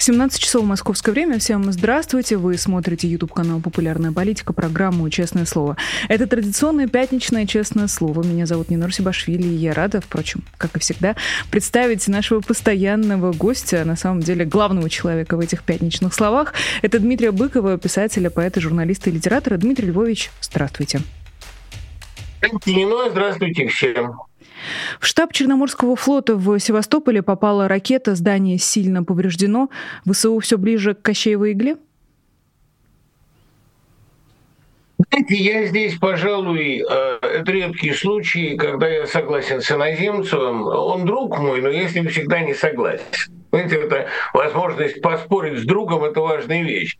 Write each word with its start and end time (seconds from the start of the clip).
17 0.00 0.40
часов 0.40 0.64
московское 0.64 1.12
время. 1.12 1.38
Всем 1.38 1.70
здравствуйте. 1.70 2.38
Вы 2.38 2.56
смотрите 2.56 3.06
YouTube 3.06 3.34
канал 3.34 3.60
«Популярная 3.60 4.12
политика», 4.12 4.54
программу 4.54 5.10
«Честное 5.10 5.44
слово». 5.44 5.76
Это 6.08 6.26
традиционное 6.26 6.88
пятничное 6.88 7.46
«Честное 7.46 7.86
слово». 7.86 8.22
Меня 8.22 8.46
зовут 8.46 8.70
Нина 8.70 8.86
Русибашвили, 8.86 9.42
и 9.42 9.54
я 9.56 9.74
рада, 9.74 10.00
впрочем, 10.00 10.42
как 10.56 10.74
и 10.74 10.80
всегда, 10.80 11.16
представить 11.50 12.08
нашего 12.08 12.40
постоянного 12.40 13.34
гостя, 13.34 13.84
на 13.84 13.94
самом 13.94 14.20
деле 14.20 14.46
главного 14.46 14.88
человека 14.88 15.36
в 15.36 15.40
этих 15.40 15.62
пятничных 15.64 16.14
словах. 16.14 16.54
Это 16.80 16.98
Дмитрия 16.98 17.30
Быкова, 17.30 17.76
писателя, 17.76 18.30
поэта, 18.30 18.58
журналиста 18.58 19.10
и 19.10 19.12
литератора. 19.12 19.58
Дмитрий 19.58 19.88
Львович, 19.88 20.30
здравствуйте. 20.40 21.00
Нина, 22.64 23.10
здравствуйте 23.10 23.68
всем. 23.68 24.29
В 25.00 25.06
штаб 25.06 25.32
Черноморского 25.32 25.96
флота 25.96 26.36
в 26.36 26.58
Севастополе 26.58 27.22
попала 27.22 27.68
ракета, 27.68 28.14
здание 28.14 28.58
сильно 28.58 29.04
повреждено. 29.04 29.70
ВСУ 30.10 30.38
все 30.40 30.58
ближе 30.58 30.94
к 30.94 31.02
Кощеевой 31.02 31.52
игле? 31.52 31.76
Знаете, 35.08 35.34
я 35.36 35.66
здесь, 35.66 35.98
пожалуй, 35.98 36.84
э, 36.88 37.18
это 37.22 37.50
редкий 37.50 37.92
случай, 37.92 38.56
когда 38.56 38.86
я 38.86 39.06
согласен 39.06 39.60
с 39.60 39.70
иноземцем. 39.70 40.66
Он 40.66 41.04
друг 41.06 41.38
мой, 41.38 41.62
но 41.62 41.70
ним 41.70 42.08
всегда 42.08 42.40
не 42.40 42.54
согласен. 42.54 43.02
Знаете, 43.50 43.76
это 43.76 44.08
возможность 44.34 45.00
поспорить 45.00 45.58
с 45.58 45.64
другом– 45.64 46.04
это 46.04 46.20
важная 46.20 46.62
вещь. 46.62 46.98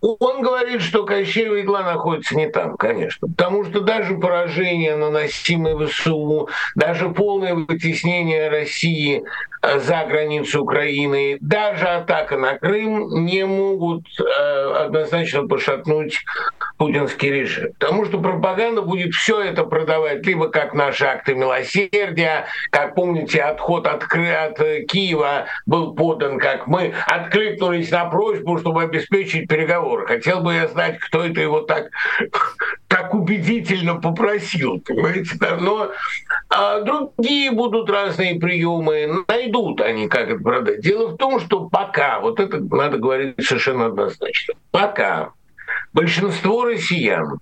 Он 0.00 0.42
говорит, 0.42 0.80
что 0.82 1.04
Кощеева 1.04 1.60
игла 1.60 1.82
находится 1.82 2.36
не 2.36 2.48
там, 2.48 2.76
конечно. 2.76 3.28
Потому 3.28 3.64
что 3.64 3.80
даже 3.80 4.16
поражение, 4.16 4.96
наносимое 4.96 5.76
ВСУ, 5.86 6.48
даже 6.76 7.08
полное 7.10 7.54
вытеснение 7.54 8.48
России 8.48 9.24
за 9.76 10.04
границу 10.04 10.62
Украины, 10.62 11.38
даже 11.40 11.86
атака 11.86 12.36
на 12.36 12.58
Крым 12.58 13.24
не 13.24 13.44
могут 13.44 14.04
э, 14.18 14.74
однозначно 14.84 15.46
пошатнуть 15.46 16.18
путинский 16.78 17.30
режим. 17.30 17.72
Потому 17.78 18.04
что 18.06 18.18
пропаганда 18.18 18.82
будет 18.82 19.12
все 19.12 19.40
это 19.40 19.64
продавать 19.64 20.24
либо 20.24 20.48
как 20.48 20.74
наши 20.74 21.04
акты 21.04 21.34
милосердия, 21.34 22.46
как 22.70 22.94
помните, 22.94 23.42
отход 23.42 23.86
от, 23.86 24.04
от 24.04 24.58
Киева 24.88 25.46
был 25.66 25.94
подан, 25.94 26.38
как 26.38 26.66
мы 26.66 26.94
откликнулись 27.06 27.90
на 27.90 28.06
просьбу, 28.06 28.58
чтобы 28.58 28.82
обеспечить 28.84 29.48
переговоры. 29.48 30.06
Хотел 30.06 30.40
бы 30.40 30.54
я 30.54 30.68
знать, 30.68 30.98
кто 30.98 31.24
это 31.24 31.40
его 31.40 31.60
так, 31.60 31.90
так 33.08 33.14
убедительно 33.14 33.96
попросил, 33.96 34.80
понимаете? 34.80 35.36
Но 35.60 35.90
а 36.48 36.80
другие 36.80 37.50
будут 37.50 37.90
разные 37.90 38.38
приемы, 38.38 39.24
найдут 39.26 39.80
они, 39.80 40.08
как 40.08 40.28
это 40.28 40.42
продать. 40.42 40.80
Дело 40.80 41.08
в 41.08 41.16
том, 41.16 41.40
что 41.40 41.68
пока, 41.68 42.20
вот 42.20 42.40
это 42.40 42.60
надо 42.60 42.98
говорить 42.98 43.34
совершенно 43.44 43.86
однозначно, 43.86 44.54
пока 44.70 45.32
большинство 45.92 46.64
россиян 46.64 47.40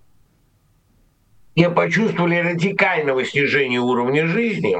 не 1.54 1.70
почувствовали 1.70 2.36
радикального 2.36 3.24
снижения 3.24 3.80
уровня 3.80 4.26
жизни, 4.26 4.76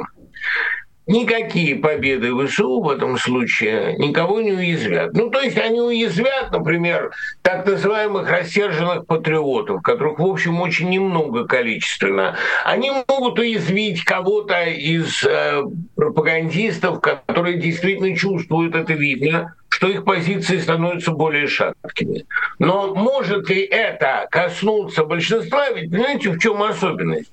никакие 1.06 1.76
победы 1.76 2.32
ВСУ 2.46 2.80
в 2.80 2.88
этом 2.88 3.16
случае 3.16 3.94
никого 3.98 4.40
не 4.40 4.52
уязвят. 4.52 5.14
Ну, 5.14 5.30
то 5.30 5.40
есть 5.40 5.56
они 5.56 5.80
уязвят, 5.80 6.50
например, 6.52 7.12
так 7.42 7.66
называемых 7.66 8.28
рассерженных 8.28 9.06
патриотов, 9.06 9.82
которых, 9.82 10.18
в 10.18 10.26
общем, 10.26 10.60
очень 10.60 10.90
немного 10.90 11.46
количественно. 11.46 12.36
Они 12.64 12.90
могут 13.08 13.38
уязвить 13.38 14.04
кого-то 14.04 14.64
из 14.64 15.24
э, 15.24 15.62
пропагандистов, 15.94 17.00
которые 17.00 17.58
действительно 17.58 18.16
чувствуют 18.16 18.74
это 18.74 18.92
видно, 18.94 19.54
что 19.68 19.88
их 19.88 20.04
позиции 20.04 20.58
становятся 20.58 21.12
более 21.12 21.46
шаткими. 21.46 22.24
Но 22.58 22.94
может 22.94 23.48
ли 23.48 23.62
это 23.62 24.26
коснуться 24.30 25.04
большинства? 25.04 25.70
Ведь 25.70 25.90
понимаете, 25.90 26.30
в 26.30 26.38
чем 26.38 26.62
особенность? 26.62 27.30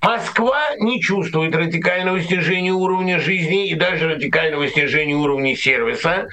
Москва 0.00 0.76
не 0.78 1.00
чувствует 1.00 1.54
радикального 1.54 2.20
снижения 2.20 2.72
уровня 2.72 3.18
жизни 3.18 3.68
и 3.68 3.74
даже 3.74 4.08
радикального 4.08 4.68
снижения 4.68 5.14
уровня 5.14 5.56
сервиса. 5.56 6.28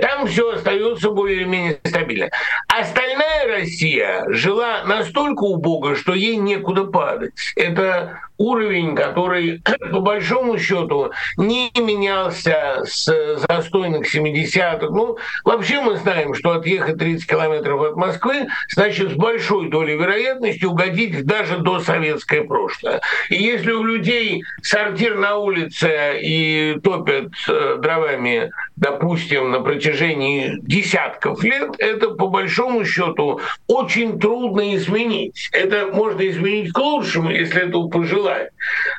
Там 0.00 0.26
все 0.26 0.52
остается 0.52 1.10
более-менее 1.10 1.78
стабильно. 1.84 2.30
Остальная 2.68 3.46
Россия 3.58 4.24
жила 4.28 4.84
настолько 4.84 5.44
убого, 5.44 5.96
что 5.96 6.14
ей 6.14 6.36
некуда 6.36 6.84
падать. 6.84 7.32
Это 7.56 8.20
уровень, 8.38 8.94
который 8.94 9.62
по 9.92 10.00
большому 10.00 10.58
счету 10.58 11.12
не 11.36 11.70
менялся 11.76 12.82
с 12.84 13.38
застойных 13.48 14.12
70-х. 14.14 14.88
Ну, 14.90 15.16
вообще 15.44 15.80
мы 15.80 15.96
знаем, 15.96 16.34
что 16.34 16.52
отъехать 16.52 16.98
30 16.98 17.28
километров 17.28 17.80
от 17.82 17.96
Москвы 17.96 18.46
значит 18.70 19.12
с 19.12 19.14
большой 19.14 19.70
долей 19.70 19.96
вероятности 19.96 20.64
угодить 20.64 21.24
даже 21.24 21.58
до 21.58 21.80
советское 21.80 22.42
прошлое. 22.42 23.00
И 23.30 23.36
если 23.36 23.72
у 23.72 23.84
людей 23.84 24.42
сортир 24.62 25.16
на 25.16 25.36
улице 25.36 26.18
и 26.20 26.76
топят 26.82 27.32
э, 27.48 27.78
дровами, 27.80 28.50
допустим, 28.76 29.50
на 29.50 29.60
протяжении 29.60 30.58
десятков 30.62 31.42
лет, 31.42 31.74
это 31.78 32.10
по 32.10 32.28
большому 32.28 32.84
счету 32.84 33.40
очень 33.66 34.18
трудно 34.18 34.74
изменить. 34.74 35.48
Это 35.52 35.88
можно 35.92 36.26
изменить 36.28 36.72
к 36.72 36.78
лучшему, 36.78 37.30
если 37.30 37.68
этого 37.68 37.88
пожелать 37.88 38.23
желает. 38.24 38.50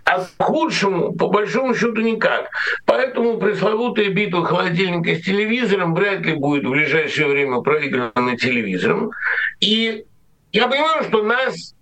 А 0.05 0.19
к 0.19 0.43
худшему, 0.43 1.13
по 1.13 1.27
большому 1.27 1.75
счету, 1.75 2.01
никак. 2.01 2.49
Поэтому 2.85 3.37
пресловутая 3.37 4.09
битва 4.09 4.45
холодильника 4.45 5.15
с 5.15 5.21
телевизором 5.21 5.95
вряд 5.95 6.21
ли 6.21 6.33
будет 6.33 6.65
в 6.65 6.69
ближайшее 6.69 7.27
время 7.27 7.61
проиграна 7.61 8.37
телевизором. 8.37 9.11
И 9.59 10.05
я 10.51 10.67
понимаю, 10.67 11.03
что 11.03 11.23
нас 11.23 11.74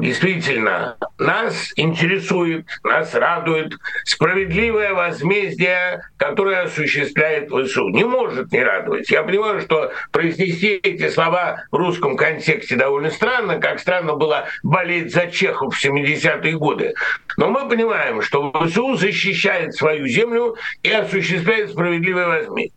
действительно 0.00 0.96
нас 1.18 1.72
интересует, 1.76 2.66
нас 2.84 3.14
радует 3.14 3.74
справедливое 4.04 4.92
возмездие, 4.94 6.02
которое 6.16 6.62
осуществляет 6.62 7.50
ВСУ. 7.50 7.88
Не 7.88 8.04
может 8.04 8.52
не 8.52 8.62
радовать. 8.62 9.10
Я 9.10 9.22
понимаю, 9.22 9.60
что 9.60 9.92
произнести 10.12 10.80
эти 10.82 11.08
слова 11.08 11.64
в 11.70 11.76
русском 11.76 12.16
контексте 12.16 12.76
довольно 12.76 13.10
странно, 13.10 13.58
как 13.58 13.78
странно 13.78 14.14
было 14.14 14.46
болеть 14.62 15.12
за 15.12 15.26
Чехов 15.28 15.74
в 15.74 15.84
70-е 15.84 16.56
годы. 16.58 16.94
Но 17.36 17.50
мы 17.50 17.68
понимаем, 17.68 18.22
что 18.22 18.52
ВСУ 18.52 18.96
защищает 18.96 19.74
свою 19.74 20.06
землю 20.06 20.56
и 20.82 20.90
осуществляет 20.90 21.70
справедливое 21.70 22.26
возмездие. 22.26 22.72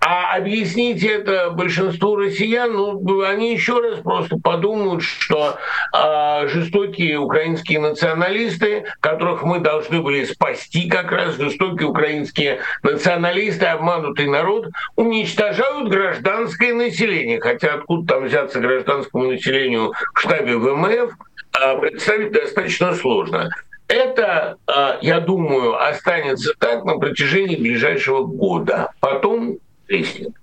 А 0.00 0.36
объяснить 0.36 1.02
это 1.02 1.50
большинству 1.50 2.16
россиян, 2.16 2.72
ну, 2.72 3.22
они 3.22 3.52
еще 3.52 3.80
раз 3.80 4.00
просто 4.00 4.36
подумают, 4.38 5.02
что 5.02 5.58
э, 5.92 6.48
жестокие 6.48 7.18
украинские 7.18 7.80
националисты, 7.80 8.84
которых 9.00 9.42
мы 9.42 9.58
должны 9.58 10.00
были 10.00 10.24
спасти 10.24 10.88
как 10.88 11.10
раз, 11.10 11.36
жестокие 11.36 11.88
украинские 11.88 12.60
националисты, 12.82 13.66
обманутый 13.66 14.28
народ, 14.28 14.68
уничтожают 14.96 15.88
гражданское 15.88 16.72
население. 16.72 17.40
Хотя 17.40 17.74
откуда 17.74 18.06
там 18.14 18.24
взяться 18.26 18.60
гражданскому 18.60 19.32
населению 19.32 19.92
в 20.14 20.20
штабе 20.20 20.56
ВМФ, 20.56 21.12
э, 21.60 21.78
представить 21.80 22.32
достаточно 22.32 22.94
сложно. 22.94 23.50
Это, 23.88 24.56
я 25.00 25.20
думаю, 25.20 25.80
останется 25.80 26.54
так 26.58 26.84
на 26.84 26.98
протяжении 26.98 27.54
ближайшего 27.54 28.24
года. 28.24 28.90
Потом 28.98 29.58
треснет. 29.86 30.34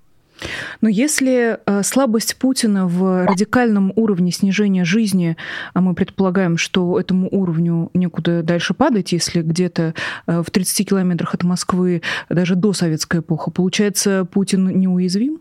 Но 0.81 0.89
если 0.89 1.59
э, 1.65 1.83
слабость 1.83 2.37
Путина 2.37 2.87
в 2.87 3.25
радикальном 3.25 3.93
уровне 3.95 4.31
снижения 4.31 4.83
жизни, 4.83 5.37
а 5.73 5.81
мы 5.81 5.93
предполагаем, 5.93 6.57
что 6.57 6.99
этому 6.99 7.29
уровню 7.31 7.89
некуда 7.93 8.43
дальше 8.43 8.73
падать, 8.73 9.11
если 9.11 9.41
где-то 9.41 9.93
э, 10.27 10.41
в 10.41 10.51
30 10.51 10.89
километрах 10.89 11.33
от 11.33 11.43
Москвы 11.43 12.01
даже 12.29 12.55
до 12.55 12.73
советская 12.73 13.21
эпоха, 13.21 13.51
получается, 13.51 14.25
Путин 14.25 14.67
неуязвим? 14.79 15.39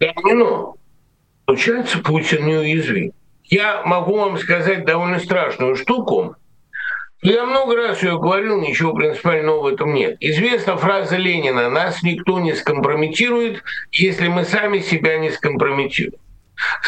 Да, 0.00 0.12
ну, 0.24 0.76
получается, 1.44 1.98
Путин 1.98 2.46
неуязвим. 2.46 3.12
Я 3.44 3.82
могу 3.84 4.16
вам 4.16 4.38
сказать 4.38 4.84
довольно 4.84 5.20
страшную 5.20 5.76
штуку. 5.76 6.36
Я 7.22 7.46
много 7.46 7.76
раз 7.76 8.02
ее 8.02 8.18
говорил, 8.18 8.60
ничего 8.60 8.92
принципиального 8.94 9.62
в 9.62 9.66
этом 9.66 9.94
нет. 9.94 10.16
Известна 10.20 10.76
фраза 10.76 11.16
Ленина 11.16 11.70
«Нас 11.70 12.02
никто 12.02 12.38
не 12.38 12.54
скомпрометирует, 12.54 13.62
если 13.90 14.28
мы 14.28 14.44
сами 14.44 14.80
себя 14.80 15.18
не 15.18 15.30
скомпрометируем». 15.30 16.20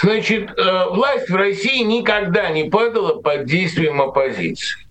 Значит, 0.00 0.50
э, 0.50 0.84
власть 0.90 1.28
в 1.28 1.34
России 1.34 1.82
никогда 1.82 2.50
не 2.50 2.64
падала 2.64 3.20
под 3.20 3.46
действием 3.46 4.00
оппозиции. 4.00 4.86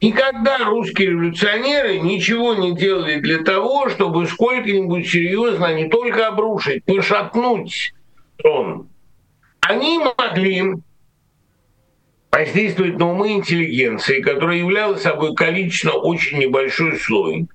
Никогда 0.00 0.58
русские 0.58 1.10
революционеры 1.10 1.98
ничего 1.98 2.54
не 2.54 2.74
делали 2.76 3.16
для 3.18 3.38
того, 3.38 3.88
чтобы 3.88 4.26
сколько-нибудь 4.26 5.08
серьезно 5.08 5.74
не 5.74 5.88
только 5.88 6.28
обрушить, 6.28 6.84
пошатнуть 6.84 7.92
трон. 8.36 8.88
Они 9.60 9.98
могли 9.98 10.74
воздействовать 12.30 12.98
на 12.98 13.10
умы 13.10 13.32
интеллигенции, 13.32 14.20
которая 14.20 14.58
являла 14.58 14.96
собой 14.96 15.34
количественно 15.34 15.94
очень 15.94 16.38
небольшой 16.38 16.96
слой. 16.98 17.48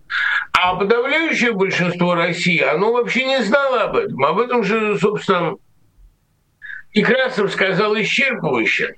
А 0.51 0.75
подавляющее 0.75 1.51
большинство 1.51 2.15
России, 2.15 2.59
оно 2.59 2.93
вообще 2.93 3.25
не 3.25 3.43
знало 3.43 3.83
об 3.83 3.95
этом. 3.95 4.23
Об 4.23 4.39
этом 4.39 4.63
же, 4.63 4.97
собственно, 4.99 5.55
Некрасов 6.93 7.51
сказал 7.51 7.95
исчерпывающе 7.95 8.95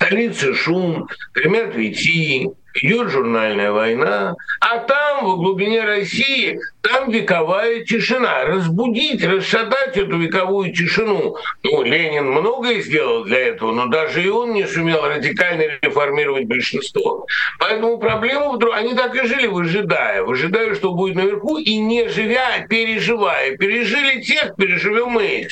столице 0.00 0.54
шум, 0.54 1.08
гремят 1.34 1.74
вити, 1.74 2.48
идет 2.74 3.10
журнальная 3.10 3.70
война, 3.70 4.34
а 4.60 4.78
там, 4.78 5.26
в 5.26 5.36
глубине 5.36 5.84
России, 5.84 6.58
там 6.80 7.10
вековая 7.10 7.84
тишина. 7.84 8.44
Разбудить, 8.44 9.24
расшатать 9.24 9.96
эту 9.96 10.18
вековую 10.18 10.72
тишину. 10.72 11.36
Ну, 11.62 11.82
Ленин 11.82 12.30
многое 12.30 12.80
сделал 12.80 13.24
для 13.24 13.48
этого, 13.48 13.72
но 13.72 13.86
даже 13.86 14.22
и 14.22 14.28
он 14.28 14.54
не 14.54 14.66
сумел 14.66 15.02
радикально 15.02 15.64
реформировать 15.82 16.46
большинство. 16.46 17.26
Поэтому 17.58 17.98
проблема 17.98 18.52
вдруг... 18.52 18.74
Они 18.74 18.94
так 18.94 19.14
и 19.14 19.26
жили, 19.26 19.46
выжидая. 19.46 20.22
Выжидая, 20.22 20.74
что 20.74 20.92
будет 20.92 21.16
наверху, 21.16 21.58
и 21.58 21.76
не 21.76 22.08
живя, 22.08 22.54
а 22.56 22.66
переживая. 22.66 23.56
Пережили 23.56 24.22
тех, 24.22 24.54
переживем 24.56 25.10
мы. 25.10 25.48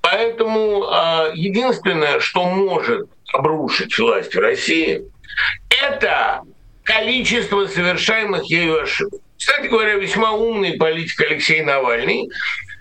Поэтому 0.00 0.84
э, 0.84 1.32
единственное, 1.34 2.20
что 2.20 2.44
может 2.44 3.08
обрушить 3.38 3.96
власть 3.98 4.34
в 4.34 4.38
России, 4.38 5.02
это 5.82 6.42
количество 6.82 7.66
совершаемых 7.66 8.44
ею 8.50 8.82
ошибок. 8.82 9.20
Кстати 9.38 9.68
говоря, 9.68 9.94
весьма 9.94 10.32
умный 10.32 10.72
политик 10.76 11.20
Алексей 11.20 11.62
Навальный 11.62 12.28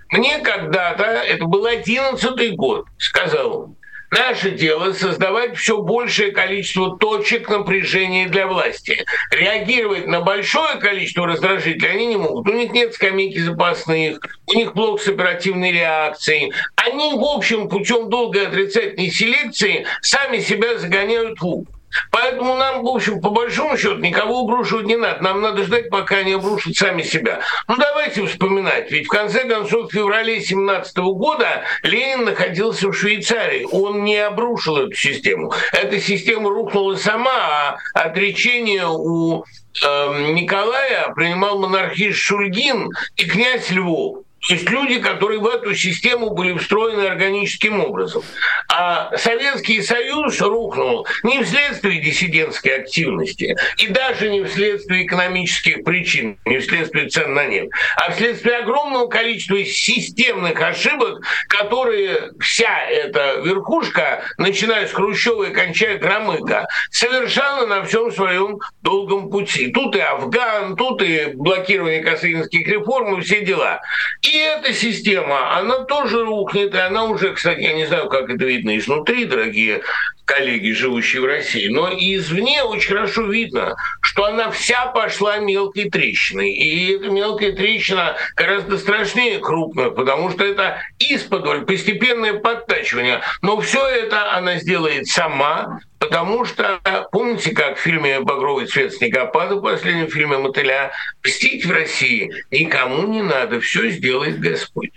мне 0.10 0.40
когда-то, 0.40 1.04
это 1.04 1.46
был 1.46 1.66
одиннадцатый 1.66 2.52
год, 2.52 2.86
сказал, 2.98 3.76
Наше 4.10 4.52
дело 4.52 4.94
создавать 4.94 5.58
все 5.58 5.82
большее 5.82 6.32
количество 6.32 6.98
точек 6.98 7.50
напряжения 7.50 8.28
для 8.28 8.48
власти. 8.48 9.06
Реагировать 9.32 10.08
на 10.08 10.22
большое 10.22 10.78
количество 10.78 11.28
раздражителей 11.28 11.92
они 11.92 12.06
не 12.08 12.18
могут. 12.18 12.48
У 12.48 12.54
них 12.54 12.72
нет 12.72 12.94
скамейки 12.94 13.40
запасных, 13.40 14.20
у 14.48 14.54
них 14.54 14.74
блок 14.74 15.02
с 15.02 15.10
оперативной 15.10 15.74
реакцией. 15.74 16.54
Они, 16.76 17.14
в 17.14 17.24
общем, 17.24 17.68
путем 17.68 18.10
долгой 18.10 18.48
отрицательной 18.48 19.12
селекции 19.12 19.86
сами 20.02 20.40
себя 20.40 20.78
загоняют 20.78 21.42
в 21.42 21.46
угол. 21.46 21.77
Поэтому 22.12 22.56
нам, 22.56 22.84
в 22.84 22.88
общем, 22.88 23.22
по 23.22 23.30
большому 23.30 23.78
счету, 23.78 23.96
никого 23.96 24.42
обрушивать 24.42 24.86
не 24.86 24.96
надо. 24.96 25.24
Нам 25.24 25.42
надо 25.42 25.64
ждать, 25.64 25.90
пока 25.90 26.18
они 26.18 26.34
обрушат 26.34 26.76
сами 26.76 27.02
себя. 27.02 27.42
Ну, 27.68 27.76
давайте 27.78 28.26
вспоминать. 28.26 28.92
Ведь 28.92 29.08
в 29.08 29.10
конце 29.10 29.46
концов, 29.46 29.90
в 29.90 29.94
феврале 29.94 30.42
17 30.42 30.98
года 30.98 31.64
Ленин 31.84 32.26
находился 32.26 32.90
в 32.90 32.94
Швейцарии. 32.94 33.68
Он 33.72 34.04
не 34.04 34.18
обрушил 34.18 34.78
эту 34.78 34.94
систему. 34.94 35.54
Эта 35.72 36.00
система 36.00 36.50
рухнула 36.50 36.96
сама, 36.96 37.78
а 37.94 38.02
отречение 38.02 38.88
у 38.88 39.44
э, 39.44 40.32
Николая 40.32 41.14
принимал 41.16 41.60
монархист 41.60 42.18
Шульгин 42.18 42.90
и 43.16 43.26
князь 43.26 43.70
Львов. 43.70 44.27
Есть 44.48 44.70
люди, 44.70 45.00
которые 45.00 45.40
в 45.40 45.48
эту 45.48 45.76
систему 45.76 46.30
были 46.30 46.58
встроены 46.58 47.08
органическим 47.08 47.82
образом. 47.82 48.24
А 48.70 49.16
Советский 49.18 49.82
Союз 49.82 50.40
рухнул 50.40 51.06
не 51.24 51.44
вследствие 51.44 52.00
диссидентской 52.02 52.80
активности 52.80 53.56
и 53.78 53.88
даже 53.88 54.30
не 54.30 54.44
вследствие 54.44 55.06
экономических 55.06 55.84
причин, 55.84 56.38
не 56.46 56.60
вследствие 56.60 57.10
цен 57.10 57.34
на 57.34 57.46
нефть, 57.46 57.72
а 57.98 58.12
вследствие 58.12 58.58
огромного 58.58 59.08
количества 59.08 59.64
системных 59.66 60.62
ошибок, 60.62 61.22
которые 61.50 62.32
вся 62.40 62.80
эта 62.90 63.42
верхушка, 63.44 64.24
начиная 64.38 64.88
с 64.88 64.92
Хрущева 64.92 65.50
и 65.50 65.54
кончая 65.54 65.98
Громыка, 65.98 66.68
совершала 66.92 67.66
на 67.66 67.84
всем 67.84 68.12
своем 68.12 68.60
долгом 68.82 69.30
пути. 69.30 69.72
Тут 69.72 69.96
и 69.96 70.00
Афган, 70.00 70.76
тут 70.76 71.02
и 71.02 71.32
блокирование 71.34 72.02
косынских 72.02 72.68
реформ 72.68 73.20
и 73.20 73.22
все 73.22 73.42
дела. 73.42 73.82
И 74.22 74.37
эта 74.38 74.74
система, 74.74 75.58
она 75.58 75.80
тоже 75.80 76.24
рухнет, 76.24 76.74
и 76.74 76.78
она 76.78 77.06
уже, 77.06 77.34
кстати, 77.34 77.62
я 77.62 77.74
не 77.74 77.86
знаю, 77.86 78.10
как 78.10 78.30
это 78.30 78.46
видно 78.46 78.78
изнутри, 78.78 79.26
дорогие 79.26 79.82
коллеги, 80.26 80.72
живущие 80.72 81.22
в 81.22 81.26
России, 81.26 81.68
но 81.70 81.90
извне 81.90 82.62
очень 82.62 82.90
хорошо 82.90 83.24
видно, 83.24 83.78
что 84.18 84.26
она 84.26 84.50
вся 84.50 84.88
пошла 84.88 85.38
мелкой 85.38 85.92
трещиной. 85.92 86.50
И 86.52 86.92
эта 86.92 87.08
мелкая 87.08 87.52
трещина 87.52 88.18
гораздо 88.36 88.80
страшнее 88.80 89.38
крупная, 89.38 89.92
потому 89.92 90.32
что 90.32 90.44
это 90.44 90.82
исподволь, 90.98 91.66
постепенное 91.66 92.34
подтачивание. 92.34 93.22
Но 93.44 93.62
все 93.62 93.86
это 93.86 94.34
она 94.34 94.58
сделает 94.58 95.06
сама, 95.06 95.82
потому 96.00 96.46
что, 96.46 96.80
помните, 97.12 97.52
как 97.52 97.78
в 97.78 97.80
фильме 97.80 98.20
«Багровый 98.20 98.66
цвет 98.66 98.92
снегопада», 98.92 99.58
в 99.58 99.62
последнем 99.62 100.08
фильме 100.08 100.40
«Мотыля», 100.40 100.94
мстить 101.24 101.64
в 101.64 101.72
России 101.72 102.32
никому 102.50 103.06
не 103.06 103.22
надо, 103.22 103.60
все 103.60 103.88
сделает 103.92 104.40
Господь. 104.40 104.94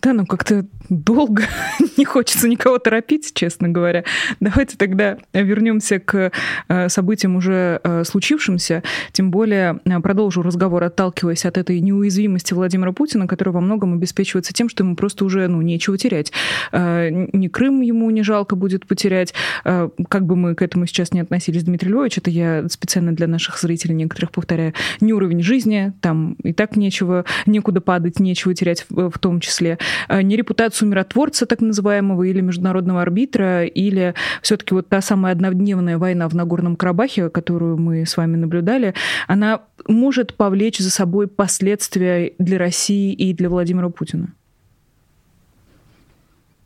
Да, 0.00 0.14
ну 0.14 0.24
как-то 0.24 0.64
долго, 0.88 1.44
не 1.96 2.04
хочется 2.04 2.48
никого 2.48 2.78
торопить, 2.78 3.32
честно 3.34 3.68
говоря. 3.68 4.04
Давайте 4.40 4.76
тогда 4.76 5.18
вернемся 5.32 5.98
к 5.98 6.32
э, 6.68 6.88
событиям 6.88 7.36
уже 7.36 7.80
э, 7.82 8.04
случившимся. 8.04 8.82
Тем 9.12 9.30
более 9.30 9.80
э, 9.84 10.00
продолжу 10.00 10.42
разговор, 10.42 10.84
отталкиваясь 10.84 11.44
от 11.44 11.58
этой 11.58 11.80
неуязвимости 11.80 12.54
Владимира 12.54 12.92
Путина, 12.92 13.26
которая 13.26 13.52
во 13.52 13.60
многом 13.60 13.94
обеспечивается 13.94 14.52
тем, 14.52 14.68
что 14.68 14.84
ему 14.84 14.96
просто 14.96 15.24
уже 15.24 15.46
ну, 15.48 15.60
нечего 15.62 15.98
терять. 15.98 16.32
Ни 16.72 17.48
Крым 17.48 17.80
ему 17.80 18.10
не 18.10 18.22
жалко 18.22 18.56
будет 18.56 18.86
потерять. 18.86 19.34
Как 19.64 20.26
бы 20.26 20.36
мы 20.36 20.54
к 20.54 20.62
этому 20.62 20.86
сейчас 20.86 21.12
не 21.12 21.20
относились, 21.20 21.64
Дмитрий 21.64 21.90
Львович, 21.90 22.18
это 22.18 22.30
я 22.30 22.68
специально 22.68 23.12
для 23.12 23.26
наших 23.26 23.58
зрителей 23.58 23.94
некоторых 23.94 24.30
повторяю, 24.30 24.74
не 25.00 25.12
уровень 25.12 25.42
жизни, 25.42 25.92
там 26.00 26.34
и 26.42 26.52
так 26.52 26.76
нечего, 26.76 27.24
некуда 27.46 27.80
падать, 27.80 28.20
нечего 28.20 28.54
терять 28.54 28.86
в, 28.88 29.18
том 29.18 29.40
числе, 29.40 29.78
не 30.08 30.36
репутацию 30.36 30.77
статусу 30.78 30.86
миротворца 30.86 31.46
так 31.46 31.60
называемого 31.60 32.22
или 32.24 32.40
международного 32.40 33.02
арбитра, 33.02 33.64
или 33.64 34.14
все-таки 34.42 34.74
вот 34.74 34.88
та 34.88 35.00
самая 35.00 35.32
однодневная 35.32 35.98
война 35.98 36.28
в 36.28 36.34
Нагорном 36.34 36.76
Карабахе, 36.76 37.30
которую 37.30 37.76
мы 37.76 38.06
с 38.06 38.16
вами 38.16 38.36
наблюдали, 38.36 38.94
она 39.26 39.60
может 39.88 40.34
повлечь 40.34 40.78
за 40.78 40.90
собой 40.90 41.26
последствия 41.26 42.32
для 42.38 42.58
России 42.58 43.12
и 43.12 43.34
для 43.34 43.48
Владимира 43.48 43.88
Путина? 43.88 44.28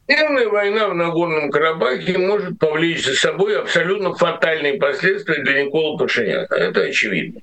Мирная 0.08 0.48
война 0.48 0.88
в 0.88 0.94
Нагорном 0.94 1.50
Карабахе 1.50 2.18
может 2.18 2.58
повлечь 2.58 3.04
за 3.04 3.14
собой 3.14 3.58
абсолютно 3.58 4.12
фатальные 4.14 4.74
последствия 4.74 5.42
для 5.42 5.64
Никола 5.64 5.96
Пашиняна. 5.96 6.46
Это 6.50 6.82
очевидно. 6.82 7.40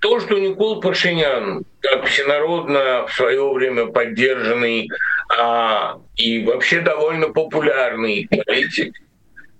То, 0.00 0.20
что 0.20 0.38
Никол 0.38 0.80
Пашинян, 0.80 1.64
как 1.80 2.06
всенародно 2.06 3.06
в 3.06 3.12
свое 3.12 3.52
время 3.52 3.86
поддержанный 3.86 4.88
а, 5.38 6.00
и 6.16 6.44
вообще 6.44 6.80
довольно 6.80 7.28
популярный 7.28 8.28
политик, 8.28 8.94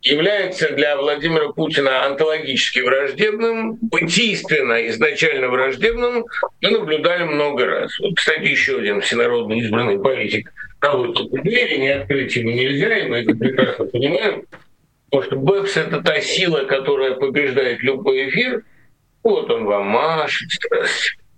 является 0.02 0.70
для 0.70 0.96
Владимира 0.96 1.52
Путина 1.52 2.06
онтологически 2.06 2.80
враждебным, 2.80 3.78
бытийственно 3.80 4.86
изначально 4.88 5.48
враждебным, 5.48 6.26
мы 6.60 6.70
наблюдали 6.70 7.22
много 7.24 7.66
раз. 7.66 7.98
Вот, 8.00 8.16
кстати, 8.16 8.46
еще 8.46 8.78
один 8.78 9.00
всенародно 9.00 9.54
избранный 9.54 10.00
политик 10.00 10.52
проводит 10.80 11.30
двери, 11.30 11.76
не 11.76 11.88
открыть 11.90 12.34
ему 12.34 12.50
нельзя, 12.50 12.98
и 12.98 13.08
мы 13.08 13.18
это 13.18 13.34
прекрасно 13.34 13.84
понимаем, 13.84 14.44
потому 15.08 15.22
что 15.22 15.36
БЭПС— 15.36 15.76
это 15.76 16.02
та 16.02 16.20
сила, 16.20 16.64
которая 16.64 17.14
побеждает 17.14 17.80
любой 17.82 18.28
эфир. 18.28 18.64
Вот 19.22 19.50
он 19.50 19.64
вам 19.64 19.86
машет. 19.86 20.48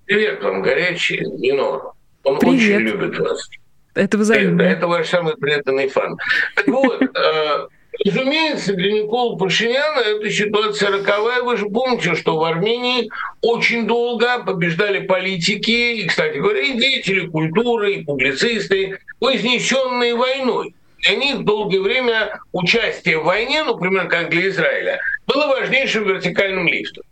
Привет 0.07 0.43
вам, 0.43 0.63
горячий 0.63 1.21
Нино. 1.21 1.93
Он 2.23 2.39
Привет. 2.39 2.55
очень 2.55 2.79
любит 2.79 3.19
вас. 3.19 3.49
Это 3.95 4.19
взаимно. 4.19 4.63
Это, 4.63 4.79
это 4.79 4.89
ваш 4.89 5.09
самый 5.09 5.37
преданный 5.37 5.89
фан. 5.89 6.17
Так 6.57 6.67
вот, 6.67 7.03
э, 7.17 7.69
Разумеется, 8.05 8.75
для 8.75 8.93
Никола 8.93 9.37
Пашиняна 9.37 10.01
эта 10.01 10.29
ситуация 10.29 10.91
роковая. 10.91 11.43
Вы 11.43 11.57
же 11.57 11.67
помните, 11.67 12.15
что 12.17 12.37
в 12.37 12.43
Армении 12.43 13.09
очень 13.41 13.87
долго 13.87 14.43
побеждали 14.43 15.07
политики, 15.07 16.01
и, 16.01 16.07
кстати 16.07 16.39
говоря, 16.39 16.61
и 16.61 16.73
деятели 16.73 17.27
культуры, 17.27 17.95
и 17.95 18.05
публицисты, 18.05 18.99
вознесенные 19.21 20.17
войной. 20.17 20.75
Для 21.03 21.17
них 21.17 21.45
долгое 21.45 21.81
время 21.81 22.41
участие 22.53 23.19
в 23.19 23.25
войне, 23.25 23.63
например, 23.63 24.09
как 24.09 24.31
для 24.31 24.49
Израиля, 24.49 24.99
было 25.27 25.47
важнейшим 25.47 26.05
вертикальным 26.05 26.67
лифтом. 26.67 27.05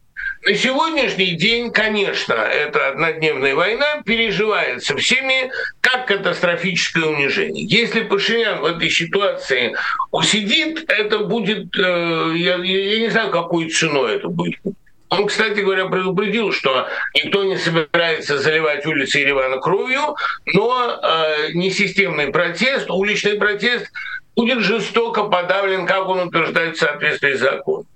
На 0.44 0.54
сегодняшний 0.54 1.36
день, 1.36 1.70
конечно, 1.70 2.32
эта 2.32 2.88
однодневная 2.88 3.54
война 3.54 4.02
переживается 4.04 4.96
всеми 4.96 5.52
как 5.80 6.08
катастрофическое 6.08 7.04
унижение. 7.04 7.64
Если 7.64 8.00
Пашинян 8.00 8.60
в 8.60 8.64
этой 8.64 8.90
ситуации 8.90 9.76
усидит, 10.10 10.84
это 10.90 11.20
будет, 11.20 11.78
э, 11.78 12.32
я, 12.34 12.56
я 12.56 12.98
не 12.98 13.08
знаю, 13.08 13.30
какой 13.30 13.70
ценой 13.70 14.16
это 14.16 14.26
будет. 14.26 14.58
Он, 15.10 15.26
кстати 15.26 15.60
говоря, 15.60 15.86
предупредил, 15.86 16.50
что 16.50 16.88
никто 17.14 17.44
не 17.44 17.56
собирается 17.56 18.38
заливать 18.38 18.84
улицы 18.84 19.20
Еревана 19.20 19.58
кровью, 19.58 20.16
но 20.54 20.98
э, 21.00 21.52
несистемный 21.52 22.32
протест, 22.32 22.90
уличный 22.90 23.34
протест 23.34 23.92
будет 24.34 24.58
жестоко 24.58 25.22
подавлен, 25.24 25.86
как 25.86 26.08
он 26.08 26.26
утверждает, 26.26 26.76
в 26.76 26.80
соответствии 26.80 27.34
с 27.34 27.38
законом. 27.38 27.86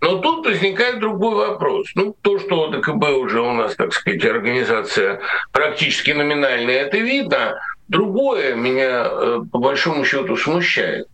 Но 0.00 0.18
тут 0.18 0.46
возникает 0.46 1.00
другой 1.00 1.34
вопрос. 1.34 1.88
Ну, 1.94 2.14
то, 2.20 2.38
что 2.38 2.68
ДКБ 2.68 3.04
уже 3.18 3.40
у 3.40 3.52
нас, 3.52 3.74
так 3.76 3.92
сказать, 3.92 4.24
организация 4.24 5.20
практически 5.52 6.10
номинальная, 6.10 6.82
это 6.82 6.98
видно. 6.98 7.58
Другое 7.88 8.54
меня, 8.54 9.06
э, 9.08 9.40
по 9.50 9.58
большому 9.58 10.04
счету, 10.04 10.36
смущает. 10.36 11.06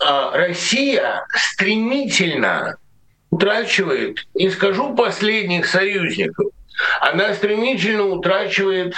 А 0.00 0.36
Россия 0.36 1.24
стремительно 1.34 2.76
утрачивает, 3.30 4.26
не 4.34 4.50
скажу 4.50 4.94
последних 4.94 5.66
союзников, 5.66 6.46
она 7.00 7.34
стремительно 7.34 8.04
утрачивает 8.06 8.94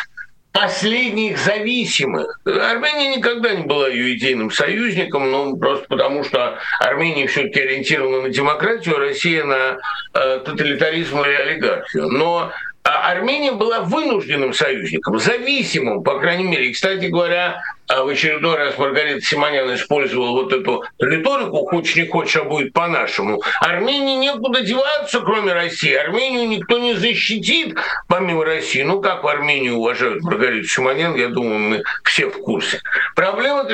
последних 0.53 1.39
зависимых. 1.39 2.41
Армения 2.45 3.17
никогда 3.17 3.55
не 3.55 3.65
была 3.65 3.89
ее 3.89 4.17
идейным 4.17 4.51
союзником, 4.51 5.31
но 5.31 5.57
просто 5.57 5.87
потому, 5.89 6.25
что 6.25 6.59
Армения 6.81 7.27
все-таки 7.27 7.61
ориентирована 7.61 8.23
на 8.23 8.31
демократию, 8.31 8.97
а 8.97 9.01
Россия 9.01 9.45
на 9.45 9.79
э, 10.15 10.41
тоталитаризм 10.45 11.21
и 11.21 11.29
олигархию. 11.29 12.09
Но 12.09 12.53
Армения 12.83 13.53
была 13.53 13.81
вынужденным 13.81 14.55
союзником, 14.55 15.19
зависимым, 15.19 16.03
по 16.03 16.19
крайней 16.19 16.45
мере. 16.45 16.69
И, 16.69 16.73
кстати 16.73 17.07
говоря, 17.07 17.63
а, 17.89 18.05
в 18.05 18.09
очередной 18.09 18.57
раз 18.57 18.79
Маргарита 18.79 19.21
Симонян 19.21 19.75
использовала 19.75 20.31
вот 20.31 20.53
эту 20.53 20.85
риторику 20.99 21.67
«хочешь 21.67 21.97
не 21.97 22.07
хочешь, 22.07 22.37
а 22.37 22.45
будет 22.45 22.73
по-нашему». 22.73 23.43
Армении 23.61 24.17
некуда 24.17 24.63
деваться, 24.63 25.21
кроме 25.21 25.53
России. 25.53 25.93
Армению 25.93 26.49
никто 26.49 26.79
не 26.79 26.95
защитит, 26.95 27.77
помимо 28.09 28.45
России. 28.45 28.83
Ну, 28.83 29.01
как 29.01 29.25
в 29.25 29.29
Армении 29.29 29.71
уважают 29.71 30.23
Маргариту 30.23 30.69
Симонян, 30.69 31.17
я 31.17 31.29
думаю, 31.29 31.59
мы 31.59 31.83
все 32.05 32.27
в 32.27 32.39
курсе. 32.41 32.81
Проблема 33.15 33.67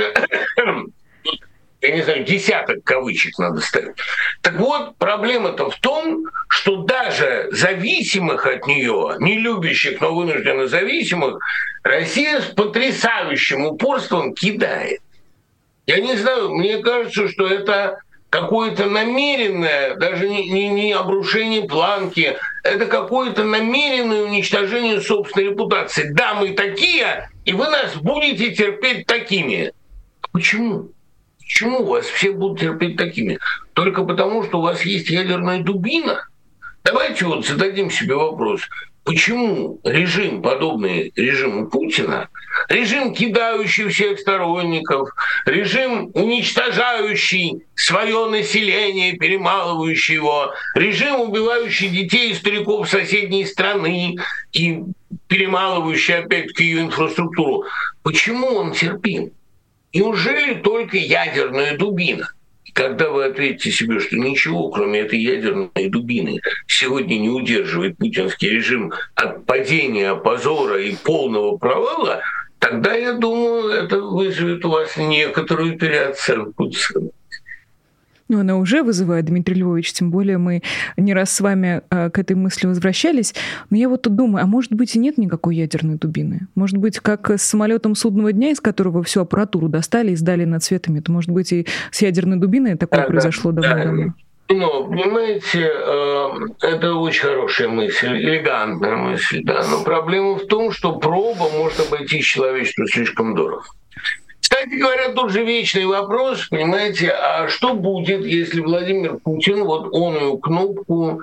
я 1.86 1.94
не 1.94 2.02
знаю, 2.02 2.24
десяток 2.24 2.82
кавычек 2.84 3.38
надо 3.38 3.60
ставить. 3.60 3.96
Так 4.42 4.54
вот, 4.54 4.96
проблема-то 4.96 5.70
в 5.70 5.76
том, 5.76 6.26
что 6.48 6.82
даже 6.82 7.48
зависимых 7.52 8.46
от 8.46 8.66
нее, 8.66 9.16
не 9.20 9.38
любящих, 9.38 10.00
но 10.00 10.14
вынужденно 10.14 10.66
зависимых, 10.66 11.38
Россия 11.82 12.40
с 12.40 12.46
потрясающим 12.46 13.64
упорством 13.64 14.34
кидает. 14.34 15.00
Я 15.86 16.00
не 16.00 16.16
знаю, 16.16 16.54
мне 16.56 16.78
кажется, 16.78 17.28
что 17.28 17.46
это 17.46 18.00
какое-то 18.28 18.86
намеренное, 18.86 19.94
даже 19.94 20.28
не, 20.28 20.50
не, 20.50 20.68
не 20.68 20.92
обрушение 20.92 21.62
планки, 21.62 22.36
это 22.64 22.86
какое-то 22.86 23.44
намеренное 23.44 24.22
уничтожение 24.22 25.00
собственной 25.00 25.50
репутации. 25.50 26.10
Да, 26.12 26.34
мы 26.34 26.50
такие, 26.50 27.30
и 27.44 27.52
вы 27.52 27.68
нас 27.68 27.94
будете 27.94 28.52
терпеть 28.52 29.06
такими. 29.06 29.72
Почему? 30.32 30.90
Почему 31.46 31.84
вас 31.84 32.06
все 32.06 32.32
будут 32.32 32.58
терпеть 32.58 32.96
такими? 32.96 33.38
Только 33.72 34.02
потому, 34.02 34.42
что 34.42 34.58
у 34.58 34.62
вас 34.62 34.84
есть 34.84 35.08
ядерная 35.10 35.62
дубина? 35.62 36.26
Давайте 36.82 37.24
вот 37.24 37.46
зададим 37.46 37.88
себе 37.88 38.16
вопрос. 38.16 38.62
Почему 39.04 39.78
режим, 39.84 40.42
подобный 40.42 41.12
режиму 41.14 41.68
Путина, 41.68 42.28
режим, 42.68 43.14
кидающий 43.14 43.88
всех 43.88 44.18
сторонников, 44.18 45.10
режим, 45.44 46.10
уничтожающий 46.14 47.62
свое 47.76 48.26
население, 48.28 49.12
перемалывающий 49.12 50.16
его, 50.16 50.52
режим, 50.74 51.20
убивающий 51.20 51.88
детей 51.90 52.32
и 52.32 52.34
стариков 52.34 52.90
соседней 52.90 53.46
страны 53.46 54.16
и 54.52 54.82
перемалывающий 55.28 56.18
опять-таки 56.18 56.64
ее 56.64 56.82
инфраструктуру, 56.82 57.62
почему 58.02 58.48
он 58.48 58.72
терпим? 58.72 59.30
Неужели 59.96 60.52
только 60.52 60.98
ядерная 60.98 61.74
дубина? 61.78 62.28
Когда 62.74 63.08
вы 63.08 63.24
ответите 63.24 63.70
себе, 63.70 63.98
что 63.98 64.14
ничего, 64.16 64.68
кроме 64.68 65.00
этой 65.00 65.18
ядерной 65.18 65.88
дубины, 65.88 66.38
сегодня 66.66 67.16
не 67.16 67.30
удерживает 67.30 67.96
путинский 67.96 68.50
режим 68.50 68.92
от 69.14 69.46
падения, 69.46 70.14
позора 70.14 70.82
и 70.82 70.94
полного 70.94 71.56
провала, 71.56 72.20
тогда, 72.58 72.94
я 72.94 73.14
думаю, 73.14 73.70
это 73.70 74.02
вызовет 74.02 74.66
у 74.66 74.68
вас 74.68 74.98
некоторую 74.98 75.78
переоценку 75.78 76.68
цен. 76.68 77.10
Ну, 78.28 78.40
она 78.40 78.56
уже 78.56 78.82
вызывает, 78.82 79.26
Дмитрий 79.26 79.56
Львович, 79.56 79.92
тем 79.92 80.10
более 80.10 80.38
мы 80.38 80.62
не 80.96 81.14
раз 81.14 81.30
с 81.32 81.40
вами 81.40 81.82
э, 81.90 82.10
к 82.10 82.18
этой 82.18 82.34
мысли 82.34 82.66
возвращались. 82.66 83.34
Но 83.70 83.76
я 83.76 83.88
вот 83.88 84.02
тут 84.02 84.16
думаю, 84.16 84.42
а 84.42 84.46
может 84.46 84.72
быть 84.72 84.96
и 84.96 84.98
нет 84.98 85.16
никакой 85.16 85.56
ядерной 85.56 85.96
дубины? 85.96 86.48
Может 86.54 86.76
быть, 86.78 86.98
как 86.98 87.30
с 87.30 87.42
самолетом 87.42 87.94
судного 87.94 88.32
дня, 88.32 88.50
из 88.50 88.60
которого 88.60 89.02
всю 89.04 89.20
аппаратуру 89.20 89.68
достали 89.68 90.12
и 90.12 90.16
сдали 90.16 90.44
над 90.44 90.64
цветами, 90.64 91.00
то, 91.00 91.12
может 91.12 91.30
быть, 91.30 91.52
и 91.52 91.66
с 91.92 92.02
ядерной 92.02 92.38
дубиной 92.38 92.76
такое 92.76 93.02
да, 93.02 93.06
произошло 93.06 93.52
да, 93.52 93.62
давно-давно? 93.62 94.14
Ну, 94.48 94.86
понимаете, 94.86 95.70
э, 95.72 96.28
это 96.62 96.94
очень 96.94 97.22
хорошая 97.22 97.68
мысль, 97.68 98.16
элегантная 98.16 98.96
мысль, 98.96 99.42
да. 99.42 99.64
Но 99.68 99.82
проблема 99.82 100.36
в 100.36 100.46
том, 100.46 100.70
что 100.70 100.98
проба 100.98 101.48
может 101.50 101.80
обойтись 101.80 102.24
человечеству 102.24 102.86
слишком 102.86 103.34
дорого. 103.34 103.64
Кстати 104.48 104.76
говоря, 104.76 105.08
тут 105.08 105.32
же 105.32 105.44
вечный 105.44 105.86
вопрос, 105.86 106.46
понимаете, 106.46 107.10
а 107.10 107.48
что 107.48 107.74
будет, 107.74 108.24
если 108.24 108.60
Владимир 108.60 109.18
Путин 109.18 109.64
вот 109.64 109.88
он 109.90 110.40
кнопку 110.40 111.20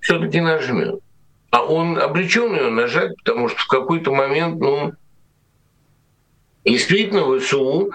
все-таки 0.00 0.40
нажмет? 0.40 1.00
А 1.50 1.64
он 1.64 1.98
обречен 1.98 2.54
ее 2.54 2.70
нажать, 2.70 3.14
потому 3.18 3.50
что 3.50 3.58
в 3.58 3.66
какой-то 3.66 4.10
момент, 4.10 4.58
ну, 4.58 4.92
действительно 6.64 7.38
ВСУ 7.38 7.90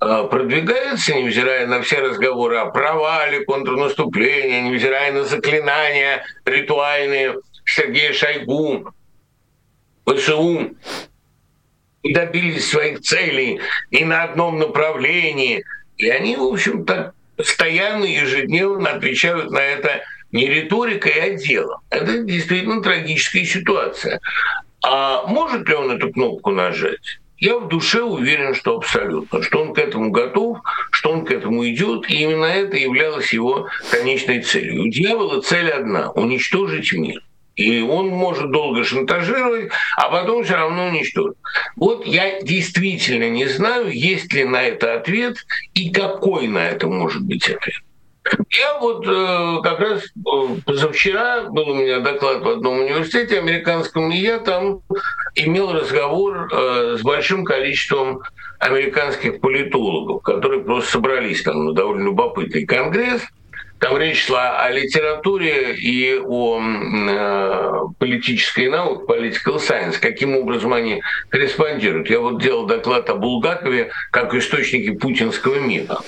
а, 0.00 0.24
продвигается, 0.24 1.14
невзирая 1.14 1.66
на 1.66 1.80
все 1.80 2.00
разговоры 2.00 2.58
о 2.58 2.66
провале 2.66 3.46
контрнаступления, 3.46 4.60
невзирая 4.60 5.12
на 5.12 5.24
заклинания 5.24 6.26
ритуальные 6.44 7.36
Сергея 7.64 8.12
Шойгу, 8.12 8.92
ВСУ 10.04 10.72
добились 12.12 12.68
своих 12.68 13.00
целей 13.00 13.60
и 13.90 14.04
на 14.04 14.24
одном 14.24 14.58
направлении. 14.58 15.64
И 15.96 16.08
они, 16.08 16.36
в 16.36 16.42
общем-то, 16.42 17.12
постоянно, 17.36 18.04
ежедневно 18.04 18.90
отвечают 18.90 19.50
на 19.50 19.60
это 19.60 20.02
не 20.32 20.46
риторикой, 20.46 21.12
а 21.12 21.30
делом. 21.30 21.80
Это 21.90 22.18
действительно 22.22 22.82
трагическая 22.82 23.44
ситуация. 23.44 24.20
А 24.82 25.26
может 25.26 25.68
ли 25.68 25.74
он 25.74 25.90
эту 25.90 26.12
кнопку 26.12 26.50
нажать? 26.50 27.20
Я 27.38 27.58
в 27.58 27.68
душе 27.68 28.02
уверен, 28.02 28.54
что 28.54 28.76
абсолютно, 28.76 29.42
что 29.42 29.62
он 29.62 29.72
к 29.72 29.78
этому 29.78 30.10
готов, 30.10 30.58
что 30.90 31.10
он 31.10 31.24
к 31.24 31.30
этому 31.30 31.66
идет, 31.66 32.10
и 32.10 32.22
именно 32.22 32.44
это 32.44 32.76
являлось 32.76 33.32
его 33.32 33.66
конечной 33.90 34.42
целью. 34.42 34.82
У 34.82 34.88
дьявола 34.88 35.40
цель 35.40 35.70
одна— 35.70 36.10
уничтожить 36.14 36.92
мир. 36.92 37.22
И 37.60 37.82
он 37.82 38.08
может 38.08 38.50
долго 38.50 38.84
шантажировать, 38.84 39.70
а 39.98 40.08
потом 40.08 40.44
все 40.44 40.54
равно 40.54 40.86
уничтожить. 40.86 41.36
Вот 41.76 42.06
я 42.06 42.40
действительно 42.40 43.28
не 43.28 43.44
знаю, 43.48 43.90
есть 43.90 44.32
ли 44.32 44.44
на 44.44 44.62
это 44.62 44.94
ответ 44.94 45.36
и 45.74 45.90
какой 45.90 46.48
на 46.48 46.70
это 46.70 46.86
может 46.86 47.22
быть 47.22 47.50
ответ. 47.50 47.82
Я 48.50 48.78
вот 48.78 49.06
э, 49.06 49.62
как 49.62 49.78
раз 49.78 50.04
э, 50.04 50.60
позавчера 50.64 51.50
был 51.50 51.68
у 51.70 51.74
меня 51.74 52.00
доклад 52.00 52.42
в 52.42 52.48
одном 52.48 52.78
университете 52.78 53.38
американском, 53.38 54.10
и 54.10 54.16
я 54.16 54.38
там 54.38 54.80
имел 55.34 55.72
разговор 55.72 56.48
э, 56.50 56.96
с 56.98 57.02
большим 57.02 57.44
количеством 57.44 58.22
американских 58.58 59.40
политологов, 59.40 60.22
которые 60.22 60.62
просто 60.62 60.92
собрались 60.92 61.42
там 61.42 61.66
на 61.66 61.72
довольно 61.74 62.04
любопытный 62.04 62.64
конгресс– 62.64 63.20
там 63.80 63.96
речь 63.96 64.26
шла 64.26 64.62
о 64.62 64.70
литературе 64.70 65.74
и 65.74 66.18
о 66.18 66.60
э, 66.60 67.72
политической 67.98 68.68
науке, 68.68 69.04
political 69.06 69.56
science, 69.56 69.98
каким 69.98 70.36
образом 70.36 70.74
они 70.74 71.02
корреспондируют. 71.30 72.10
Я 72.10 72.20
вот 72.20 72.42
делал 72.42 72.66
доклад 72.66 73.08
о 73.08 73.14
Булгакове 73.14 73.90
как 74.10 74.34
источнике 74.34 74.92
путинского 74.92 75.56
мира. 75.56 75.98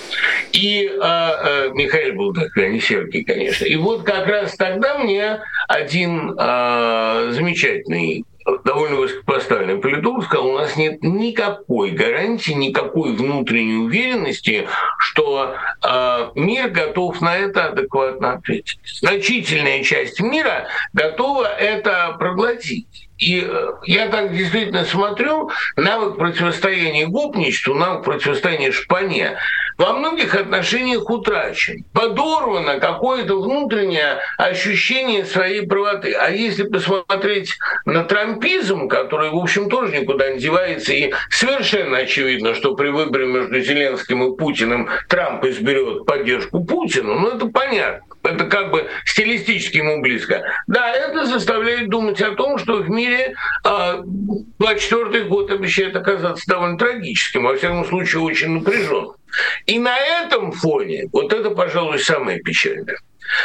И 0.53 0.87
э, 0.87 1.01
э, 1.01 1.71
Михаил 1.73 2.15
Булгаков, 2.15 2.57
а 2.57 2.69
не 2.69 2.81
Сергей, 2.81 3.25
конечно. 3.25 3.65
И 3.65 3.77
вот 3.77 4.03
как 4.03 4.27
раз 4.27 4.55
тогда 4.57 4.99
мне 4.99 5.41
один 5.67 6.37
э, 6.39 7.31
замечательный 7.33 8.25
довольно 8.65 8.97
высокопоставленный 8.97 9.79
политолог 9.79 10.25
сказал, 10.25 10.47
у 10.49 10.59
нас 10.59 10.77
нет 10.77 11.03
никакой 11.03 11.91
гарантии, 11.91 12.53
никакой 12.53 13.15
внутренней 13.15 13.85
уверенности, 13.85 14.69
что 14.99 15.55
э, 15.83 16.31
мир 16.35 16.71
готов 16.71 17.21
на 17.21 17.37
это 17.37 17.67
адекватно 17.67 18.35
ответить. 18.35 18.79
Значительная 19.01 19.83
часть 19.83 20.21
мира 20.21 20.67
готова 20.93 21.47
это 21.47 22.17
проглотить. 22.19 23.09
И 23.19 23.47
э, 23.47 23.73
я 23.85 24.09
так 24.09 24.35
действительно 24.35 24.85
смотрю, 24.85 25.51
навык 25.77 26.17
противостояния 26.17 27.07
гопничеству, 27.07 27.75
навык 27.75 28.05
противостояния 28.05 28.73
шпане 28.73 29.39
во 29.79 29.93
многих 29.95 30.35
отношениях 30.35 31.09
утрачен. 31.09 31.85
Подорвано 31.93 32.79
какое-то 32.79 33.41
внутреннее 33.41 34.19
ощущение 34.39 35.25
своей 35.25 35.67
правоты. 35.67 36.13
А 36.13 36.31
если 36.31 36.65
посмотреть 36.65 37.57
на 37.85 38.05
трампизм, 38.05 38.89
который, 38.89 39.31
в 39.31 39.37
общем, 39.37 39.69
тоже 39.69 39.99
никуда 39.99 40.31
не 40.31 40.39
девается, 40.39 40.93
и 40.93 41.13
совершенно 41.31 41.99
очевидно, 41.99 42.55
что 42.55 42.75
при 42.75 42.89
выборе 42.89 43.27
между 43.27 43.61
Зеленским 43.61 44.23
и 44.25 44.37
Путиным 44.37 44.89
Трамп 45.09 45.45
изберет 45.45 46.07
поддержку 46.07 46.65
Путину, 46.65 47.15
ну 47.15 47.29
это 47.29 47.47
понятно 47.47 48.03
это 48.25 48.45
как 48.45 48.71
бы 48.71 48.89
стилистически 49.05 49.79
ему 49.79 50.01
близко. 50.01 50.43
Да, 50.67 50.93
это 50.93 51.27
заставляет 51.27 51.89
думать 51.89 52.21
о 52.21 52.33
том, 52.33 52.59
что 52.59 52.77
в 52.77 52.89
мире 52.89 53.02
э, 53.09 54.03
24 54.59 55.25
год 55.25 55.51
обещает 55.51 55.97
оказаться 55.97 56.45
довольно 56.49 56.79
трагическим, 56.79 57.45
во 57.45 57.57
всяком 57.57 57.85
случае 57.85 58.23
очень 58.23 58.51
напряженным. 58.51 59.13
И 59.67 59.79
на 59.79 59.97
этом 59.99 60.53
фоне, 60.53 61.09
вот 61.13 61.33
это, 61.33 61.51
пожалуй, 61.51 61.99
самое 61.99 62.41
печальное, 62.41 62.99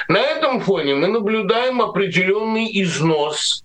на 0.07 0.19
этом 0.19 0.59
фоне 0.61 0.95
мы 0.95 1.07
наблюдаем 1.07 1.81
определенный 1.81 2.69
износ 2.81 3.63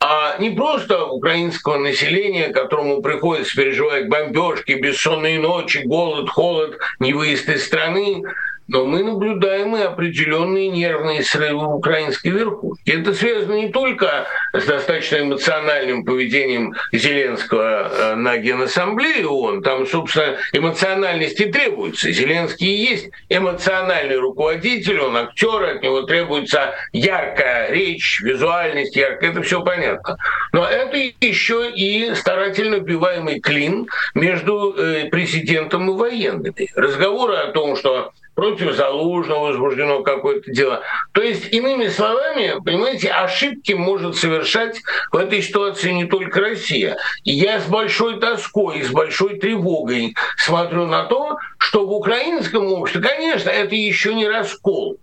а 0.00 0.36
не 0.38 0.50
просто 0.50 1.06
украинского 1.06 1.76
населения, 1.76 2.50
которому 2.50 3.02
приходится 3.02 3.56
переживать 3.56 4.08
бомбежки, 4.08 4.72
бессонные 4.72 5.40
ночи, 5.40 5.78
голод, 5.78 6.30
холод, 6.30 6.78
невыезд 7.00 7.48
из 7.48 7.66
страны, 7.66 8.22
но 8.68 8.84
мы 8.84 9.02
наблюдаем 9.02 9.74
и 9.76 9.80
определенные 9.80 10.68
нервные 10.68 11.22
срывы 11.22 11.66
в 11.66 11.74
украинской 11.76 12.28
верхушке. 12.28 12.92
Это 12.92 13.14
связано 13.14 13.54
не 13.54 13.70
только 13.70 14.26
с 14.52 14.64
достаточно 14.64 15.20
эмоциональным 15.20 16.04
поведением 16.04 16.74
Зеленского 16.92 17.90
э, 17.90 18.14
на 18.14 18.36
Генассамблее 18.36 19.26
ООН, 19.26 19.62
там, 19.62 19.86
собственно, 19.86 20.36
эмоциональности 20.52 21.46
требуется. 21.46 22.12
Зеленский 22.12 22.74
есть 22.74 23.10
эмоциональный 23.30 24.16
руководитель, 24.16 25.00
он 25.00 25.16
актер, 25.16 25.62
от 25.62 25.82
него 25.82 26.02
требуется 26.02 26.74
яркая 26.92 27.72
речь, 27.72 28.20
визуальность, 28.20 28.94
яркая, 28.94 29.30
это 29.30 29.42
все 29.42 29.62
понятно. 29.62 30.18
Но 30.52 30.66
это 30.66 30.96
еще 31.20 31.70
и 31.70 32.14
старательно 32.14 32.76
вбиваемый 32.76 33.40
клин 33.40 33.88
между 34.14 34.74
э, 34.76 35.08
президентом 35.08 35.90
и 35.90 35.94
военными. 35.96 36.68
Разговоры 36.74 37.36
о 37.36 37.52
том, 37.52 37.74
что 37.74 38.12
против 38.38 38.72
Залужного 38.76 39.48
возбуждено 39.48 40.04
какое-то 40.04 40.52
дело. 40.52 40.82
То 41.10 41.22
есть, 41.22 41.52
иными 41.52 41.88
словами, 41.88 42.54
понимаете, 42.64 43.08
ошибки 43.08 43.72
может 43.72 44.14
совершать 44.14 44.80
в 45.10 45.16
этой 45.16 45.42
ситуации 45.42 45.90
не 45.90 46.04
только 46.04 46.40
Россия. 46.40 46.98
И 47.24 47.32
я 47.32 47.58
с 47.58 47.66
большой 47.66 48.20
тоской, 48.20 48.84
с 48.84 48.90
большой 48.90 49.40
тревогой 49.40 50.14
смотрю 50.36 50.86
на 50.86 51.02
то, 51.06 51.38
что 51.58 51.84
в 51.84 51.92
украинском 51.92 52.72
обществе, 52.72 53.02
конечно, 53.02 53.50
это 53.50 53.74
еще 53.74 54.14
не 54.14 54.28
раскол. 54.28 54.98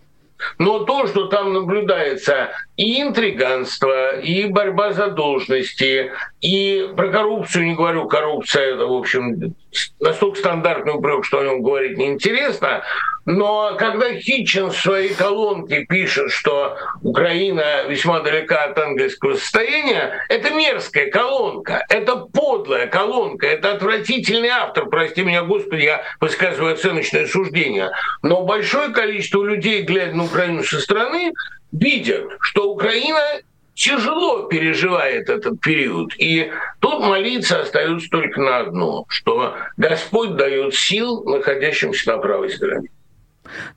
Но 0.57 0.85
то, 0.85 1.05
что 1.07 1.27
там 1.27 1.53
наблюдается 1.53 2.51
и 2.77 3.01
интриганство, 3.01 4.17
и 4.17 4.45
борьба 4.45 4.93
за 4.93 5.07
должности, 5.07 6.11
и 6.39 6.89
про 6.95 7.09
коррупцию 7.09 7.65
не 7.65 7.75
говорю, 7.75 8.07
коррупция 8.07 8.75
это, 8.75 8.85
в 8.85 8.93
общем, 8.93 9.55
настолько 9.99 10.39
стандартный 10.39 10.93
упрек, 10.93 11.25
что 11.25 11.39
о 11.39 11.43
нем 11.43 11.61
говорить 11.61 11.97
неинтересно, 11.97 12.83
но 13.25 13.75
когда 13.77 14.13
Хитчин 14.13 14.69
в 14.69 14.77
своей 14.77 15.13
колонке 15.13 15.85
пишет, 15.85 16.31
что 16.31 16.77
Украина 17.01 17.83
весьма 17.87 18.19
далека 18.19 18.65
от 18.65 18.77
английского 18.77 19.35
состояния, 19.35 20.25
это 20.29 20.51
мерзкая 20.51 21.09
колонка, 21.09 21.85
это 21.89 22.17
подлая 22.17 22.87
колонка, 22.87 23.47
это 23.47 23.73
отвратительный 23.73 24.49
автор, 24.49 24.85
прости 24.87 25.23
меня, 25.23 25.43
Господи, 25.43 25.83
я 25.83 26.03
высказываю 26.21 26.73
оценочное 26.73 27.25
суждение. 27.25 27.89
Но 28.21 28.43
большое 28.43 28.89
количество 28.89 29.43
людей, 29.43 29.81
глядя 29.81 30.15
на 30.15 30.25
Украину 30.25 30.63
со 30.63 30.79
стороны, 30.79 31.33
видят, 31.71 32.25
что 32.41 32.71
Украина 32.71 33.21
тяжело 33.73 34.43
переживает 34.43 35.29
этот 35.29 35.59
период. 35.61 36.13
И 36.17 36.51
тут 36.79 37.01
молиться 37.01 37.61
остается 37.61 38.07
только 38.09 38.39
на 38.39 38.59
одно, 38.59 39.05
что 39.09 39.55
Господь 39.77 40.35
дает 40.35 40.75
сил 40.75 41.23
находящимся 41.23 42.11
на 42.11 42.17
правой 42.19 42.51
стороне. 42.51 42.89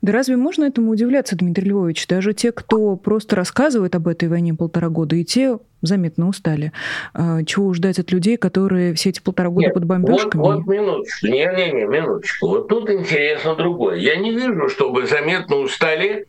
Да 0.01 0.11
разве 0.11 0.35
можно 0.35 0.65
этому 0.65 0.91
удивляться, 0.91 1.35
Дмитрий 1.35 1.69
Львович? 1.69 2.07
Даже 2.07 2.33
те, 2.33 2.51
кто 2.51 2.95
просто 2.95 3.35
рассказывает 3.35 3.95
об 3.95 4.07
этой 4.07 4.29
войне 4.29 4.53
полтора 4.53 4.89
года, 4.89 5.15
и 5.15 5.23
те 5.23 5.57
заметно 5.81 6.27
устали. 6.27 6.71
А, 7.13 7.43
чего 7.43 7.73
ждать 7.73 7.99
от 7.99 8.11
людей, 8.11 8.37
которые 8.37 8.93
все 8.93 9.09
эти 9.09 9.21
полтора 9.21 9.49
года 9.49 9.67
Нет, 9.67 9.73
под 9.73 9.85
бомбежками? 9.85 10.41
Вот, 10.41 10.55
вот 10.57 10.67
минуточку, 10.67 11.27
не-не-не, 11.27 11.85
минуточку. 11.85 12.47
Вот 12.47 12.67
тут 12.67 12.89
интересно 12.89 13.55
другое. 13.55 13.97
Я 13.97 14.17
не 14.17 14.31
вижу, 14.31 14.69
чтобы 14.69 15.05
заметно 15.07 15.57
устали 15.57 16.27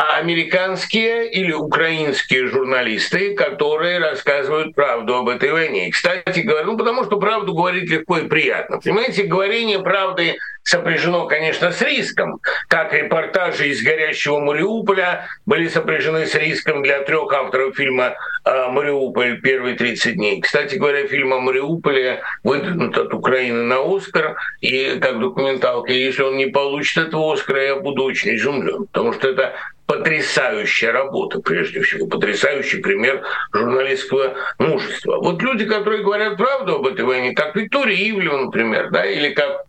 а 0.00 0.16
американские 0.16 1.30
или 1.30 1.52
украинские 1.52 2.46
журналисты, 2.46 3.34
которые 3.34 3.98
рассказывают 3.98 4.74
правду 4.74 5.16
об 5.16 5.28
этой 5.28 5.52
войне. 5.52 5.88
И, 5.88 5.90
кстати 5.90 6.40
говоря, 6.40 6.64
ну 6.64 6.78
потому 6.78 7.04
что 7.04 7.18
правду 7.18 7.52
говорить 7.52 7.90
легко 7.90 8.16
и 8.16 8.26
приятно. 8.26 8.80
Понимаете, 8.80 9.24
говорение 9.24 9.78
правды 9.80 10.36
сопряжено, 10.70 11.26
конечно, 11.26 11.72
с 11.72 11.82
риском, 11.82 12.40
как 12.68 12.92
репортажи 12.92 13.68
из 13.68 13.82
горящего 13.82 14.38
Мариуполя 14.38 15.26
были 15.44 15.66
сопряжены 15.66 16.26
с 16.26 16.34
риском 16.36 16.82
для 16.82 17.00
трех 17.00 17.32
авторов 17.32 17.74
фильма 17.76 18.14
а, 18.44 18.68
«Мариуполь. 18.68 19.40
Первые 19.40 19.74
30 19.74 20.14
дней». 20.14 20.40
Кстати 20.40 20.76
говоря, 20.76 21.08
фильм 21.08 21.34
о 21.34 21.40
Мариуполе 21.40 22.22
выдвинут 22.44 22.96
от 22.96 23.12
Украины 23.12 23.64
на 23.64 23.78
Оскар, 23.80 24.36
и 24.60 24.98
как 25.00 25.18
документалка, 25.18 25.92
если 25.92 26.22
он 26.22 26.36
не 26.36 26.46
получит 26.46 27.08
этого 27.08 27.34
Оскара, 27.34 27.62
я 27.64 27.76
буду 27.76 28.04
очень 28.04 28.36
изумлен, 28.36 28.86
потому 28.86 29.12
что 29.12 29.28
это 29.28 29.54
потрясающая 29.86 30.92
работа, 30.92 31.40
прежде 31.40 31.80
всего, 31.80 32.06
потрясающий 32.06 32.78
пример 32.78 33.24
журналистского 33.52 34.34
мужества. 34.58 35.16
Вот 35.16 35.42
люди, 35.42 35.64
которые 35.64 36.04
говорят 36.04 36.36
правду 36.36 36.76
об 36.76 36.86
этой 36.86 37.04
войне, 37.04 37.32
как 37.34 37.56
Виктория 37.56 37.96
Ивлева, 38.10 38.36
например, 38.36 38.90
да, 38.90 39.04
или 39.04 39.30
как 39.30 39.64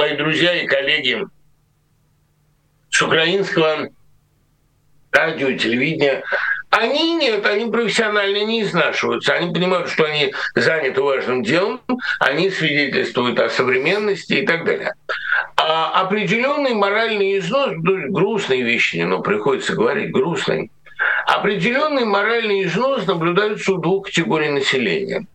мои 0.00 0.16
друзья 0.16 0.54
и 0.54 0.66
коллеги 0.66 1.26
с 2.88 3.02
украинского 3.02 3.90
радио 5.12 5.48
и 5.48 5.58
телевидения, 5.58 6.24
они 6.70 7.16
нет, 7.16 7.44
они 7.44 7.70
профессионально 7.70 8.44
не 8.44 8.62
изнашиваются. 8.62 9.34
Они 9.34 9.52
понимают, 9.52 9.90
что 9.90 10.04
они 10.04 10.32
заняты 10.54 11.02
важным 11.02 11.42
делом, 11.42 11.82
они 12.18 12.48
свидетельствуют 12.48 13.38
о 13.40 13.50
современности 13.50 14.34
и 14.34 14.46
так 14.46 14.64
далее. 14.64 14.94
А 15.56 16.00
определенный 16.00 16.72
моральный 16.72 17.36
износ, 17.36 17.72
грустные 17.76 18.62
вещи, 18.62 19.02
но 19.02 19.20
приходится 19.20 19.74
говорить, 19.74 20.12
грустный, 20.12 20.70
определенный 21.26 22.06
моральный 22.06 22.64
износ 22.64 23.06
наблюдается 23.06 23.74
у 23.74 23.76
двух 23.76 24.06
категорий 24.06 24.48
населения. 24.48 25.26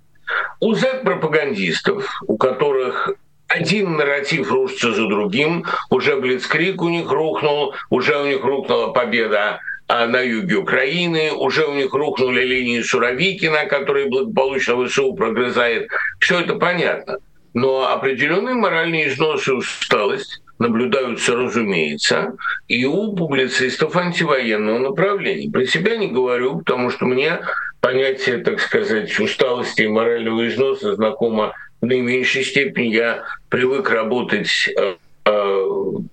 У 0.59 0.73
Z-пропагандистов, 0.73 2.09
у 2.25 2.35
которых 2.37 3.11
один 3.47 3.93
нарратив 3.93 4.51
рушится 4.51 4.93
за 4.93 5.07
другим, 5.07 5.65
уже 5.89 6.15
Блицкрик 6.17 6.81
у 6.81 6.89
них 6.89 7.09
рухнул, 7.11 7.73
уже 7.89 8.17
у 8.17 8.25
них 8.25 8.43
рухнула 8.43 8.87
победа 8.87 9.59
а, 9.87 10.07
на 10.07 10.19
юге 10.21 10.55
Украины, 10.55 11.31
уже 11.31 11.65
у 11.65 11.73
них 11.73 11.93
рухнули 11.93 12.41
линии 12.43 12.81
Суровикина, 12.81 13.65
который 13.65 14.09
благополучно 14.09 14.83
ВСУ 14.85 15.13
прогрызает. 15.13 15.89
Все 16.19 16.39
это 16.39 16.55
понятно. 16.55 17.17
Но 17.53 17.87
определенные 17.89 18.55
моральные 18.55 19.09
износы 19.09 19.51
и 19.51 19.53
усталость 19.53 20.41
наблюдаются, 20.59 21.35
разумеется, 21.35 22.35
и 22.67 22.85
у 22.85 23.13
публицистов 23.13 23.95
антивоенного 23.95 24.79
направления. 24.79 25.51
Про 25.51 25.65
себя 25.65 25.97
не 25.97 26.07
говорю, 26.07 26.59
потому 26.59 26.89
что 26.89 27.05
мне 27.05 27.39
понятие, 27.81 28.39
так 28.39 28.59
сказать, 28.59 29.17
усталости 29.19 29.83
и 29.83 29.87
морального 29.87 30.47
износа 30.47 30.95
знакомо 30.95 31.53
наименьшей 31.85 32.43
степени 32.43 32.87
я 32.87 33.23
привык 33.49 33.89
работать 33.89 34.69
э, 34.77 34.95
э, 35.25 35.65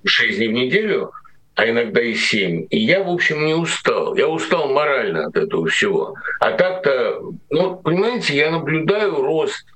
6 0.05 0.37
дней 0.37 0.49
в 0.49 0.53
неделю, 0.53 1.13
а 1.55 1.69
иногда 1.69 2.01
и 2.01 2.15
7. 2.15 2.67
И 2.71 2.79
я, 2.79 3.03
в 3.03 3.11
общем, 3.11 3.45
не 3.45 3.55
устал. 3.55 4.17
Я 4.17 4.29
устал 4.29 4.73
морально 4.73 5.27
от 5.27 5.37
этого 5.37 5.67
всего. 5.67 6.15
А 6.41 6.53
так-то, 6.53 7.21
ну, 7.51 7.77
понимаете, 7.77 8.37
я 8.37 8.51
наблюдаю 8.51 9.17
рост, 9.17 9.67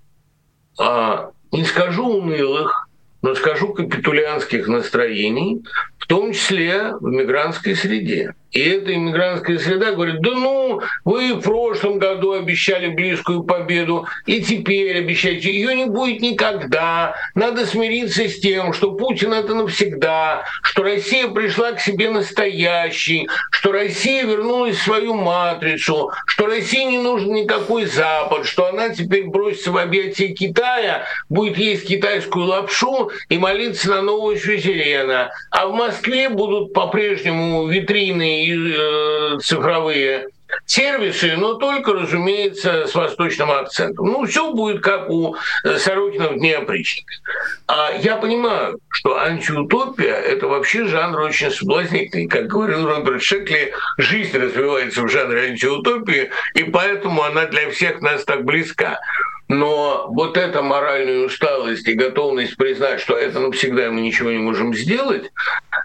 а, 0.78 1.30
не 1.52 1.64
скажу 1.64 2.06
унылых, 2.06 2.88
но 3.22 3.34
скажу 3.34 3.74
капитулянских 3.74 4.68
настроений, 4.68 5.62
в 6.06 6.08
том 6.08 6.32
числе 6.32 6.92
в 7.00 7.10
мигрантской 7.10 7.74
среде. 7.74 8.32
И 8.52 8.60
эта 8.60 8.94
иммигрантская 8.94 9.58
среда 9.58 9.92
говорит, 9.92 10.20
да 10.22 10.30
ну, 10.30 10.80
вы 11.04 11.34
в 11.34 11.40
прошлом 11.40 11.98
году 11.98 12.32
обещали 12.32 12.86
близкую 12.86 13.42
победу, 13.42 14.06
и 14.24 14.40
теперь 14.40 14.98
обещаете, 14.98 15.52
ее 15.52 15.74
не 15.74 15.86
будет 15.86 16.22
никогда. 16.22 17.16
Надо 17.34 17.66
смириться 17.66 18.28
с 18.28 18.38
тем, 18.38 18.72
что 18.72 18.92
Путин 18.92 19.34
это 19.34 19.52
навсегда, 19.54 20.44
что 20.62 20.84
Россия 20.84 21.28
пришла 21.28 21.72
к 21.72 21.80
себе 21.80 22.08
настоящей, 22.08 23.28
что 23.50 23.72
Россия 23.72 24.24
вернулась 24.24 24.76
в 24.76 24.84
свою 24.84 25.14
матрицу, 25.14 26.12
что 26.26 26.46
России 26.46 26.84
не 26.84 26.98
нужен 26.98 27.34
никакой 27.34 27.84
Запад, 27.84 28.46
что 28.46 28.68
она 28.68 28.88
теперь 28.88 29.26
бросится 29.26 29.72
в 29.72 29.76
объятия 29.76 30.28
Китая, 30.28 31.04
будет 31.28 31.58
есть 31.58 31.86
китайскую 31.86 32.46
лапшу 32.46 33.10
и 33.28 33.36
молиться 33.36 33.90
на 33.90 34.02
новую 34.02 34.38
сюзерена. 34.38 35.30
А 35.50 35.66
в 35.66 35.74
Москве 35.74 35.95
будут 36.28 36.72
по-прежнему 36.72 37.66
витрины 37.66 38.46
Э, 38.76 39.38
цифровые 39.40 40.28
сервисы, 40.64 41.36
но 41.36 41.54
только, 41.54 41.92
разумеется, 41.92 42.86
с 42.86 42.94
восточным 42.94 43.50
акцентом. 43.50 44.06
Ну, 44.06 44.26
все 44.26 44.52
будет 44.52 44.82
как 44.82 45.10
у 45.10 45.36
э, 45.64 45.78
Сорокина 45.78 46.28
в 46.28 46.38
Дне 46.38 46.56
опричника. 46.56 47.12
А 47.66 47.92
я 47.92 48.16
понимаю, 48.16 48.78
что 48.90 49.18
антиутопия– 49.18 50.14
это 50.14 50.46
вообще 50.46 50.86
жанр 50.86 51.20
очень 51.20 51.50
соблазнительный. 51.50 52.28
Как 52.28 52.46
говорил 52.46 52.86
Роберт 52.86 53.22
Шекли, 53.22 53.72
жизнь 53.98 54.36
развивается 54.36 55.02
в 55.02 55.08
жанре 55.08 55.50
антиутопии, 55.50 56.30
и 56.54 56.64
поэтому 56.64 57.22
она 57.22 57.46
для 57.46 57.70
всех 57.70 58.00
нас 58.00 58.24
так 58.24 58.44
близка. 58.44 58.98
Но 59.48 60.06
вот 60.08 60.36
эта 60.36 60.60
моральная 60.62 61.24
усталость 61.26 61.86
и 61.86 61.94
готовность 61.94 62.56
признать, 62.56 63.00
что 63.00 63.16
это 63.16 63.38
навсегда 63.38 63.90
мы 63.90 64.00
ничего 64.00 64.30
не 64.32 64.38
можем 64.38 64.74
сделать, 64.74 65.30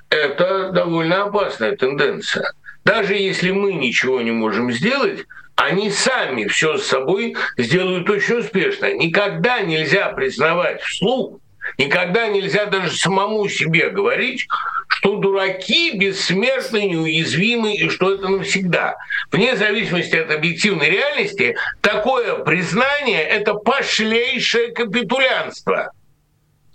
это 0.09 0.71
довольно 0.71 1.23
опасная 1.23 1.75
тенденция. 1.75 2.53
Даже 2.83 3.15
если 3.15 3.51
мы 3.51 3.73
ничего 3.73 4.21
не 4.21 4.31
можем 4.31 4.71
сделать, 4.71 5.25
они 5.55 5.91
сами 5.91 6.45
все 6.45 6.77
с 6.77 6.87
собой 6.87 7.35
сделают 7.57 8.09
очень 8.09 8.39
успешно. 8.39 8.93
Никогда 8.93 9.61
нельзя 9.61 10.09
признавать 10.09 10.81
вслух, 10.81 11.39
никогда 11.77 12.27
нельзя 12.27 12.65
даже 12.65 12.97
самому 12.97 13.47
себе 13.47 13.89
говорить, 13.89 14.47
что 14.87 15.17
дураки 15.17 15.97
бессмертны, 15.97 16.87
неуязвимы 16.87 17.75
и 17.75 17.89
что 17.89 18.13
это 18.13 18.27
навсегда. 18.27 18.95
Вне 19.31 19.55
зависимости 19.55 20.15
от 20.15 20.31
объективной 20.31 20.89
реальности, 20.89 21.55
такое 21.81 22.35
признание– 22.37 23.21
это 23.21 23.53
пошлейшее 23.53 24.71
капитулянство. 24.71 25.91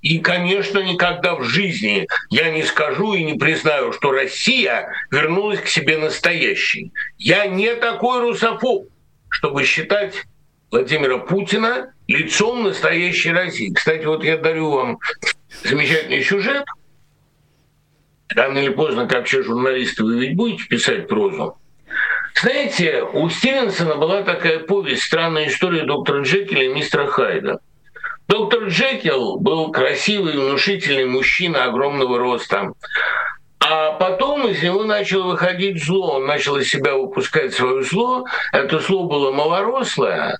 И, 0.02 0.18
конечно, 0.18 0.78
никогда 0.78 1.34
в 1.34 1.42
жизни 1.44 2.06
я 2.30 2.50
не 2.50 2.62
скажу 2.62 3.14
и 3.14 3.24
не 3.24 3.34
признаю, 3.34 3.92
что 3.92 4.12
Россия 4.12 4.88
вернулась 5.10 5.60
к 5.60 5.68
себе 5.68 5.98
настоящей. 5.98 6.92
Я 7.18 7.46
не 7.46 7.74
такой 7.74 8.20
русофоб, 8.20 8.88
чтобы 9.28 9.64
считать 9.64 10.24
Владимира 10.70 11.18
Путина 11.18 11.92
лицом 12.06 12.64
настоящей 12.64 13.32
России. 13.32 13.72
Кстати, 13.72 14.04
вот 14.04 14.22
я 14.22 14.36
дарю 14.36 14.70
вам 14.70 14.98
замечательный 15.64 16.22
сюжет. 16.22 16.64
Рано 18.28 18.58
или 18.58 18.70
поздно, 18.70 19.06
как 19.06 19.26
все 19.26 19.42
журналисты, 19.42 20.04
вы 20.04 20.20
ведь 20.20 20.36
будете 20.36 20.64
писать 20.64 21.08
прозу. 21.08 21.58
Знаете, 22.40 23.02
у 23.02 23.30
Стивенсона 23.30 23.96
была 23.96 24.22
такая 24.22 24.58
повесть 24.58 25.02
«Странная 25.02 25.48
история 25.48 25.84
доктора 25.84 26.22
Джекиля 26.22 26.64
и 26.64 26.74
мистера 26.74 27.06
Хайда». 27.06 27.60
Доктор 28.28 28.64
Джекил 28.64 29.36
был 29.36 29.70
красивый, 29.70 30.34
внушительный 30.34 31.06
мужчина 31.06 31.64
огромного 31.64 32.18
роста. 32.18 32.72
А 33.60 33.92
потом 33.92 34.48
из 34.48 34.62
него 34.62 34.84
начало 34.84 35.32
выходить 35.32 35.84
зло. 35.84 36.16
Он 36.16 36.26
начал 36.26 36.56
из 36.56 36.68
себя 36.68 36.94
выпускать 36.94 37.54
свое 37.54 37.82
зло. 37.82 38.24
Это 38.52 38.80
зло 38.80 39.04
было 39.04 39.32
малорослое, 39.32 40.38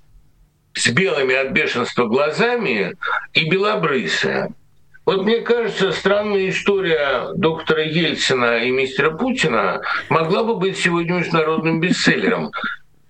с 0.75 0.89
белыми 0.89 1.35
от 1.35 1.51
бешенства 1.51 2.07
глазами 2.07 2.95
и 3.35 3.49
белобрысое. 3.49 4.53
Вот 5.07 5.23
мне 5.23 5.41
кажется, 5.41 5.93
странная 5.93 6.49
история 6.49 7.29
доктора 7.37 7.85
Ельцина 7.85 8.65
и 8.65 8.73
мистера 8.73 9.13
Путина 9.13 9.81
могла 10.09 10.43
бы 10.43 10.57
быть 10.57 10.77
сегодня 10.77 11.15
международным 11.15 11.81
бестселлером. 11.81 12.51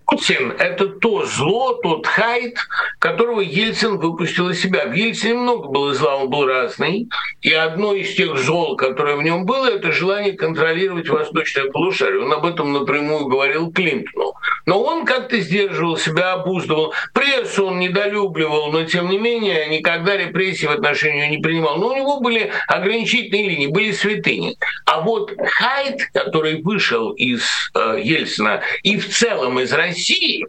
Путин– 0.06 0.52
это 0.58 0.86
то 0.86 1.24
зло, 1.26 1.74
тот 1.82 2.06
хайт, 2.06 2.56
которого 3.00 3.40
Ельцин 3.40 3.98
выпустил 3.98 4.50
из 4.50 4.62
себя. 4.62 4.86
В 4.86 4.92
Ельцине 4.92 5.34
много 5.34 5.68
было 5.68 5.94
зла, 5.94 6.16
он 6.16 6.30
был 6.30 6.46
разный. 6.46 7.08
И 7.42 7.52
одно 7.52 7.92
из 7.92 8.14
тех 8.14 8.38
зол, 8.38 8.76
которое 8.76 9.16
в 9.16 9.22
нем 9.22 9.44
было, 9.44 9.66
это 9.66 9.90
желание 9.90 10.32
контролировать 10.32 11.08
восточное 11.08 11.70
полушарие. 11.70 12.22
Он 12.22 12.32
об 12.32 12.46
этом 12.46 12.72
напрямую 12.72 13.26
говорил 13.26 13.72
Клинтону. 13.72 14.34
Но 14.64 14.82
он 14.82 15.04
как-то 15.04 15.40
сдерживал 15.40 15.96
себя, 15.96 16.34
обуздывал. 16.34 16.94
Прессу 17.12 17.66
он 17.66 17.80
недолюбливал, 17.80 18.70
но 18.70 18.84
тем 18.84 19.08
не 19.10 19.18
менее 19.18 19.68
никогда 19.68 20.16
репрессий 20.16 20.66
в 20.66 20.72
отношении 20.72 21.28
не 21.28 21.38
принимал. 21.38 21.78
Но 21.78 21.88
у 21.88 21.96
него 21.96 22.20
были 22.20 22.52
ограничительные 22.68 23.48
линии, 23.48 23.66
были 23.66 23.90
святыни. 23.90 24.56
А 24.84 25.00
вот 25.00 25.32
хайт, 25.38 26.10
который 26.12 26.62
вышел 26.62 27.12
из 27.12 27.42
э, 27.74 28.00
Ельцина 28.02 28.62
и 28.82 28.96
в 28.98 29.08
целом 29.08 29.60
из 29.60 29.72
России, 29.72 29.95
России, 29.96 30.46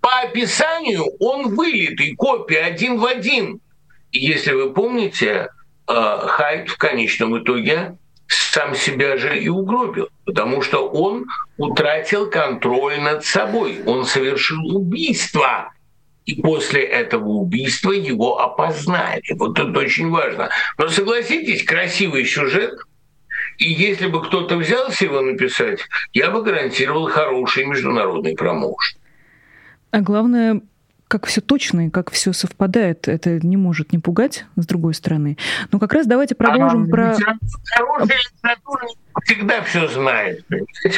по 0.00 0.20
описанию 0.20 1.04
он 1.18 1.54
вылитый, 1.54 2.14
копия 2.14 2.60
один 2.60 2.98
в 2.98 3.06
один. 3.06 3.60
Если 4.12 4.52
вы 4.52 4.72
помните, 4.72 5.48
э, 5.88 6.18
Хайт 6.26 6.68
в 6.68 6.76
конечном 6.76 7.42
итоге 7.42 7.96
сам 8.28 8.74
себя 8.74 9.16
же 9.16 9.38
и 9.38 9.48
угробил, 9.48 10.08
потому 10.26 10.60
что 10.62 10.88
он 10.88 11.24
утратил 11.56 12.28
контроль 12.28 13.00
над 13.00 13.24
собой, 13.24 13.82
он 13.86 14.04
совершил 14.04 14.76
убийство. 14.76 15.70
И 16.26 16.40
после 16.40 16.82
этого 16.82 17.28
убийства 17.28 17.92
его 17.92 18.40
опознали. 18.40 19.22
Вот 19.36 19.58
это 19.58 19.78
очень 19.78 20.10
важно. 20.10 20.48
Но 20.78 20.88
согласитесь, 20.88 21.64
красивый 21.64 22.24
сюжет– 22.24 22.74
и 23.58 23.70
если 23.70 24.06
бы 24.06 24.22
кто-то 24.22 24.56
взялся 24.56 25.04
его 25.04 25.20
написать, 25.20 25.80
я 26.12 26.30
бы 26.30 26.42
гарантировал 26.42 27.08
хороший 27.08 27.64
международный 27.66 28.34
промоушен. 28.34 28.98
А 29.90 30.00
главное, 30.00 30.60
как 31.14 31.26
все 31.26 31.40
точно 31.40 31.86
и 31.86 31.90
как 31.90 32.10
все 32.10 32.32
совпадает, 32.32 33.06
это 33.06 33.38
не 33.46 33.56
может 33.56 33.92
не 33.92 34.00
пугать, 34.00 34.46
с 34.56 34.66
другой 34.66 34.94
стороны. 34.94 35.38
Но 35.70 35.78
как 35.78 35.92
раз 35.92 36.08
давайте 36.08 36.34
продолжим 36.34 36.86
а, 36.86 36.88
про... 36.88 37.16
Хорошая 37.76 38.18
литература 38.18 38.88
всегда 39.22 39.62
все 39.62 39.86
знает. 39.86 40.44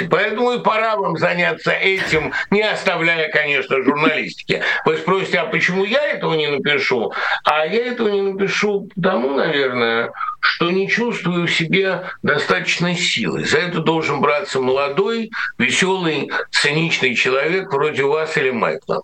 Поэтому 0.09 0.53
и 0.53 0.63
пора 0.63 0.97
вам 0.97 1.19
заняться 1.19 1.71
этим, 1.71 2.33
не 2.51 2.63
оставляя, 2.63 3.31
конечно, 3.31 3.83
журналистики. 3.83 4.63
Вы 4.87 4.97
спросите, 4.97 5.41
а 5.41 5.45
почему 5.45 5.85
я 5.85 6.03
этого 6.03 6.33
не 6.33 6.47
напишу? 6.47 7.13
А 7.45 7.67
я 7.67 7.89
этого 7.89 8.09
не 8.09 8.23
напишу 8.23 8.89
потому, 8.95 9.35
наверное, 9.35 10.13
что 10.41 10.71
не 10.71 10.89
чувствую 10.89 11.47
в 11.47 11.53
себе 11.53 12.05
достаточной 12.23 12.95
силы. 12.95 13.45
За 13.45 13.59
это 13.59 13.81
должен 13.81 14.23
браться 14.23 14.61
молодой, 14.61 15.31
веселый, 15.59 16.31
циничный 16.53 17.15
человек 17.15 17.71
вроде 17.71 18.05
вас 18.05 18.35
или 18.39 18.49
Майкла. 18.49 19.03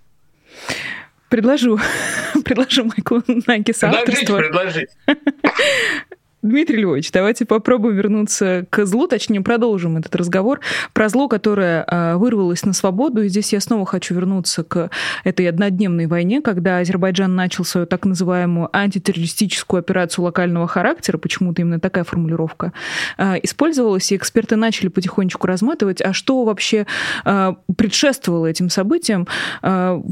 Предложу, 1.33 1.81
предложу 2.45 2.85
Майку 2.85 3.23
Наки 3.47 3.73
соавторство. 3.73 4.37
Предложите, 4.37 4.87
предложите. 5.07 6.07
Дмитрий 6.43 6.79
Львович, 6.79 7.13
давайте 7.13 7.45
попробуем 7.45 7.95
вернуться 7.95 8.67
к 8.69 8.85
злу, 8.85 9.07
точнее, 9.07 9.43
продолжим 9.43 9.97
этот 9.97 10.17
разговор 10.17 10.59
про 10.93 11.09
зло, 11.09 11.29
которое 11.29 11.85
а, 11.87 12.17
вырвалось 12.17 12.65
на 12.65 12.73
свободу. 12.73 13.23
И 13.23 13.29
здесь 13.29 13.53
я 13.53 13.61
снова 13.61 13.87
хочу 13.87 14.13
вернуться 14.13 14.65
к 14.65 14.91
этой 15.23 15.49
однодневной 15.49 16.07
войне, 16.07 16.41
когда 16.41 16.79
Азербайджан 16.79 17.37
начал 17.37 17.65
свою 17.65 17.87
так 17.87 18.05
называемую 18.05 18.77
антитеррористическую 18.77 19.79
операцию 19.79 20.25
локального 20.25 20.67
характера, 20.67 21.17
почему-то 21.17 21.63
именно 21.63 21.79
такая 21.79 22.03
формулировка 22.03 22.73
а, 23.17 23.37
использовалась, 23.37 24.11
и 24.11 24.17
эксперты 24.17 24.57
начали 24.57 24.89
потихонечку 24.89 25.47
разматывать, 25.47 26.03
а 26.03 26.13
что 26.13 26.43
вообще 26.43 26.89
а, 27.25 27.55
предшествовало 27.77 28.47
этим 28.47 28.69
событиям. 28.69 29.29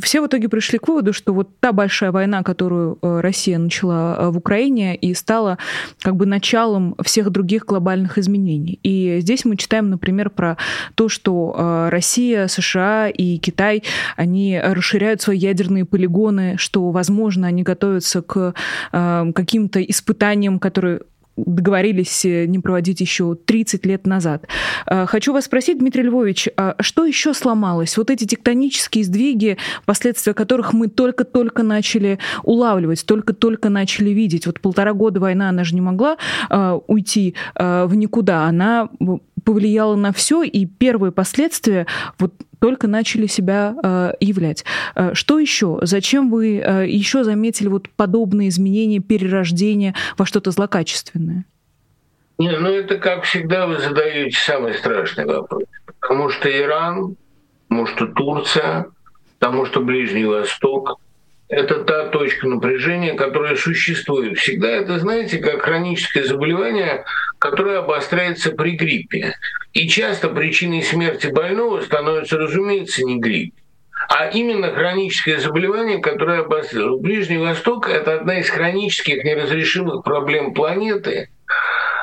Все 0.01 0.21
в 0.21 0.27
итоге 0.27 0.49
пришли 0.49 0.79
к 0.79 0.87
выводу, 0.87 1.13
что 1.13 1.35
вот 1.35 1.59
та 1.59 1.73
большая 1.73 2.13
война, 2.13 2.45
которую 2.45 2.99
Россия 3.03 3.59
начала 3.59 4.31
в 4.31 4.39
Украине 4.39 4.95
и 4.95 5.13
стала 5.15 5.59
как 6.01 6.20
бы 6.21 6.27
началом 6.27 6.95
всех 7.03 7.31
других 7.31 7.65
глобальных 7.65 8.19
изменений. 8.19 8.79
И 8.83 9.21
здесь 9.21 9.47
мы 9.47 9.57
читаем, 9.57 9.89
например, 9.89 10.29
про 10.29 10.59
то, 10.95 11.09
что 11.09 11.55
э, 11.57 11.89
Россия, 11.89 12.47
США 12.47 13.09
и 13.09 13.39
Китай, 13.39 13.83
они 14.17 14.61
расширяют 14.63 15.23
свои 15.23 15.39
ядерные 15.39 15.87
полигоны, 15.87 16.57
что, 16.59 16.91
возможно, 16.91 17.47
они 17.47 17.63
готовятся 17.63 18.21
к 18.21 18.53
э, 18.93 19.33
каким-то 19.35 19.81
испытаниям, 19.83 20.59
которые 20.59 21.01
договорились 21.37 22.25
не 22.25 22.59
проводить 22.59 23.01
еще 23.01 23.35
30 23.35 23.87
лет 23.87 24.07
назад. 24.07 24.47
Хочу 24.87 25.33
вас 25.33 25.45
спросить, 25.45 25.79
Дмитрий 25.79 26.03
Львович, 26.03 26.49
а 26.57 26.77
что 26.81 27.05
еще 27.05 27.33
сломалось? 27.35 27.97
Вот 27.97 28.11
эти 28.11 28.25
тектонические 28.25 29.05
сдвиги, 29.05 29.57
последствия 29.87 30.35
которых 30.35 30.73
мы 30.73 30.89
только-только 30.89 31.63
начали 31.63 32.19
улавливать, 32.43 33.07
только-только 33.07 33.69
начали 33.69 34.11
видеть. 34.11 34.47
Вот 34.47 34.61
полтора 34.61 34.93
года 34.93 35.21
война, 35.21 35.49
она 35.49 35.65
же 35.65 35.75
не 35.75 35.81
могла 35.81 36.17
уйти 36.87 37.35
в 37.55 37.95
никуда. 37.95 38.45
Она 38.45 38.89
повлияло 39.45 39.97
на 39.97 40.13
все, 40.13 40.43
и 40.43 40.67
первые 40.67 41.13
последствия 41.13 41.87
вот 42.19 42.33
только 42.61 42.89
начали 42.89 43.27
себя 43.27 43.75
э, 43.83 44.13
являть. 44.21 44.65
Э, 44.95 45.15
что 45.15 45.39
еще? 45.39 45.79
Зачем 45.83 46.31
вы 46.31 46.59
э, 46.59 46.87
еще 46.89 47.25
заметили 47.25 47.69
вот 47.69 47.89
подобные 47.91 48.49
изменения, 48.49 49.01
перерождение 49.01 49.95
во 50.19 50.27
что-то 50.27 50.51
злокачественное? 50.51 51.45
Не, 52.39 52.57
ну 52.57 52.71
это, 52.71 52.99
как 52.99 53.25
всегда, 53.25 53.67
вы 53.67 53.79
задаете 53.79 54.37
самый 54.39 54.75
страшный 54.75 55.27
вопрос. 55.27 55.65
Потому 56.01 56.31
что 56.31 56.51
Иран, 56.51 57.17
потому 57.69 57.87
что 57.87 58.07
Турция, 58.07 58.87
потому 59.39 59.67
что 59.67 59.81
Ближний 59.81 60.25
Восток– 60.25 60.99
это 61.51 61.83
та 61.83 62.07
точка 62.07 62.47
напряжения, 62.47 63.15
которая 63.15 63.57
существует. 63.57 64.39
Всегда 64.39 64.69
это, 64.69 65.01
знаете, 65.01 65.39
как 65.39 65.63
хроническое 65.63 66.23
заболевание, 66.23 67.05
которое 67.41 67.79
обостряется 67.79 68.53
при 68.53 68.77
гриппе. 68.77 69.35
И 69.73 69.89
часто 69.89 70.29
причиной 70.29 70.83
смерти 70.83 71.27
больного 71.27 71.81
становится, 71.81 72.39
разумеется, 72.39 73.05
не 73.05 73.19
грипп, 73.19 73.55
а 74.09 74.29
именно 74.29 74.73
хроническое 74.73 75.39
заболевание, 75.39 75.99
которое 75.99 76.43
обострилось. 76.43 77.01
Ближний 77.01 77.39
Восток– 77.39 77.89
это 77.91 78.15
одна 78.15 78.39
из 78.39 78.49
хронических 78.49 79.25
неразрешимых 79.25 80.05
проблем 80.05 80.55
планеты– 80.55 81.31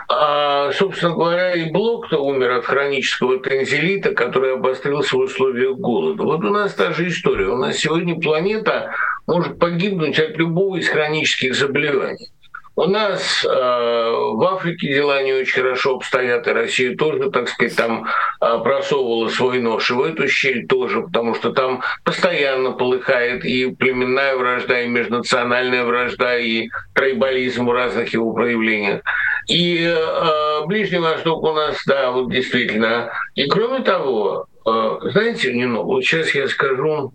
а, 0.09 0.71
собственно 0.71 1.13
говоря, 1.13 1.53
и 1.53 1.69
Блок-то 1.69 2.19
умер 2.19 2.51
от 2.51 2.65
хронического 2.65 3.39
танзелита, 3.39 4.13
который 4.13 4.53
обострился 4.53 5.17
в 5.17 5.19
условиях 5.19 5.77
голода. 5.77 6.23
Вот 6.23 6.45
у 6.45 6.49
нас 6.49 6.73
та 6.73 6.93
же 6.93 7.09
история. 7.09 7.47
У 7.47 7.57
нас 7.57 7.75
сегодня 7.75 8.17
планета 8.17 8.95
может 9.27 9.59
погибнуть 9.59 10.17
от 10.19 10.37
любого 10.37 10.77
из 10.77 10.87
хронических 10.87 11.53
заболеваний. 11.53 12.31
У 12.77 12.85
нас 12.85 13.43
э, 13.43 13.49
в 13.49 14.43
Африке 14.43 14.89
дела 14.89 15.23
не 15.23 15.33
очень 15.33 15.61
хорошо 15.61 15.95
обстоят, 15.95 16.45
и 16.47 16.51
Россия 16.51 16.95
тоже, 16.95 17.31
так 17.31 17.49
сказать, 17.49 17.75
там 17.75 18.05
э, 18.39 18.59
просовывала 18.63 19.29
свой 19.29 19.59
нож 19.59 19.89
и 19.89 19.93
в 19.95 20.03
эту 20.03 20.27
щель 20.27 20.67
тоже, 20.67 21.01
потому 21.01 21.33
что 21.33 21.53
там 21.53 21.81
постоянно 22.03 22.73
полыхает 22.73 23.43
и 23.45 23.73
племенная 23.73 24.35
вражда, 24.35 24.83
и 24.83 24.87
межнациональная 24.87 25.85
вражда, 25.85 26.37
и 26.37 26.69
тройболизм 26.93 27.65
в 27.65 27.71
разных 27.71 28.13
его 28.13 28.31
проявлениях. 28.31 29.01
И 29.47 29.83
э, 29.83 30.65
Ближний 30.67 30.99
Восток 30.99 31.41
у 31.41 31.53
нас, 31.53 31.77
да, 31.87 32.11
вот 32.11 32.31
действительно. 32.31 33.11
И 33.33 33.47
кроме 33.47 33.79
того, 33.79 34.45
э, 34.67 34.99
знаете, 35.13 35.51
Нино, 35.51 35.81
вот 35.81 36.03
сейчас 36.03 36.29
я 36.35 36.47
скажу 36.47 37.11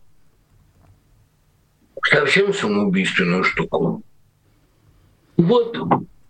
совсем 2.02 2.52
самоубийственную 2.52 3.44
штуку. 3.44 4.02
Вот 5.36 5.76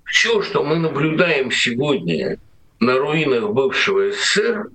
все, 0.04 0.42
что 0.42 0.62
мы 0.62 0.78
наблюдаем 0.78 1.50
сегодня 1.50 2.38
на 2.80 2.98
руинах 2.98 3.50
бывшего 3.50 4.12
СССР, 4.12 4.70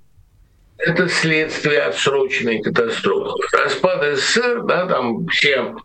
это 0.78 1.10
следствие 1.10 1.82
отсроченной 1.82 2.62
катастрофы. 2.62 3.44
Распад 3.52 4.18
СССР, 4.18 4.64
да, 4.64 4.86
там 4.86 5.28
все 5.28 5.76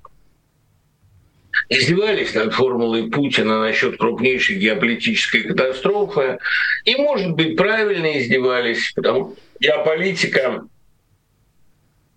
издевались 1.68 2.34
над 2.34 2.54
формулой 2.54 3.10
Путина 3.10 3.60
насчет 3.60 3.98
крупнейшей 3.98 4.56
геополитической 4.56 5.42
катастрофы. 5.42 6.38
И, 6.84 6.96
может 6.96 7.32
быть, 7.32 7.56
правильно 7.56 8.18
издевались, 8.18 8.92
потому 8.94 9.32
что 9.32 9.36
геополитика 9.60 10.64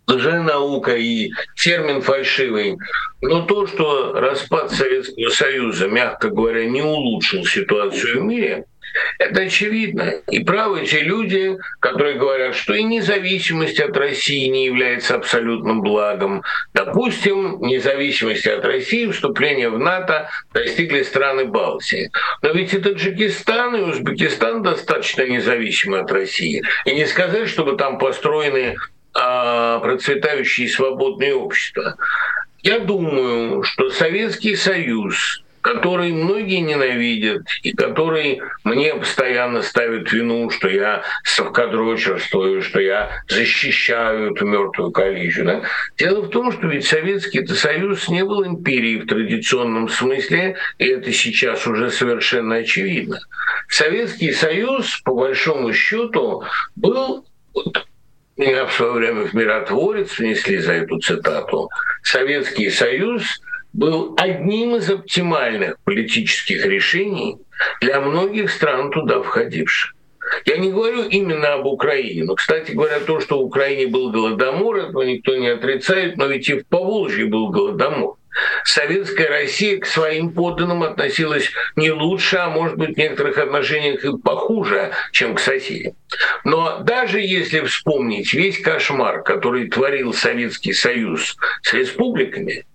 лженаука 0.08 0.96
и 0.96 1.32
термин 1.56 2.02
фальшивый. 2.02 2.78
Но 3.22 3.41
то, 3.41 3.68
что 3.68 4.13
распад 4.13 4.72
Советского 4.72 5.30
Союза, 5.30 5.88
мягко 5.88 6.30
говоря, 6.30 6.65
не 6.65 6.82
улучшил 6.82 7.46
ситуацию 7.46 8.22
в 8.22 8.24
мире, 8.24 8.65
это 9.20 9.41
очевидно. 9.41 10.13
И 10.30 10.44
правы 10.44 10.86
те 10.86 11.02
люди, 11.02 11.58
которые 11.80 12.15
говорят, 12.18 12.56
что 12.56 12.74
и 12.74 12.84
независимость 12.84 13.80
от 13.80 13.96
России 13.98 14.48
не 14.48 14.65
является 14.65 15.15
абсолютным 15.15 15.82
благом. 15.82 16.44
Допустим, 16.74 17.60
независимость 17.62 18.48
от 18.48 18.63
России, 18.65 19.10
вступление 19.10 19.70
в 19.70 19.80
НАТО 19.80 20.30
достигли 20.54 21.04
страны 21.04 21.46
Балтии. 21.46 22.12
Но 22.41 22.52
ведь 22.52 22.74
и 22.74 22.80
Таджикистан, 22.80 23.76
и 23.76 23.82
Узбекистан 23.82 24.63
достаточно 24.63 25.24
независимы 25.24 26.00
от 26.00 26.12
России. 26.12 26.63
И 26.86 26.94
не 26.94 27.06
сказать, 27.06 27.50
чтобы 27.50 27.78
там 27.78 27.98
построены 27.98 28.76
а, 29.15 29.80
процветающие 29.80 30.67
свободные 30.67 31.34
общества. 31.34 31.95
Я 32.62 32.80
думаю, 32.80 33.63
что 33.63 33.89
Советский 33.89 34.56
Союз 34.56 35.41
который 35.65 36.12
многие 36.12 36.60
ненавидят 36.60 37.41
и 37.63 37.71
который 37.71 38.39
мне 38.63 38.93
постоянно 38.93 39.63
ставит 39.63 40.12
вину, 40.12 40.51
что 40.51 40.69
я 40.69 41.01
совкадрочерствую, 41.23 42.62
что 42.62 42.80
я 42.80 43.23
защищаю 43.28 44.32
эту 44.32 44.45
мертвую 44.45 44.91
коллизию. 44.91 45.45
Да? 45.45 45.62
Дело 45.97 46.21
в 46.21 46.30
том, 46.30 46.51
что 46.51 46.67
ведь 46.67 46.86
Советский 46.86 47.43
Союз 47.47 48.08
не 48.10 48.23
был 48.23 48.45
империей 48.45 48.99
в 48.99 49.08
традиционном 49.08 49.89
смысле, 49.89 50.56
и 50.78 50.86
это 50.86 51.12
сейчас 51.12 51.65
уже 51.65 51.89
совершенно 51.89 52.58
очевидно. 52.58 53.17
Советский 53.67 54.34
Союз, 54.34 55.01
по 55.04 55.15
большому 55.15 55.73
счету, 55.73 56.43
был 56.75 57.25
меня 58.38 58.65
в 58.65 58.74
свое 58.74 58.91
время 58.93 59.26
в 59.26 59.34
миротворец 59.34 60.17
внесли 60.17 60.58
за 60.58 60.74
эту 60.74 61.00
цитату. 61.00 61.69
Советский 62.04 62.69
Союз 62.69 63.24
был 63.74 64.15
одним 64.17 64.76
из 64.76 64.89
оптимальных 64.89 65.80
политических 65.84 66.65
решений 66.65 67.38
для 67.82 68.02
многих 68.02 68.52
стран 68.52 68.91
туда 68.91 69.21
входивших. 69.21 69.94
Я 70.45 70.57
не 70.57 70.71
говорю 70.71 71.03
именно 71.03 71.53
об 71.53 71.65
Украине, 71.65 72.23
но, 72.23 72.35
кстати 72.35 72.71
говоря, 72.71 72.99
то, 72.99 73.19
что 73.19 73.39
в 73.39 73.45
Украине 73.45 73.88
был 73.88 74.11
голодомор, 74.11 74.77
этого 74.77 75.03
никто 75.03 75.35
не 75.35 75.47
отрицает, 75.47 76.17
но 76.17 76.27
ведь 76.27 76.49
и 76.49 76.59
в 76.59 76.67
Поволжье 76.67 77.25
был 77.25 77.49
голодомор. 77.49 78.17
Советская 78.65 79.29
Россия 79.29 79.79
к 79.79 79.85
своим 79.85 80.31
подданным 80.31 80.83
относилась 80.83 81.51
не 81.75 81.91
лучше, 81.91 82.38
а 82.38 82.49
может 82.49 82.77
быть 82.77 82.95
в 82.95 82.97
некоторых 82.97 83.38
отношениях 83.38 84.03
и 84.03 84.17
похуже, 84.17 84.91
чем 85.13 85.35
к 85.35 85.39
соседям. 85.39 85.93
Но 86.43 86.79
даже 86.79 87.21
если 87.21 87.61
вспомнить 87.61 88.33
весь 88.33 88.59
кошмар, 88.59 89.23
который 89.23 89.69
творил 89.69 90.13
Советский 90.13 90.73
Союз 90.73 91.38
с 91.61 91.73
республиками, 91.73 92.65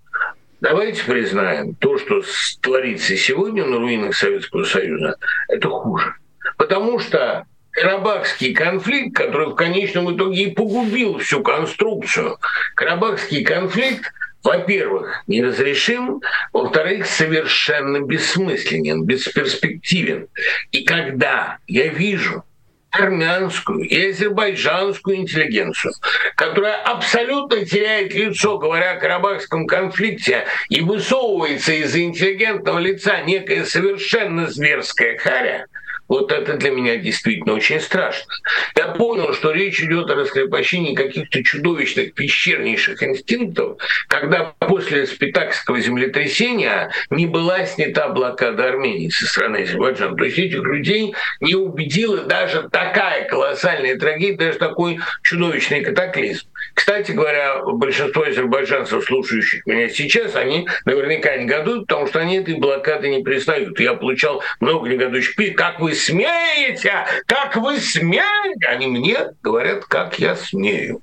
Давайте 0.61 1.03
признаем, 1.05 1.73
то, 1.73 1.97
что 1.97 2.21
творится 2.61 3.17
сегодня 3.17 3.65
на 3.65 3.79
руинах 3.79 4.15
Советского 4.15 4.63
Союза, 4.63 5.15
это 5.47 5.67
хуже. 5.69 6.13
Потому 6.61 6.99
что 6.99 7.47
Карабахский 7.71 8.53
конфликт, 8.53 9.15
который 9.15 9.47
в 9.47 9.55
конечном 9.55 10.15
итоге 10.15 10.43
и 10.43 10.51
погубил 10.51 11.17
всю 11.17 11.41
конструкцию, 11.41 12.37
Карабахский 12.75 13.43
конфликт, 13.43 14.11
во-первых, 14.43 15.23
неразрешим, 15.25 16.21
во-вторых, 16.53 17.07
совершенно 17.07 18.01
бессмысленен, 18.01 19.05
бесперспективен. 19.05 20.27
И 20.71 20.83
когда 20.83 21.57
я 21.65 21.87
вижу 21.87 22.43
армянскую 22.91 23.79
и 23.79 24.09
азербайджанскую 24.09 25.15
интеллигенцию, 25.15 25.93
которая 26.35 26.75
абсолютно 26.83 27.65
теряет 27.65 28.13
лицо, 28.13 28.59
говоря 28.59 28.91
о 28.91 28.99
карабахском 28.99 29.65
конфликте, 29.65 30.45
и 30.69 30.81
высовывается 30.81 31.73
из 31.73 31.95
интеллигентного 31.95 32.77
лица 32.77 33.21
некая 33.21 33.65
совершенно 33.65 34.45
зверская 34.45 35.17
харя, 35.17 35.65
вот 36.11 36.29
это 36.33 36.57
для 36.57 36.71
меня 36.71 36.97
действительно 36.97 37.53
очень 37.53 37.79
страшно. 37.79 38.33
Я 38.75 38.87
понял, 38.89 39.33
что 39.33 39.51
речь 39.51 39.81
идет 39.81 40.09
о 40.09 40.15
раскрепощении 40.15 40.93
каких-то 40.93 41.41
чудовищных 41.41 42.13
пещернейших 42.15 43.01
инстинктов, 43.01 43.77
когда 44.09 44.53
после 44.59 45.07
спитакского 45.07 45.79
землетрясения 45.79 46.91
не 47.11 47.27
была 47.27 47.65
снята 47.65 48.09
блокада 48.09 48.67
Армении 48.67 49.07
со 49.07 49.25
стороны 49.25 49.63
Азербайджана. 49.63 50.17
То 50.17 50.25
есть 50.25 50.37
этих 50.37 50.61
людей 50.63 51.15
не 51.39 51.55
убедила 51.55 52.17
даже 52.23 52.67
такая 52.69 53.25
колоссальная 53.29 53.97
трагедия, 53.97 54.35
даже 54.35 54.57
такой 54.57 54.99
чудовищный 55.23 55.79
катаклизм. 55.79 56.50
Кстати 56.73 57.11
говоря, 57.11 57.63
большинство 57.63 58.23
азербайджанцев, 58.23 59.03
слушающих 59.03 59.65
меня 59.65 59.89
сейчас, 59.89 60.35
они 60.35 60.67
наверняка 60.85 61.35
негодуют, 61.35 61.87
потому 61.87 62.07
что 62.07 62.19
они 62.19 62.37
этой 62.37 62.55
блокады 62.55 63.09
не 63.09 63.23
признают. 63.23 63.79
Я 63.79 63.93
получал 63.93 64.41
много 64.59 64.89
негодующих 64.89 65.35
писем. 65.35 65.55
Как 65.55 65.79
вы 65.79 65.93
смеете? 65.93 67.05
Как 67.25 67.55
вы 67.55 67.79
смеете? 67.79 68.67
Они 68.67 68.87
мне 68.87 69.17
говорят, 69.43 69.85
как 69.85 70.19
я 70.19 70.35
смею. 70.35 71.01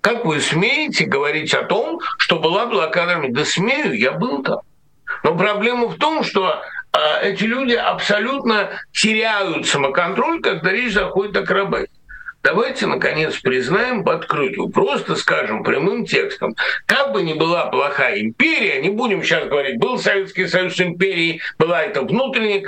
Как 0.00 0.24
вы 0.24 0.40
смеете 0.40 1.04
говорить 1.04 1.54
о 1.54 1.62
том, 1.62 2.00
что 2.18 2.38
была 2.38 2.66
блокада? 2.66 3.22
Да 3.28 3.44
смею, 3.44 3.96
я 3.96 4.12
был 4.12 4.42
там. 4.42 4.60
Но 5.22 5.36
проблема 5.36 5.86
в 5.86 5.96
том, 5.96 6.24
что 6.24 6.60
а, 6.92 7.20
эти 7.22 7.44
люди 7.44 7.74
абсолютно 7.74 8.70
теряют 8.92 9.66
самоконтроль, 9.66 10.42
когда 10.42 10.72
речь 10.72 10.92
заходит 10.92 11.36
о 11.36 11.46
крабе. 11.46 11.86
Давайте, 12.42 12.86
наконец, 12.86 13.36
признаем 13.36 14.04
крылью, 14.26 14.68
просто 14.68 15.14
скажем 15.14 15.62
прямым 15.62 16.04
текстом, 16.04 16.56
как 16.86 17.12
бы 17.12 17.22
ни 17.22 17.34
была 17.34 17.66
плохая 17.66 18.20
империя, 18.20 18.80
не 18.82 18.90
будем 18.90 19.22
сейчас 19.22 19.48
говорить, 19.48 19.78
был 19.78 19.98
Советский 19.98 20.48
Союз 20.48 20.80
империей, 20.80 21.40
была 21.58 21.82
это 21.82 22.02
внутренняя 22.02 22.60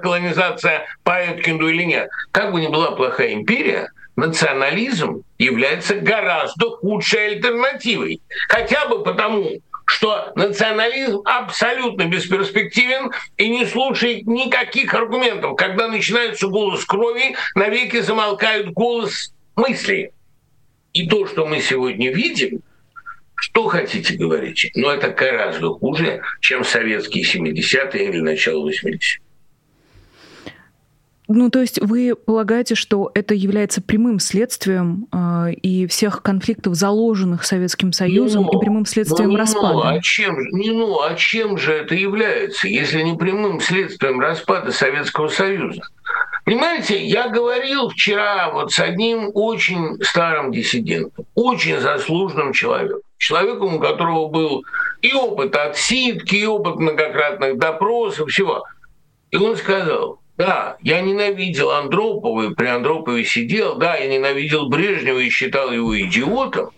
колонизация 0.00 0.86
по 1.04 1.12
Эткинду 1.12 1.68
или 1.68 1.84
нет, 1.84 2.10
как 2.32 2.52
бы 2.52 2.60
ни 2.60 2.66
была 2.66 2.90
плохая 2.90 3.32
империя, 3.34 3.90
национализм 4.16 5.22
является 5.38 5.94
гораздо 5.94 6.70
худшей 6.70 7.34
альтернативой. 7.34 8.20
Хотя 8.48 8.86
бы 8.86 9.02
потому, 9.02 9.60
что 9.90 10.30
национализм 10.36 11.20
абсолютно 11.24 12.04
бесперспективен 12.04 13.10
и 13.36 13.48
не 13.48 13.66
слушает 13.66 14.24
никаких 14.24 14.94
аргументов. 14.94 15.56
Когда 15.56 15.88
начинается 15.88 16.46
голос 16.46 16.84
крови, 16.84 17.34
навеки 17.56 18.00
замолкают 18.00 18.68
голос 18.68 19.34
мысли. 19.56 20.12
И 20.92 21.08
то, 21.08 21.26
что 21.26 21.44
мы 21.44 21.60
сегодня 21.60 22.12
видим, 22.12 22.62
что 23.34 23.66
хотите 23.66 24.14
говорить, 24.14 24.70
но 24.76 24.92
это 24.92 25.08
гораздо 25.08 25.70
хуже, 25.70 26.22
чем 26.40 26.62
советские 26.62 27.24
70-е 27.24 28.10
или 28.10 28.20
начало 28.20 28.70
80-х. 28.70 29.18
Ну, 31.32 31.48
то 31.48 31.60
есть 31.60 31.80
вы 31.80 32.16
полагаете, 32.16 32.74
что 32.74 33.12
это 33.14 33.34
является 33.34 33.80
прямым 33.80 34.18
следствием 34.18 35.06
э, 35.12 35.52
и 35.52 35.86
всех 35.86 36.22
конфликтов, 36.22 36.74
заложенных 36.74 37.44
Советским 37.44 37.92
Союзом, 37.92 38.48
ну, 38.50 38.58
и 38.58 38.60
прямым 38.60 38.84
следствием 38.84 39.30
ну, 39.30 39.36
распада? 39.36 39.74
Ну, 39.74 39.80
а 39.84 40.00
чем, 40.00 40.36
не, 40.50 40.72
ну, 40.72 41.00
а 41.00 41.14
чем 41.14 41.56
же 41.56 41.72
это 41.72 41.94
является, 41.94 42.66
если 42.66 43.02
не 43.02 43.16
прямым 43.16 43.60
следствием 43.60 44.18
распада 44.18 44.72
Советского 44.72 45.28
Союза? 45.28 45.82
Понимаете, 46.44 47.00
я 47.06 47.28
говорил 47.28 47.90
вчера 47.90 48.50
вот 48.50 48.72
с 48.72 48.80
одним 48.80 49.30
очень 49.32 50.02
старым 50.02 50.50
диссидентом, 50.50 51.26
очень 51.36 51.78
заслуженным 51.78 52.52
человеком, 52.52 53.02
человеком, 53.18 53.76
у 53.76 53.78
которого 53.78 54.26
был 54.26 54.64
и 55.00 55.12
опыт 55.12 55.54
отсидки, 55.54 56.34
и 56.34 56.46
опыт 56.46 56.80
многократных 56.80 57.56
допросов, 57.56 58.30
всего. 58.30 58.64
И 59.30 59.36
он 59.36 59.56
сказал, 59.56 60.18
да, 60.40 60.78
я 60.80 61.02
ненавидел 61.02 61.70
Андропова, 61.70 62.50
и 62.50 62.54
при 62.54 62.64
Андропове 62.64 63.24
сидел. 63.24 63.76
Да, 63.76 63.96
я 63.96 64.06
ненавидел 64.06 64.70
Брежнева 64.70 65.18
и 65.18 65.28
считал 65.28 65.70
его 65.70 66.00
идиотом. 66.00 66.70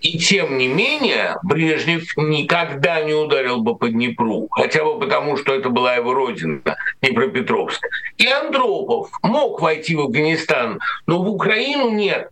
И 0.00 0.16
тем 0.16 0.56
не 0.58 0.68
менее, 0.68 1.36
Брежнев 1.42 2.04
никогда 2.16 3.02
не 3.02 3.12
ударил 3.12 3.62
бы 3.62 3.76
по 3.76 3.88
Днепру, 3.88 4.46
хотя 4.52 4.84
бы 4.84 5.00
потому, 5.00 5.36
что 5.36 5.52
это 5.52 5.70
была 5.70 5.96
его 5.96 6.14
родина, 6.14 6.60
Днепропетровск. 7.02 7.84
И 8.16 8.28
Андропов 8.28 9.10
мог 9.24 9.60
войти 9.60 9.96
в 9.96 10.02
Афганистан, 10.02 10.78
но 11.06 11.20
в 11.20 11.28
Украину 11.28 11.90
нет. 11.90 12.30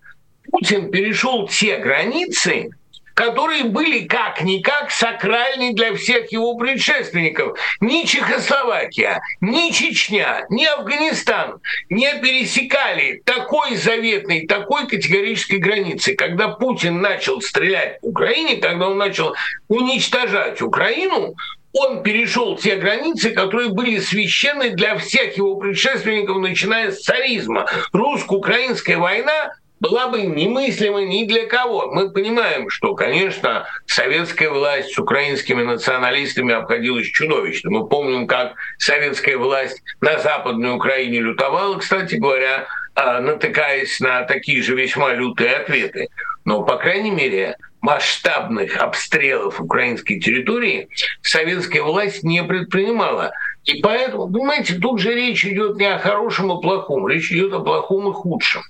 Путин 0.49 0.93
перешел 0.93 1.49
те 1.49 1.79
границы, 1.79 2.71
которые 3.19 3.65
были 3.65 4.07
как-никак 4.07 4.93
сакральны 4.93 5.73
для 5.73 5.93
всех 5.97 6.31
его 6.31 6.55
предшественников. 6.55 7.59
Ни 7.81 8.05
Чехословакия, 8.05 9.21
ни 9.41 9.73
Чечня, 9.73 10.47
ни 10.51 10.65
Афганистан 10.65 11.59
не 11.91 12.15
пересекали 12.21 13.21
такой 13.25 13.75
заветной, 13.75 14.47
такой 14.47 14.87
категорической 14.87 15.59
границы. 15.59 16.15
Когда 16.15 16.47
Путин 16.47 17.01
начал 17.01 17.41
стрелять 17.41 17.99
в 18.03 18.07
Украине, 18.07 18.59
когда 18.59 18.89
он 18.89 18.99
начал 18.99 19.35
уничтожать 19.67 20.63
Украину, 20.63 21.35
он 21.73 22.05
перешел 22.05 22.57
те 22.57 22.77
границы, 22.77 23.31
которые 23.31 23.71
были 23.71 23.99
священны 23.99 24.71
для 24.71 24.97
всех 24.97 25.37
его 25.37 25.57
предшественников, 25.57 26.39
начиная 26.39 26.93
с 26.93 27.03
царизма. 27.03 27.67
Русско-украинская 27.93 28.97
война 28.97 29.55
была 29.81 30.09
бы 30.09 30.23
немыслима 30.23 31.03
ни 31.03 31.25
для 31.25 31.47
кого. 31.47 31.91
Мы 31.93 32.11
понимаем, 32.11 32.69
что, 32.71 32.95
конечно, 32.95 33.67
советская 33.87 34.51
власть 34.51 34.93
с 34.93 34.99
украинскими 34.99 35.63
националистами 35.63 36.55
обходилась 36.55 37.07
чудовищно. 37.07 37.71
Мы 37.71 37.89
помним, 37.89 38.27
как 38.27 38.55
советская 38.79 39.37
власть 39.37 39.83
на 40.01 40.19
Западной 40.19 40.75
Украине 40.75 41.21
лютовала, 41.21 41.79
кстати 41.79 42.17
говоря, 42.17 42.67
а, 42.95 43.21
натыкаясь 43.21 44.01
на 44.01 44.23
такие 44.23 44.63
же 44.63 44.75
весьма 44.75 45.15
лютые 45.15 45.57
ответы. 45.57 46.09
Но, 46.45 46.63
по 46.63 46.77
крайней 46.77 47.11
мере, 47.11 47.57
масштабных 47.81 48.77
обстрелов 48.77 49.61
украинской 49.61 50.19
территории 50.19 50.89
советская 51.23 51.83
власть 51.83 52.25
не 52.25 52.43
предпринимала. 52.43 53.33
И 53.65 53.81
поэтому, 53.81 54.29
понимаете, 54.33 54.75
тут 54.75 54.99
же 54.99 55.15
речь 55.15 55.45
идет 55.45 55.77
не 55.77 55.87
о 55.87 55.99
хорошем 55.99 56.51
и 56.51 56.61
плохом, 56.61 57.07
речь 57.07 57.31
идет 57.31 57.53
о 57.53 57.61
плохом 57.61 58.09
и 58.09 58.13
худшем. 58.13 58.63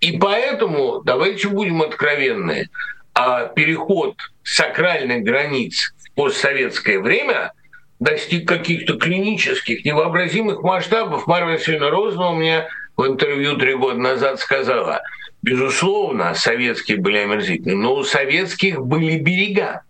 И 0.00 0.18
поэтому, 0.18 1.02
давайте 1.04 1.48
будем 1.48 1.82
откровенны, 1.82 2.68
а 3.14 3.46
переход 3.46 4.16
сакральных 4.42 5.22
границ 5.22 5.94
в 5.98 6.14
постсоветское 6.14 6.98
время 6.98 7.52
достиг 8.00 8.48
каких-то 8.48 8.96
клинических, 8.96 9.84
невообразимых 9.84 10.62
масштабов. 10.62 11.26
Марья 11.26 11.46
Васильевна 11.46 11.90
Розова 11.90 12.32
мне 12.32 12.66
в 12.96 13.06
интервью 13.06 13.56
три 13.56 13.74
года 13.74 13.98
назад 13.98 14.40
сказала, 14.40 15.02
безусловно, 15.42 16.34
советские 16.34 16.98
были 16.98 17.18
омерзительны, 17.18 17.76
но 17.76 17.94
у 17.94 18.04
советских 18.04 18.80
были 18.80 19.18
берега. 19.18 19.82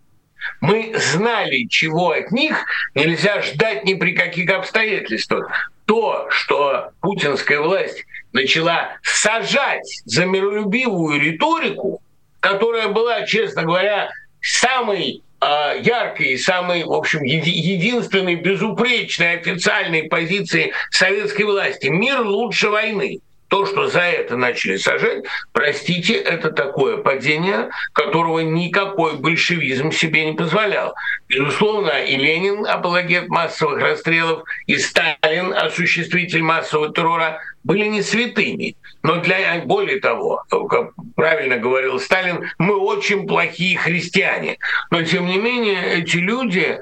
Мы 0.61 0.93
знали, 0.97 1.67
чего 1.69 2.11
от 2.11 2.33
них 2.33 2.65
нельзя 2.95 3.41
ждать 3.43 3.85
ни 3.85 3.95
при 3.95 4.13
каких 4.13 4.51
обстоятельствах. 4.51 5.73
То, 5.87 6.27
что 6.31 6.91
путинская 7.01 7.61
власть 7.61 8.05
начала 8.33 8.97
сажать 9.03 10.03
за 10.05 10.27
миролюбивую 10.27 11.21
риторику, 11.21 12.03
которая 12.41 12.89
была, 12.89 13.27
честно 13.27 13.63
говоря, 13.63 14.11
самой 14.41 15.23
э, 15.41 15.81
яркой 15.83 16.33
и 16.33 16.39
самой, 16.39 16.85
в 16.85 16.93
общем, 16.93 17.23
еди- 17.23 17.51
единственной 17.51 18.35
безупречной 18.37 19.39
официальной 19.39 20.05
позиции 20.05 20.73
советской 20.91 21.43
власти. 21.43 21.87
Мир 21.87 22.21
лучше 22.23 22.69
войны 22.71 23.21
то, 23.53 23.67
что 23.67 23.87
за 23.87 24.01
это 24.01 24.39
начали 24.39 24.79
сажать, 24.79 25.25
простите, 25.53 26.15
это 26.15 26.51
такое 26.51 26.97
падение, 26.97 27.69
которого 27.93 28.41
никакой 28.41 29.19
большевизм 29.19 29.93
себе 29.93 30.25
не 30.25 30.33
позволял. 30.33 30.95
Безусловно, 31.29 32.03
и 32.03 32.17
Ленин, 32.17 32.67
апологет 32.67 33.29
массовых 33.29 33.79
расстрелов, 33.83 34.45
и 34.67 34.79
Сталин, 34.79 35.53
осуществитель 35.53 36.41
массового 36.41 36.95
террора, 36.95 37.41
были 37.63 37.85
не 37.89 38.01
святыми. 38.01 38.75
Но 39.03 39.17
для, 39.17 39.61
более 39.67 40.01
того, 40.01 40.43
как 40.49 40.93
правильно 41.15 41.59
говорил 41.59 42.01
Сталин, 42.01 42.49
мы 42.57 42.77
очень 42.77 43.27
плохие 43.27 43.77
христиане. 43.77 44.57
Но, 44.91 45.03
тем 45.03 45.27
не 45.27 45.37
менее, 45.37 46.01
эти 46.01 46.17
люди 46.17 46.81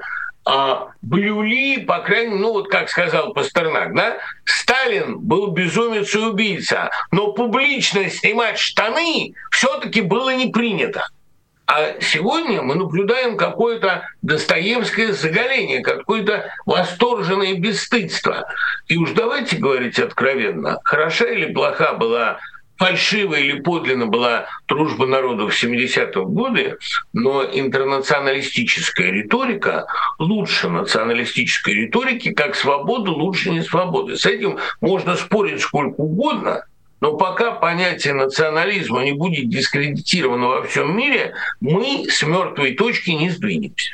а, 0.53 0.89
блюли, 1.01 1.85
по 1.85 2.01
крайней 2.01 2.31
мере, 2.31 2.41
ну 2.41 2.53
вот 2.53 2.69
как 2.69 2.89
сказал 2.89 3.33
Пастернак, 3.33 3.95
да, 3.95 4.19
Сталин 4.45 5.21
был 5.21 5.53
безумец 5.53 6.13
и 6.13 6.19
убийца, 6.19 6.91
но 7.13 7.33
публично 7.33 8.11
снимать 8.11 8.59
штаны 8.59 9.35
все-таки 9.53 10.01
было 10.01 10.35
не 10.35 10.51
принято. 10.51 11.07
А 11.67 12.01
сегодня 12.01 12.63
мы 12.63 12.75
наблюдаем 12.75 13.37
какое-то 13.37 14.09
достоевское 14.23 15.13
заголение, 15.13 15.83
какое-то 15.83 16.53
восторженное 16.67 17.55
бесстыдство. 17.55 18.49
И 18.89 18.97
уж 18.97 19.13
давайте 19.13 19.57
говорить 19.57 20.01
откровенно, 20.01 20.81
хороша 20.83 21.27
или 21.27 21.53
плоха 21.53 21.93
была 21.93 22.41
фальшивая 22.81 23.41
или 23.41 23.61
подлинно 23.61 24.07
была 24.07 24.47
дружба 24.67 25.07
народов 25.07 25.53
в 25.55 25.63
70-е 25.63 26.25
годы, 26.25 26.79
но 27.13 27.45
интернационалистическая 27.45 29.11
риторика 29.11 29.87
лучше 30.19 30.71
националистической 30.71 31.75
риторики, 31.75 32.33
как 32.33 32.55
свобода 32.55 33.11
лучше 33.11 33.51
не 33.51 33.61
свободы. 33.61 34.17
С 34.17 34.25
этим 34.25 34.59
можно 34.81 35.17
спорить 35.17 35.61
сколько 35.61 36.01
угодно, 36.01 36.65
но 37.03 37.19
пока 37.19 37.51
понятие 37.53 38.15
национализма 38.15 39.05
не 39.05 39.13
будет 39.13 39.51
дискредитировано 39.51 40.47
во 40.49 40.63
всем 40.63 40.97
мире, 40.97 41.35
мы 41.61 42.07
с 42.09 42.23
мертвой 42.23 42.75
точки 42.77 43.11
не 43.11 43.29
сдвинемся. 43.29 43.93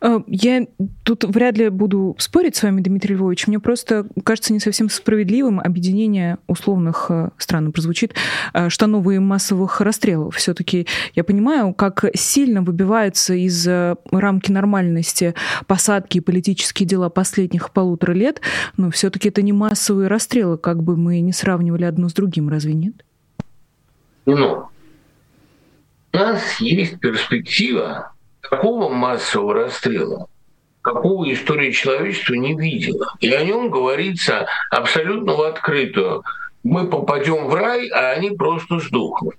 Э, 0.00 0.20
я 0.26 0.66
тут 1.04 1.24
вряд 1.24 1.56
ли 1.58 1.68
буду 1.68 2.16
спорить 2.18 2.56
с 2.56 2.62
вами, 2.62 2.80
Дмитрий 2.80 3.14
Львович. 3.14 3.46
Мне 3.46 3.58
просто 3.58 4.06
кажется 4.24 4.52
не 4.52 4.60
совсем 4.60 4.88
справедливым 4.88 5.60
объединение 5.60 6.38
условных, 6.46 7.06
э, 7.10 7.30
странно 7.38 7.70
прозвучит, 7.70 8.14
э, 8.54 8.68
штанов 8.68 9.06
и 9.08 9.18
массовых 9.18 9.80
расстрелов. 9.80 10.36
все 10.36 10.54
таки 10.54 10.86
я 11.14 11.24
понимаю, 11.24 11.72
как 11.74 12.04
сильно 12.14 12.62
выбиваются 12.62 13.34
из 13.34 13.66
рамки 13.66 14.50
нормальности 14.50 15.34
посадки 15.66 16.18
и 16.18 16.20
политические 16.20 16.86
дела 16.86 17.08
последних 17.08 17.70
полутора 17.70 18.12
лет, 18.12 18.40
но 18.76 18.90
все 18.90 19.10
таки 19.10 19.28
это 19.28 19.42
не 19.42 19.52
массовые 19.52 20.08
расстрелы, 20.08 20.58
как 20.58 20.82
бы 20.82 20.96
мы 20.96 21.20
не 21.20 21.32
сравнивали 21.32 21.84
одно 21.84 22.08
с 22.08 22.12
другим, 22.12 22.48
разве 22.48 22.74
нет? 22.74 22.94
Ну, 24.26 24.68
у 26.12 26.16
нас 26.16 26.60
есть 26.60 26.98
перспектива 27.00 28.12
такого 28.50 28.88
массового 28.88 29.54
расстрела, 29.54 30.26
какого 30.82 31.30
история 31.32 31.72
человечества 31.72 32.34
не 32.34 32.54
видела. 32.54 33.14
И 33.20 33.32
о 33.32 33.44
нем 33.44 33.70
говорится 33.70 34.46
абсолютно 34.70 35.34
в 35.34 35.42
открытую. 35.42 36.22
Мы 36.62 36.88
попадем 36.88 37.46
в 37.46 37.54
рай, 37.54 37.88
а 37.88 38.10
они 38.10 38.30
просто 38.30 38.80
сдохнут. 38.80 39.34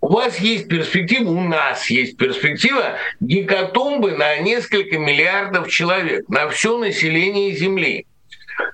У 0.00 0.08
вас 0.08 0.40
есть 0.40 0.68
перспектива, 0.68 1.30
у 1.30 1.40
нас 1.40 1.88
есть 1.88 2.16
перспектива 2.16 2.96
гекатомбы 3.20 4.12
на 4.12 4.36
несколько 4.38 4.98
миллиардов 4.98 5.68
человек, 5.68 6.28
на 6.28 6.48
все 6.48 6.76
население 6.76 7.52
Земли. 7.52 8.06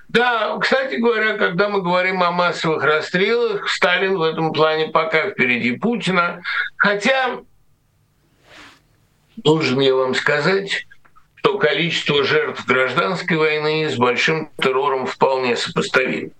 Да, 0.09 0.57
кстати 0.59 0.95
говоря, 0.95 1.37
когда 1.37 1.69
мы 1.69 1.83
говорим 1.83 2.23
о 2.23 2.31
массовых 2.31 2.83
расстрелах, 2.83 3.69
Сталин 3.69 4.17
в 4.17 4.23
этом 4.23 4.53
плане 4.53 4.87
пока 4.87 5.29
впереди 5.29 5.77
Путина. 5.77 6.41
Хотя, 6.77 7.41
должен 9.43 9.79
я 9.79 9.95
вам 9.95 10.13
сказать, 10.15 10.85
что 11.35 11.57
количество 11.57 12.23
жертв 12.23 12.65
гражданской 12.65 13.37
войны 13.37 13.89
с 13.89 13.95
большим 13.95 14.49
террором 14.61 15.05
вполне 15.05 15.55
сопоставимо. 15.55 16.31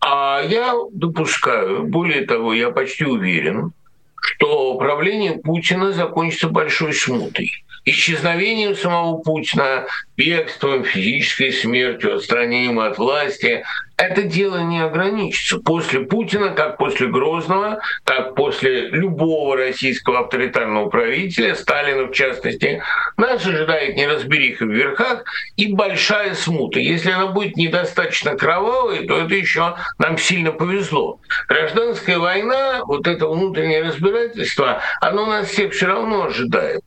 А 0.00 0.42
я 0.42 0.74
допускаю, 0.92 1.84
более 1.84 2.26
того, 2.26 2.52
я 2.52 2.70
почти 2.70 3.04
уверен, 3.04 3.72
что 4.20 4.76
правление 4.76 5.38
Путина 5.38 5.92
закончится 5.92 6.48
большой 6.48 6.92
смутой 6.92 7.50
исчезновением 7.84 8.74
самого 8.74 9.18
Путина, 9.18 9.86
бегством, 10.16 10.84
физической 10.84 11.52
смертью, 11.52 12.16
отстранением 12.16 12.80
от 12.80 12.98
власти, 12.98 13.64
это 13.96 14.22
дело 14.22 14.58
не 14.58 14.80
ограничится. 14.80 15.58
После 15.58 16.00
Путина, 16.00 16.50
как 16.50 16.78
после 16.78 17.06
Грозного, 17.06 17.80
как 18.04 18.34
после 18.34 18.88
любого 18.88 19.56
российского 19.56 20.20
авторитарного 20.20 20.88
правителя, 20.88 21.54
Сталина 21.54 22.04
в 22.04 22.12
частности, 22.12 22.82
нас 23.16 23.46
ожидает 23.46 23.96
неразбериха 23.96 24.64
в 24.64 24.70
верхах 24.70 25.24
и 25.56 25.72
большая 25.72 26.34
смута. 26.34 26.80
Если 26.80 27.10
она 27.10 27.28
будет 27.28 27.56
недостаточно 27.56 28.36
кровавой, 28.36 29.06
то 29.06 29.18
это 29.18 29.34
еще 29.34 29.76
нам 29.98 30.18
сильно 30.18 30.50
повезло. 30.50 31.20
Гражданская 31.48 32.18
война, 32.18 32.80
вот 32.84 33.06
это 33.06 33.28
внутреннее 33.28 33.82
разбирательство, 33.82 34.82
оно 35.00 35.26
нас 35.26 35.48
всех 35.48 35.72
все 35.72 35.86
равно 35.86 36.24
ожидает. 36.24 36.82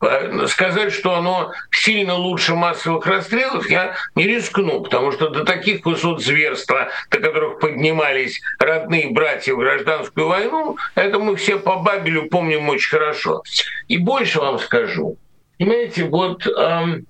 Сказать, 0.48 0.92
что 0.92 1.14
оно 1.14 1.52
сильно 1.70 2.14
лучше 2.14 2.54
массовых 2.54 3.06
расстрелов, 3.18 3.68
я 3.68 3.94
не 4.14 4.24
рискну, 4.24 4.82
потому 4.82 5.12
что 5.12 5.28
до 5.28 5.44
таких 5.44 5.84
высот 5.84 6.22
зверства 6.22 6.88
до 7.10 7.18
которых 7.18 7.58
поднимались 7.60 8.40
родные 8.58 9.10
братья 9.10 9.54
в 9.54 9.58
гражданскую 9.58 10.28
войну, 10.28 10.76
это 10.94 11.18
мы 11.18 11.36
все 11.36 11.58
по 11.58 11.76
Бабелю 11.76 12.28
помним 12.28 12.68
очень 12.68 12.90
хорошо. 12.90 13.42
И 13.88 13.98
больше 13.98 14.40
вам 14.40 14.58
скажу. 14.58 15.16
Понимаете, 15.58 16.04
вот 16.04 16.46
эм, 16.46 17.06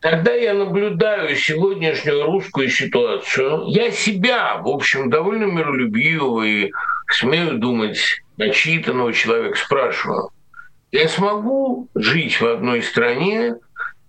когда 0.00 0.32
я 0.32 0.54
наблюдаю 0.54 1.36
сегодняшнюю 1.36 2.24
русскую 2.24 2.68
ситуацию, 2.68 3.64
я 3.66 3.90
себя, 3.90 4.56
в 4.56 4.68
общем, 4.68 5.10
довольно 5.10 5.44
миролюбивого 5.44 6.42
и, 6.42 6.70
смею 7.10 7.58
думать, 7.58 7.98
начитанного 8.36 9.12
человека 9.12 9.58
спрашиваю, 9.58 10.30
я 10.92 11.08
смогу 11.08 11.88
жить 11.94 12.40
в 12.40 12.46
одной 12.46 12.82
стране 12.82 13.56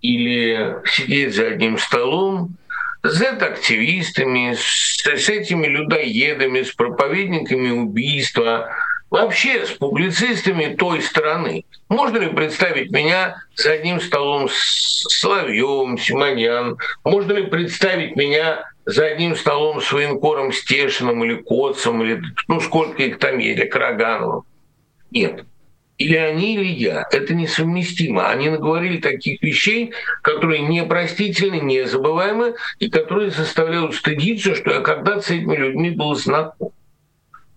или 0.01 0.77
сидеть 0.85 1.35
за 1.35 1.47
одним 1.47 1.77
столом 1.77 2.55
с 3.03 3.13
Z-активистами, 3.13 4.53
с, 4.53 5.03
с 5.03 5.29
этими 5.29 5.67
людоедами, 5.67 6.63
с 6.63 6.71
проповедниками 6.71 7.69
убийства, 7.69 8.69
вообще 9.09 9.65
с 9.65 9.71
публицистами 9.71 10.75
той 10.75 11.01
страны. 11.01 11.65
Можно 11.87 12.17
ли 12.17 12.29
представить 12.29 12.91
меня 12.91 13.41
за 13.55 13.73
одним 13.73 14.01
столом 14.01 14.49
с 14.49 15.05
Соловьевым, 15.19 15.97
Симонян? 15.97 16.77
Можно 17.03 17.33
ли 17.33 17.43
представить 17.43 18.15
меня 18.15 18.65
за 18.85 19.05
одним 19.05 19.35
столом 19.35 19.81
с 19.81 19.91
военкором 19.91 20.51
Стешиным 20.51 21.23
или 21.23 21.35
Котцем, 21.35 22.03
или 22.03 22.21
ну 22.47 22.59
сколько 22.59 23.01
их 23.03 23.19
там 23.19 23.37
есть, 23.37 23.69
Карагановым? 23.69 24.43
Нет 25.11 25.45
или 25.99 26.15
они, 26.15 26.55
или 26.55 26.65
я. 26.65 27.05
Это 27.11 27.35
несовместимо. 27.35 28.29
Они 28.29 28.49
наговорили 28.49 28.99
таких 28.99 29.41
вещей, 29.43 29.91
которые 30.23 30.61
непростительны, 30.61 31.59
незабываемы, 31.59 32.55
и 32.79 32.89
которые 32.89 33.31
заставляют 33.31 33.93
стыдиться, 33.93 34.55
что 34.55 34.71
я 34.71 34.79
когда-то 34.79 35.21
с 35.21 35.29
этими 35.29 35.55
людьми 35.57 35.91
был 35.91 36.15
знаком. 36.15 36.71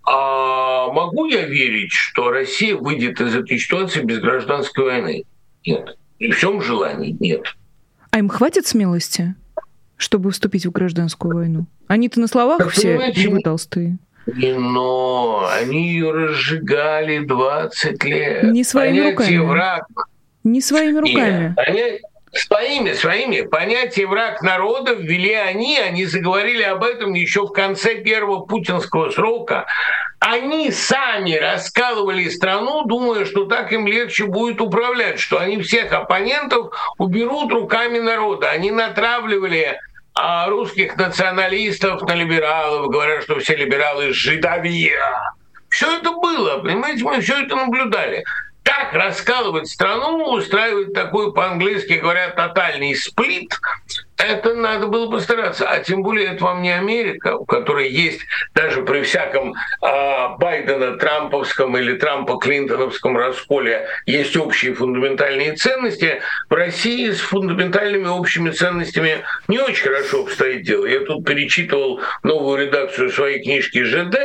А 0.05 0.88
могу 0.93 1.26
я 1.26 1.47
верить, 1.47 1.93
что 1.93 2.30
Россия 2.30 2.76
выйдет 2.76 3.20
из 3.20 3.34
этой 3.36 3.59
ситуации 3.59 4.03
без 4.03 4.18
гражданской 4.18 4.84
войны? 4.84 5.24
Нет. 5.64 5.97
При 6.18 6.32
всем 6.32 6.61
желании 6.61 7.16
нет. 7.20 7.45
А 8.11 8.18
им 8.18 8.28
хватит 8.28 8.66
смелости, 8.66 9.36
чтобы 9.97 10.32
вступить 10.32 10.66
в 10.66 10.72
гражданскую 10.72 11.36
войну? 11.36 11.66
Они-то 11.86 12.18
на 12.18 12.26
словах 12.26 12.59
так, 12.59 12.70
все 12.70 13.12
толстые. 13.45 13.99
Но 14.27 15.49
они 15.53 15.89
ее 15.89 16.12
разжигали 16.12 17.18
20 17.20 18.05
лет. 18.05 18.43
Не 18.45 18.64
своими 18.64 19.14
Понятие 19.14 19.39
руками. 19.39 19.51
Враг... 19.51 19.87
Не 20.45 20.61
своими 20.61 20.99
руками. 20.99 21.57
Нет, 21.73 22.01
Своими, 22.35 22.95
своими. 22.95 23.43
Понятие 23.43 24.07
враг 24.07 24.41
народа 24.41 24.95
ввели 24.95 25.35
они, 25.35 25.79
они 25.79 26.07
заговорили 26.07 26.62
об 26.62 26.83
этом 26.83 27.12
еще 27.12 27.43
в 27.43 27.53
конце 27.53 27.97
первого 27.97 28.47
путинского 28.47 29.11
срока. 29.11 29.66
Они 30.18 30.70
сами 30.70 31.35
раскалывали 31.35 32.31
страну, 32.31 32.85
думая, 32.87 33.27
что 33.27 33.45
так 33.45 33.70
им 33.73 33.87
легче 33.87 34.25
будет 34.25 34.62
управлять, 34.62 35.20
что 35.20 35.39
они 35.39 35.61
всех 35.61 35.93
оппонентов 35.93 36.73
уберут 36.97 37.53
руками 37.53 37.99
народа. 37.99 38.49
Они 38.49 38.70
натравливали 38.70 39.79
а 40.14 40.48
русских 40.48 40.96
националистов 40.96 42.02
на 42.02 42.14
либералов, 42.14 42.90
говорят, 42.90 43.22
что 43.22 43.38
все 43.38 43.56
либералы 43.56 44.12
жидовья. 44.12 45.34
Все 45.68 45.98
это 45.98 46.12
было, 46.12 46.58
понимаете, 46.58 47.04
мы 47.04 47.20
все 47.20 47.42
это 47.44 47.56
наблюдали. 47.56 48.24
Так 48.62 48.92
раскалывать 48.92 49.68
страну, 49.68 50.32
устраивать 50.32 50.92
такой, 50.92 51.32
по-английски 51.32 51.94
говорят, 51.94 52.36
тотальный 52.36 52.94
сплит, 52.94 53.58
это 54.25 54.55
надо 54.55 54.87
было 54.87 55.11
постараться. 55.11 55.68
А 55.68 55.81
тем 55.81 56.03
более 56.03 56.29
это 56.29 56.45
вам 56.45 56.62
не 56.62 56.70
Америка, 56.70 57.37
у 57.37 57.45
которой 57.45 57.89
есть 57.91 58.20
даже 58.55 58.83
при 58.83 59.03
всяком 59.03 59.55
э, 59.55 60.29
Байдена 60.39 60.97
Трамповском 60.97 61.77
или 61.77 61.97
Трампа 61.97 62.39
Клинтоновском 62.39 63.16
расколе 63.16 63.87
есть 64.07 64.37
общие 64.37 64.75
фундаментальные 64.75 65.55
ценности. 65.55 66.20
В 66.49 66.55
России 66.55 67.11
с 67.11 67.20
фундаментальными 67.20 68.07
общими 68.07 68.51
ценностями 68.51 69.25
не 69.49 69.59
очень 69.59 69.85
хорошо 69.85 70.23
обстоит 70.23 70.62
дело. 70.62 70.87
Я 70.87 71.01
тут 71.01 71.25
перечитывал 71.27 72.01
новую 72.23 72.66
редакцию 72.66 73.11
своей 73.11 73.43
книжки 73.43 73.83
ЖД, 73.83 74.16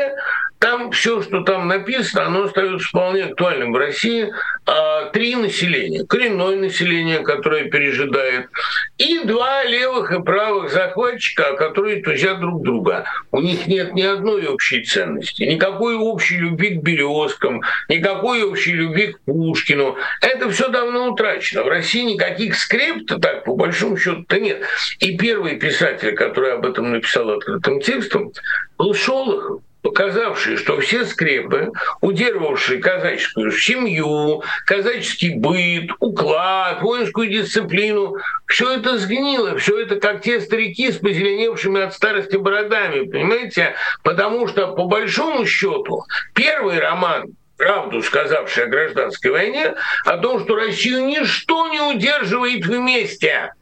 там 0.59 0.91
все, 0.91 1.21
что 1.21 1.41
там 1.41 1.67
написано, 1.67 2.25
оно 2.25 2.43
остается 2.43 2.87
вполне 2.87 3.25
актуальным 3.25 3.73
в 3.73 3.77
России. 3.77 4.31
А, 4.65 5.05
три 5.11 5.35
населения. 5.35 6.05
Коренное 6.05 6.57
население, 6.57 7.19
которое 7.19 7.69
пережидает, 7.69 8.49
и 8.97 9.19
два 9.23 9.63
левых 9.63 10.11
и 10.11 10.21
правых 10.21 10.71
захватчика, 10.71 11.53
которые 11.53 12.01
тузят 12.01 12.39
друг 12.39 12.63
друга. 12.63 13.05
У 13.31 13.39
них 13.39 13.67
нет 13.67 13.93
ни 13.93 14.01
одной 14.01 14.47
общей 14.47 14.83
ценности, 14.83 15.43
никакой 15.43 15.95
общей 15.95 16.37
любви 16.37 16.75
к 16.75 16.83
березкам, 16.83 17.61
никакой 17.87 18.43
общей 18.43 18.73
любви 18.73 19.13
к 19.13 19.19
Пушкину. 19.21 19.95
Это 20.21 20.49
все 20.49 20.67
давно 20.69 21.11
утрачено. 21.11 21.63
В 21.63 21.67
России 21.67 22.01
никаких 22.01 22.55
скреп-то 22.57 23.19
так, 23.19 23.45
по 23.45 23.55
большому 23.55 23.95
счету-то 23.95 24.39
нет. 24.39 24.63
И 24.99 25.17
первый 25.17 25.57
писатель, 25.57 26.13
который 26.13 26.53
об 26.53 26.65
этом 26.65 26.91
написал 26.91 27.29
открытым 27.29 27.79
текстом, 27.79 28.33
был 28.77 28.93
Шолохов 28.93 29.61
показавшие, 29.87 30.57
что 30.57 30.81
все 30.81 31.05
скрепы, 31.05 31.71
удерживавшие 32.01 32.81
казаческую 32.81 33.51
семью, 33.51 34.43
казаческий 34.65 35.35
быт, 35.35 35.91
уклад, 35.99 36.81
воинскую 36.81 37.29
дисциплину, 37.29 38.17
все 38.47 38.73
это 38.73 38.97
сгнило, 38.97 39.57
все 39.57 39.79
это 39.79 39.97
как 39.97 40.21
те 40.21 40.41
старики 40.41 40.91
с 40.91 40.97
позеленевшими 40.97 41.83
от 41.83 41.93
старости 41.93 42.35
бородами, 42.35 43.05
понимаете? 43.05 43.75
Потому 44.03 44.47
что, 44.47 44.67
по 44.73 44.85
большому 44.87 45.45
счету, 45.45 46.03
первый 46.33 46.79
роман 46.79 47.27
правду 47.55 48.03
сказавший 48.03 48.65
о 48.65 48.67
гражданской 48.67 49.31
войне, 49.31 49.73
о 50.03 50.17
том, 50.17 50.43
что 50.43 50.55
Россию 50.55 51.05
ничто 51.05 51.69
не 51.69 51.79
удерживает 51.79 52.65
вместе. 52.65 53.53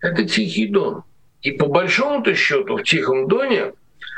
Это 0.00 0.24
Тихий 0.24 0.68
Дон. 0.68 1.02
И 1.42 1.50
по 1.50 1.66
большому-то 1.66 2.36
счету 2.36 2.76
в 2.76 2.84
Тихом 2.84 3.26
Доне 3.26 3.72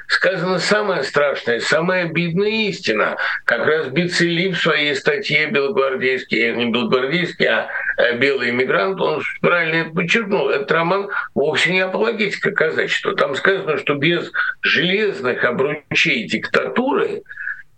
сказана 0.09 0.59
самая 0.59 1.03
страшная, 1.03 1.61
самая 1.61 2.05
обидная 2.05 2.69
истина. 2.69 3.17
Как 3.45 3.67
раз 3.67 3.89
Бицели 3.89 4.53
в 4.53 4.59
своей 4.59 4.95
статье 4.95 5.47
«Белогвардейский», 5.47 6.55
не 6.55 6.71
белогвардейский, 6.71 7.47
а 7.47 7.69
э, 7.97 8.17
«Белый 8.17 8.51
иммигрант», 8.51 9.01
он 9.01 9.23
правильно 9.41 9.83
это 9.83 9.91
подчеркнул. 9.91 10.49
Этот 10.49 10.71
роман 10.73 11.09
вовсе 11.35 11.73
не 11.73 11.81
апологетика 11.81 12.53
казачества. 12.53 13.15
Там 13.17 13.35
сказано, 13.35 13.79
что 13.79 13.95
без 13.95 14.31
железных 14.63 15.45
обручей 15.45 16.27
диктатуры 16.27 17.23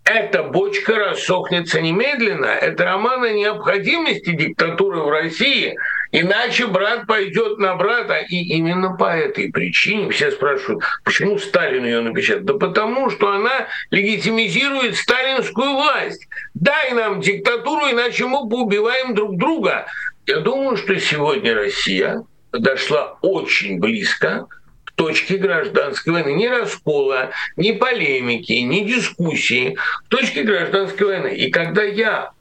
эта 0.09 0.43
бочка 0.43 0.95
рассохнется 0.95 1.81
немедленно. 1.81 2.45
Это 2.45 2.85
роман 2.85 3.23
о 3.23 3.31
необходимости 3.31 4.31
диктатуры 4.31 5.01
в 5.01 5.09
России 5.09 5.75
Иначе 6.11 6.67
брат 6.67 7.05
пойдет 7.07 7.57
на 7.57 7.75
брата. 7.75 8.17
И 8.29 8.35
именно 8.55 8.95
по 8.95 9.15
этой 9.15 9.51
причине 9.51 10.09
все 10.11 10.31
спрашивают, 10.31 10.83
почему 11.03 11.37
Сталин 11.37 11.83
ее 11.85 12.01
напечатал? 12.01 12.43
Да 12.43 12.53
потому, 12.53 13.09
что 13.09 13.31
она 13.31 13.67
легитимизирует 13.91 14.95
сталинскую 14.95 15.73
власть. 15.73 16.27
Дай 16.53 16.93
нам 16.93 17.21
диктатуру, 17.21 17.91
иначе 17.91 18.25
мы 18.25 18.47
поубиваем 18.49 19.15
друг 19.15 19.37
друга. 19.37 19.87
Я 20.25 20.39
думаю, 20.39 20.77
что 20.77 20.99
сегодня 20.99 21.53
Россия 21.53 22.23
дошла 22.51 23.17
очень 23.21 23.79
близко 23.79 24.47
к 24.85 24.91
точке 24.93 25.37
гражданской 25.37 26.13
войны. 26.13 26.33
Ни 26.33 26.47
раскола, 26.47 27.31
ни 27.55 27.71
полемики, 27.71 28.53
ни 28.53 28.81
дискуссии. 28.81 29.77
К 30.05 30.09
точке 30.09 30.43
гражданской 30.43 31.07
войны. 31.07 31.35
И 31.35 31.51
когда 31.51 31.83
я 31.83 32.31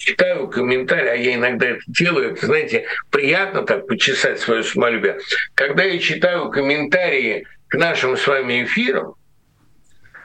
читаю 0.00 0.48
комментарии, 0.48 1.10
а 1.10 1.14
я 1.14 1.34
иногда 1.34 1.66
это 1.66 1.80
делаю, 1.86 2.32
это, 2.32 2.46
знаете, 2.46 2.86
приятно 3.10 3.62
так 3.62 3.86
почесать 3.86 4.40
свое 4.40 4.64
самолюбие. 4.64 5.18
Когда 5.54 5.84
я 5.84 5.98
читаю 5.98 6.50
комментарии 6.50 7.46
к 7.68 7.76
нашим 7.76 8.16
с 8.16 8.26
вами 8.26 8.64
эфирам, 8.64 9.14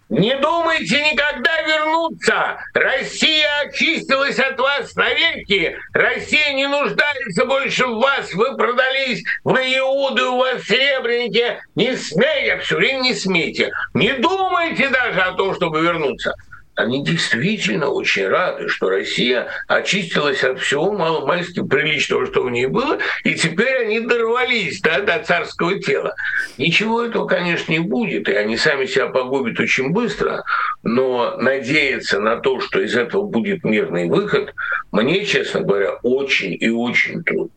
не 0.07 0.36
думайте 0.38 1.01
никогда 1.11 1.61
вернуться. 1.63 2.57
Россия 2.73 3.49
очистилась 3.65 4.39
от 4.39 4.57
вас 4.59 4.95
навеки. 4.95 5.76
Россия 5.93 6.53
не 6.53 6.67
нуждается 6.67 7.45
больше 7.45 7.88
в 7.88 7.97
вас. 7.97 8.32
Вы 8.34 8.55
продались, 8.55 9.23
вы 9.43 9.61
иуды, 9.78 10.23
у 10.23 10.38
вас 10.38 10.61
серебряники. 10.63 11.59
Не 11.73 11.97
смейте, 11.97 12.59
все 12.59 12.78
время 12.78 13.01
не 13.01 13.13
смейте. 13.15 13.71
Не 13.95 14.13
думайте 14.13 14.89
даже 14.89 15.21
о 15.21 15.34
том, 15.34 15.55
чтобы 15.55 15.82
вернуться 15.82 16.36
они 16.76 17.03
действительно 17.03 17.89
очень 17.89 18.28
рады, 18.28 18.67
что 18.67 18.89
Россия 18.89 19.47
очистилась 19.67 20.43
от 20.43 20.59
всего 20.59 20.91
маломальски 20.91 21.63
приличного, 21.63 22.26
что 22.26 22.43
в 22.43 22.51
ней 22.51 22.65
было, 22.65 22.99
и 23.23 23.34
теперь 23.34 23.86
они 23.86 24.01
дорвались 24.01 24.82
да, 24.82 24.99
до 24.99 25.19
царского 25.19 25.80
тела. 25.80 26.15
Ничего 26.57 27.03
этого, 27.03 27.28
конечно, 27.28 27.71
не 27.71 27.80
будет, 27.80 28.28
и 28.28 28.34
они 28.34 28.57
сами 28.57 28.86
себя 28.86 29.07
погубят 29.07 29.59
очень 29.59 29.91
быстро, 29.91 30.43
но 30.84 31.38
надеяться 31.38 32.19
на 32.19 32.38
то, 32.38 32.59
что 32.59 32.82
из 32.82 32.95
этого 32.95 33.23
будет 33.23 33.63
мирный 33.63 34.09
выход, 34.09 34.53
мне, 34.91 35.26
честно 35.26 35.61
говоря, 35.61 35.93
очень 36.03 36.57
и 36.59 36.69
очень 36.69 37.23
трудно. 37.23 37.51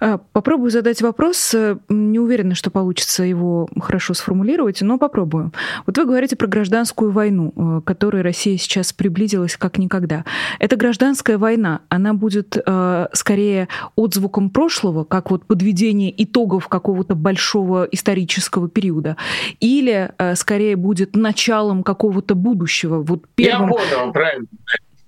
А, 0.00 0.18
попробую 0.32 0.70
задать 0.70 1.02
вопрос. 1.02 1.54
Э, 1.54 1.76
не 1.88 2.18
уверена, 2.18 2.54
что 2.54 2.70
получится 2.70 3.22
его 3.22 3.68
хорошо 3.80 4.14
сформулировать, 4.14 4.80
но 4.80 4.98
попробую. 4.98 5.52
Вот 5.86 5.98
вы 5.98 6.06
говорите 6.06 6.36
про 6.36 6.46
гражданскую 6.46 7.10
войну, 7.10 7.52
э, 7.54 7.80
к 7.82 7.86
которой 7.86 8.22
Россия 8.22 8.56
сейчас 8.56 8.92
приблизилась 8.92 9.56
как 9.56 9.78
никогда. 9.78 10.24
Эта 10.58 10.76
гражданская 10.76 11.36
война, 11.36 11.82
она 11.88 12.14
будет 12.14 12.56
э, 12.56 13.06
скорее 13.12 13.68
отзвуком 13.94 14.50
прошлого, 14.50 15.04
как 15.04 15.30
вот 15.30 15.44
подведение 15.44 16.12
итогов 16.22 16.68
какого-то 16.68 17.14
большого 17.14 17.84
исторического 17.84 18.68
периода, 18.68 19.16
или 19.60 20.12
скорее 20.34 20.76
будет 20.76 21.14
началом 21.16 21.82
какого-то 21.82 22.34
будущего? 22.34 23.02
Вот 23.02 23.24
первым... 23.34 23.70
Я 23.70 23.74
понял, 23.74 24.12
правильно. 24.12 24.46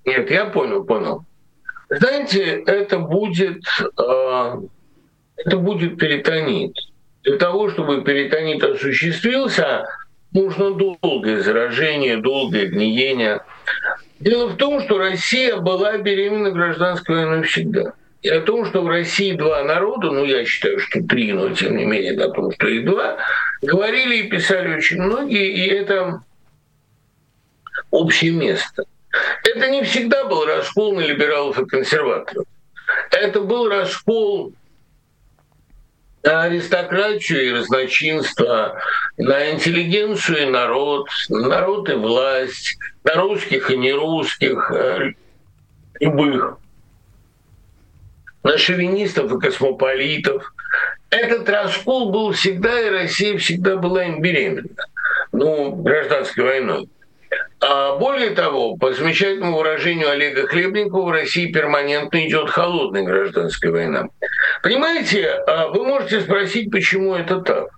Нет, 0.05 0.31
я 0.31 0.47
понял, 0.47 0.85
понял. 0.85 1.25
Знаете, 1.93 2.63
это 2.67 2.99
будет 2.99 3.63
это 5.45 5.57
будет 5.59 5.99
перитонит. 5.99 6.75
Для 7.23 7.37
того, 7.37 7.69
чтобы 7.71 8.03
перитонит 8.03 8.65
осуществился, 8.65 9.85
нужно 10.33 10.73
долгое 10.73 11.41
заражение, 11.41 12.17
долгое 12.17 12.67
гниение. 12.67 13.43
Дело 14.21 14.49
в 14.49 14.57
том, 14.57 14.81
что 14.81 14.99
Россия 14.99 15.57
была 15.57 15.99
беременна 15.99 16.51
гражданской 16.51 17.17
войной 17.17 17.43
всегда. 17.43 17.93
И 18.23 18.29
о 18.29 18.41
том, 18.41 18.65
что 18.67 18.83
в 18.83 18.89
России 18.89 19.33
два 19.33 19.65
народа, 19.65 20.11
ну 20.11 20.25
я 20.25 20.45
считаю, 20.45 20.79
что 20.79 21.03
три, 21.03 21.33
но 21.33 21.51
тем 21.51 21.77
не 21.77 21.85
менее 21.85 22.13
о 22.25 22.31
том, 22.31 22.53
что 22.53 22.69
их 22.69 22.85
два, 22.85 23.19
говорили 23.61 24.19
и 24.19 24.29
писали 24.29 24.77
очень 24.77 25.03
многие, 25.03 25.51
и 25.51 25.67
это 25.67 26.23
общее 27.91 28.31
место. 28.31 28.85
Это 29.45 29.69
не 29.69 29.83
всегда 29.83 30.25
был 30.25 30.45
раскол 30.47 30.95
на 30.95 31.01
либералов 31.01 31.59
и 31.59 31.67
консерваторов. 31.67 32.47
Это 33.11 33.41
был 33.41 33.69
раскол 33.69 34.55
на 36.23 36.45
аристократию 36.45 37.47
и 37.47 37.53
разночинство, 37.53 38.81
на 39.17 39.51
интеллигенцию 39.51 40.43
и 40.43 40.51
народ, 40.51 41.09
на 41.29 41.49
народ 41.49 41.89
и 41.91 41.95
власть, 41.95 42.79
на 43.05 43.15
русских 43.17 43.71
и 43.71 43.77
нерусских, 43.77 44.71
э, 44.71 45.13
любых, 46.01 46.59
на 48.43 48.57
шовинистов 48.57 49.33
и 49.33 49.41
космополитов. 49.41 50.55
Этот 51.11 51.49
раскол 51.49 52.11
был 52.11 52.33
всегда, 52.33 52.81
и 52.81 52.91
Россия 52.91 53.37
всегда 53.39 53.77
была 53.77 54.05
им 54.05 54.23
беременна. 54.23 54.71
Ну, 55.33 55.73
гражданской 55.73 56.45
войной. 56.45 56.89
А 57.65 57.97
более 57.97 58.31
того, 58.31 58.77
по 58.77 58.93
замечательному 58.93 59.59
выражению 59.59 60.11
Олега 60.11 60.49
Хлебникова, 60.49 61.07
в 61.07 61.11
России 61.13 61.53
перманентно 61.53 62.27
идет 62.27 62.51
холодная 62.51 63.05
гражданская 63.05 63.71
война. 63.71 64.09
Понимаете, 64.65 65.29
а 65.47 65.69
вы 65.69 65.85
можете 65.85 66.21
спросить, 66.23 66.73
почему 66.73 67.15
это 67.15 67.41
так. 67.41 67.69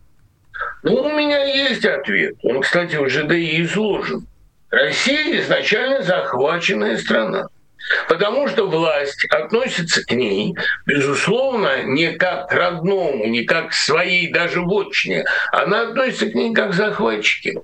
Ну, 0.82 0.94
у 0.94 1.10
меня 1.10 1.44
есть 1.44 1.84
ответ. 1.84 2.36
Он, 2.42 2.62
кстати, 2.62 2.96
в 2.96 3.08
ЖДИ 3.10 3.62
изложен. 3.62 4.26
Россия 4.70 5.40
изначально 5.40 6.02
захваченная 6.02 6.96
страна. 6.96 7.48
Потому 8.08 8.48
что 8.48 8.66
власть 8.66 9.26
относится 9.26 10.02
к 10.02 10.10
ней, 10.12 10.54
безусловно, 10.86 11.82
не 11.82 12.12
как 12.12 12.48
к 12.48 12.52
родному, 12.54 13.26
не 13.26 13.44
как 13.44 13.68
к 13.68 13.72
своей 13.74 14.32
даже 14.32 14.62
вотчине. 14.62 15.26
Она 15.52 15.82
относится 15.82 16.30
к 16.30 16.34
ней 16.34 16.54
как 16.54 16.70
к 16.70 16.74
захватчике. 16.74 17.60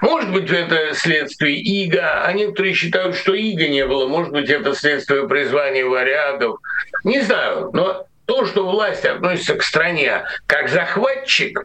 Может 0.00 0.32
быть, 0.32 0.50
это 0.50 0.94
следствие 0.94 1.56
иго, 1.56 2.24
а 2.24 2.32
некоторые 2.32 2.74
считают, 2.74 3.16
что 3.16 3.34
иго 3.34 3.68
не 3.68 3.86
было. 3.86 4.08
Может 4.08 4.32
быть, 4.32 4.50
это 4.50 4.74
следствие 4.74 5.28
призвания 5.28 5.84
варягов. 5.84 6.58
Не 7.04 7.20
знаю, 7.20 7.70
но 7.72 8.06
то, 8.26 8.44
что 8.44 8.68
власть 8.68 9.04
относится 9.04 9.54
к 9.54 9.62
стране 9.62 10.24
как 10.46 10.68
захватчик, 10.68 11.64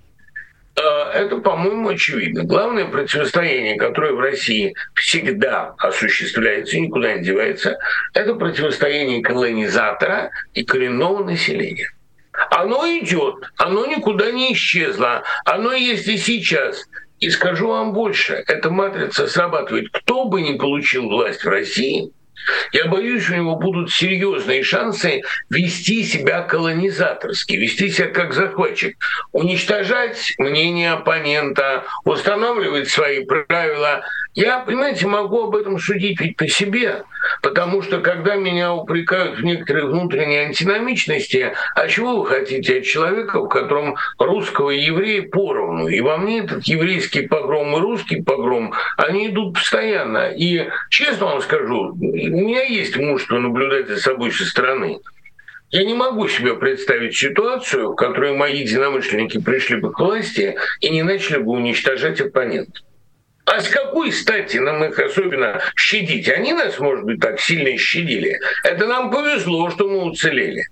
э, 0.76 0.82
это, 0.82 1.38
по-моему, 1.38 1.90
очевидно. 1.90 2.44
Главное 2.44 2.86
противостояние, 2.86 3.76
которое 3.76 4.14
в 4.14 4.20
России 4.20 4.74
всегда 4.96 5.76
осуществляется 5.78 6.78
и 6.78 6.82
никуда 6.82 7.16
не 7.16 7.24
девается, 7.24 7.78
это 8.14 8.36
противостояние 8.36 9.22
колонизатора 9.22 10.32
и 10.54 10.64
коренного 10.64 11.24
населения. 11.24 11.92
Оно 12.50 12.86
идет, 12.88 13.36
оно 13.58 13.86
никуда 13.86 14.32
не 14.32 14.54
исчезло, 14.54 15.24
оно 15.46 15.74
есть 15.74 16.08
и 16.08 16.18
сейчас. 16.18 16.88
И 17.20 17.30
скажу 17.30 17.68
вам 17.68 17.94
больше, 17.94 18.44
эта 18.48 18.70
матрица 18.70 19.28
срабатывает. 19.28 19.90
Кто 19.92 20.26
бы 20.26 20.42
ни 20.42 20.58
получил 20.58 21.08
власть 21.08 21.44
в 21.44 21.48
России, 21.48 22.12
я 22.72 22.86
боюсь, 22.86 23.30
у 23.30 23.36
него 23.36 23.56
будут 23.56 23.92
серьезные 23.92 24.64
шансы 24.64 25.24
вести 25.50 26.04
себя 26.04 26.42
колонизаторски, 26.42 27.54
вести 27.54 27.90
себя 27.90 28.08
как 28.08 28.34
захватчик, 28.34 28.98
уничтожать 29.32 30.34
мнение 30.38 30.92
оппонента, 30.94 31.84
устанавливать 32.04 32.90
свои 32.90 33.24
правила. 33.26 34.04
Я, 34.36 34.60
понимаете, 34.60 35.08
могу 35.08 35.44
об 35.44 35.56
этом 35.56 35.78
судить 35.78 36.20
ведь 36.20 36.38
по 36.38 36.48
себе. 36.48 37.04
Потому 37.42 37.82
что 37.82 38.00
когда 38.00 38.36
меня 38.36 38.74
упрекают 38.74 39.38
в 39.38 39.44
некоторой 39.44 39.86
внутренней 39.86 40.38
антиномичности, 40.38 41.54
а 41.76 41.88
чего 41.88 42.18
вы 42.18 42.28
хотите 42.28 42.80
от 42.80 42.84
человека, 42.84 43.40
в 43.40 43.48
котором 43.48 43.96
русского 44.18 44.72
и 44.72 44.82
еврея 44.82 45.24
поровну? 45.24 45.88
И 45.88 46.02
во 46.02 46.18
мне 46.18 46.40
этот 46.40 46.64
еврейский 46.66 47.28
погром 47.28 47.78
и 47.78 47.80
русский 47.80 48.22
погром, 48.22 48.74
они 48.98 49.30
идут 49.30 49.56
постоянно. 49.56 50.32
И 50.32 50.68
честно 50.90 51.28
вам 51.28 51.42
скажу, 51.42 51.96
у 52.30 52.48
меня 52.48 52.64
есть 52.64 52.96
мужество 52.98 53.40
наблюдать 53.40 53.88
за 53.88 53.98
собой 53.98 54.32
со 54.32 54.46
стороны. 54.46 55.00
Я 55.72 55.86
не 55.86 55.94
могу 55.94 56.28
себе 56.28 56.56
представить 56.56 57.18
ситуацию, 57.18 57.92
в 57.92 57.96
которой 57.96 58.34
мои 58.34 58.60
единомышленники 58.60 59.40
пришли 59.40 59.78
бы 59.78 59.92
к 59.92 60.00
власти 60.00 60.56
и 60.82 60.90
не 60.90 61.02
начали 61.02 61.38
бы 61.38 61.52
уничтожать 61.52 62.22
оппонентов. 62.22 62.84
А 63.46 63.60
с 63.60 63.68
какой 63.68 64.12
стати 64.12 64.58
нам 64.58 64.84
их 64.84 64.98
особенно 65.00 65.62
щадить? 65.76 66.30
Они 66.30 66.54
нас, 66.54 66.80
может 66.80 67.04
быть, 67.06 67.20
так 67.20 67.40
сильно 67.40 67.76
щадили. 67.78 68.40
Это 68.64 68.88
нам 68.88 69.12
повезло, 69.12 69.70
что 69.70 69.90
мы 69.90 70.04
уцелели. 70.04 70.64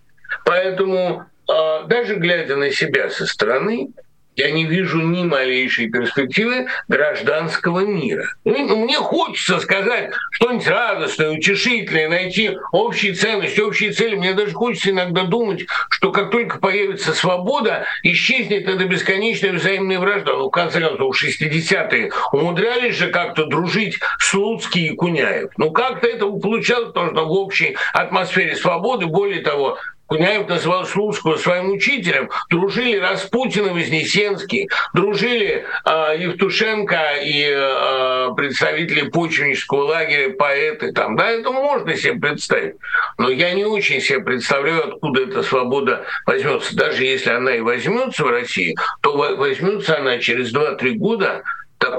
Поэтому 0.45 1.26
а, 1.49 1.84
даже 1.84 2.16
глядя 2.16 2.56
на 2.56 2.72
себя 2.72 3.10
со 3.10 3.26
стороны, 3.26 3.89
я 4.36 4.51
не 4.51 4.65
вижу 4.65 5.01
ни 5.01 5.23
малейшей 5.23 5.89
перспективы 5.89 6.67
гражданского 6.88 7.82
мира. 7.82 8.34
Мне 8.45 8.97
хочется 8.97 9.59
сказать 9.59 10.11
что-нибудь 10.32 10.67
радостное, 10.67 11.32
утешительное, 11.32 12.09
найти 12.09 12.57
общие 12.71 13.13
ценности, 13.13 13.59
общие 13.59 13.91
цели. 13.91 14.15
Мне 14.15 14.34
даже 14.34 14.53
хочется 14.53 14.91
иногда 14.91 15.23
думать, 15.23 15.65
что 15.89 16.11
как 16.11 16.32
только 16.32 16.59
появится 16.59 17.13
свобода, 17.13 17.86
исчезнет 18.03 18.67
эта 18.67 18.86
бесконечная 18.86 19.53
взаимная 19.53 19.99
вражда. 19.99 20.34
Ну, 20.34 20.47
в 20.47 20.51
конце 20.51 20.79
концов, 20.79 21.21
60-е 21.21 22.11
умудрялись 22.32 22.95
же 22.95 23.09
как-то 23.09 23.45
дружить 23.45 23.99
Слуцкий 24.19 24.88
и 24.88 24.95
Куняев. 24.95 25.51
Ну, 25.57 25.71
как-то 25.71 26.07
это 26.07 26.27
получалось, 26.27 26.88
потому 26.93 27.11
что 27.11 27.25
в 27.25 27.32
общей 27.32 27.75
атмосфере 27.93 28.55
свободы, 28.55 29.07
более 29.07 29.41
того, 29.41 29.77
Куняев 30.12 30.49
называл 30.49 30.86
Слуцкого 30.86 31.38
своим 31.38 31.72
учителем, 31.72 32.30
дружили 32.49 32.97
Распутин 32.97 33.68
и 33.68 33.70
Вознесенский, 33.70 34.70
дружили 34.93 35.66
э, 35.86 36.16
Евтушенко 36.20 36.99
и 37.24 37.45
э, 37.49 38.28
представители 38.36 39.07
почвеннического 39.07 39.84
лагеря, 39.84 40.34
поэты 40.34 40.91
там, 40.91 41.16
да, 41.16 41.30
это 41.30 41.49
можно 41.51 41.95
себе 41.95 42.16
представить. 42.16 42.76
Но 43.18 43.30
я 43.30 43.53
не 43.53 43.64
очень 43.64 44.01
себе 44.01 44.20
представляю, 44.20 44.89
откуда 44.89 45.22
эта 45.22 45.43
свобода 45.43 46.03
возьмется. 46.26 46.76
Даже 46.76 47.05
если 47.05 47.30
она 47.30 47.55
и 47.55 47.62
возьмется 47.62 48.26
в 48.26 48.30
России, 48.30 48.76
то 48.99 49.16
возьмется 49.16 49.97
она 49.97 50.18
через 50.18 50.53
2-3 50.53 50.95
года 50.95 51.41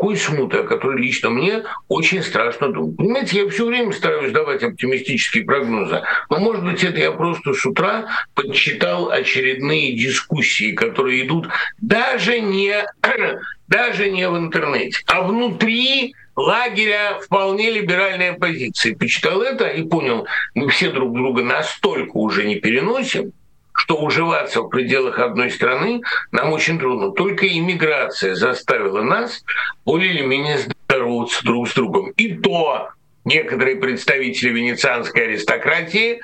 такой 0.02 0.16
смуты, 0.16 0.56
о 0.58 0.62
которой 0.64 1.00
лично 1.00 1.30
мне 1.30 1.62
очень 1.86 2.24
страшно 2.24 2.72
думать. 2.72 2.96
Понимаете, 2.96 3.44
я 3.44 3.48
все 3.48 3.64
время 3.64 3.92
стараюсь 3.92 4.32
давать 4.32 4.64
оптимистические 4.64 5.44
прогнозы, 5.44 6.02
но, 6.28 6.40
может 6.40 6.64
быть, 6.64 6.82
это 6.82 6.98
я 6.98 7.12
просто 7.12 7.54
с 7.54 7.64
утра 7.64 8.08
подчитал 8.34 9.10
очередные 9.12 9.96
дискуссии, 9.96 10.72
которые 10.72 11.24
идут 11.24 11.46
даже 11.80 12.40
не, 12.40 12.84
даже 13.68 14.10
не 14.10 14.28
в 14.28 14.36
интернете, 14.36 14.98
а 15.06 15.22
внутри 15.22 16.16
лагеря 16.34 17.20
вполне 17.22 17.70
либеральной 17.70 18.30
оппозиции. 18.30 18.94
Почитал 18.94 19.40
это 19.40 19.68
и 19.68 19.84
понял, 19.84 20.26
мы 20.56 20.68
все 20.70 20.90
друг 20.90 21.14
друга 21.14 21.44
настолько 21.44 22.16
уже 22.16 22.42
не 22.42 22.56
переносим, 22.56 23.32
что 23.74 23.96
уживаться 23.96 24.62
в 24.62 24.68
пределах 24.68 25.18
одной 25.18 25.50
страны 25.50 26.02
нам 26.30 26.52
очень 26.52 26.78
трудно. 26.78 27.12
Только 27.12 27.46
иммиграция 27.46 28.34
заставила 28.34 29.02
нас 29.02 29.44
более 29.84 30.12
или 30.14 30.22
менее 30.22 30.58
здороваться 30.58 31.44
друг 31.44 31.68
с 31.68 31.74
другом. 31.74 32.10
И 32.16 32.34
то 32.34 32.90
некоторые 33.24 33.76
представители 33.76 34.50
венецианской 34.50 35.24
аристократии 35.24 36.20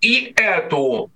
и 0.00 0.32
эту 0.36 1.10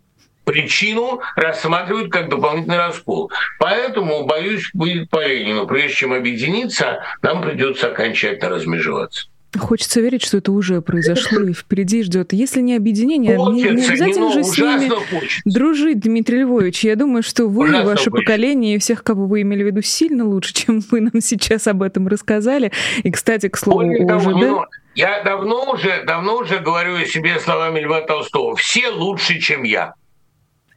причину 0.44 1.20
рассматривают 1.34 2.12
как 2.12 2.28
дополнительный 2.28 2.78
раскол. 2.78 3.30
Поэтому, 3.58 4.24
боюсь, 4.26 4.70
будет 4.72 5.10
по 5.10 5.26
Ленину. 5.26 5.66
Прежде 5.66 5.94
чем 5.94 6.12
объединиться, 6.12 7.02
нам 7.20 7.42
придется 7.42 7.88
окончательно 7.88 8.50
размежеваться. 8.50 9.28
Хочется 9.56 10.00
верить, 10.00 10.22
что 10.22 10.38
это 10.38 10.52
уже 10.52 10.82
произошло 10.82 11.40
и 11.42 11.52
впереди 11.52 12.02
ждет. 12.02 12.32
Если 12.32 12.60
не 12.60 12.74
объединение, 12.74 13.36
хочется, 13.36 13.68
не, 13.70 13.80
не 13.80 13.86
обязательно 13.86 14.32
же 14.32 14.44
с 14.44 14.58
ними 14.58 14.88
хочется. 14.88 15.42
дружить, 15.44 16.00
Дмитрий 16.00 16.40
Львович. 16.40 16.84
Я 16.84 16.96
думаю, 16.96 17.22
что 17.22 17.46
вы, 17.46 17.64
ужасно 17.64 17.84
ваше 17.84 18.10
хочется. 18.10 18.32
поколение 18.32 18.74
и 18.74 18.78
всех, 18.78 19.02
кого 19.02 19.26
вы 19.26 19.42
имели 19.42 19.62
в 19.62 19.66
виду, 19.66 19.82
сильно 19.82 20.24
лучше, 20.26 20.52
чем 20.52 20.80
вы 20.90 21.00
нам 21.00 21.20
сейчас 21.20 21.66
об 21.66 21.82
этом 21.82 22.08
рассказали. 22.08 22.72
И, 23.02 23.10
кстати, 23.10 23.48
к 23.48 23.56
слову, 23.56 23.78
Более 23.80 24.16
уже, 24.16 24.34
да? 24.34 24.64
Я 24.94 25.22
давно 25.22 25.72
уже, 25.72 26.04
давно 26.06 26.36
уже 26.38 26.58
говорю 26.58 26.96
о 26.96 27.04
себе 27.04 27.38
словами 27.38 27.80
Льва 27.80 28.00
Толстого. 28.02 28.56
Все 28.56 28.90
лучше, 28.90 29.38
чем 29.38 29.62
я. 29.62 29.94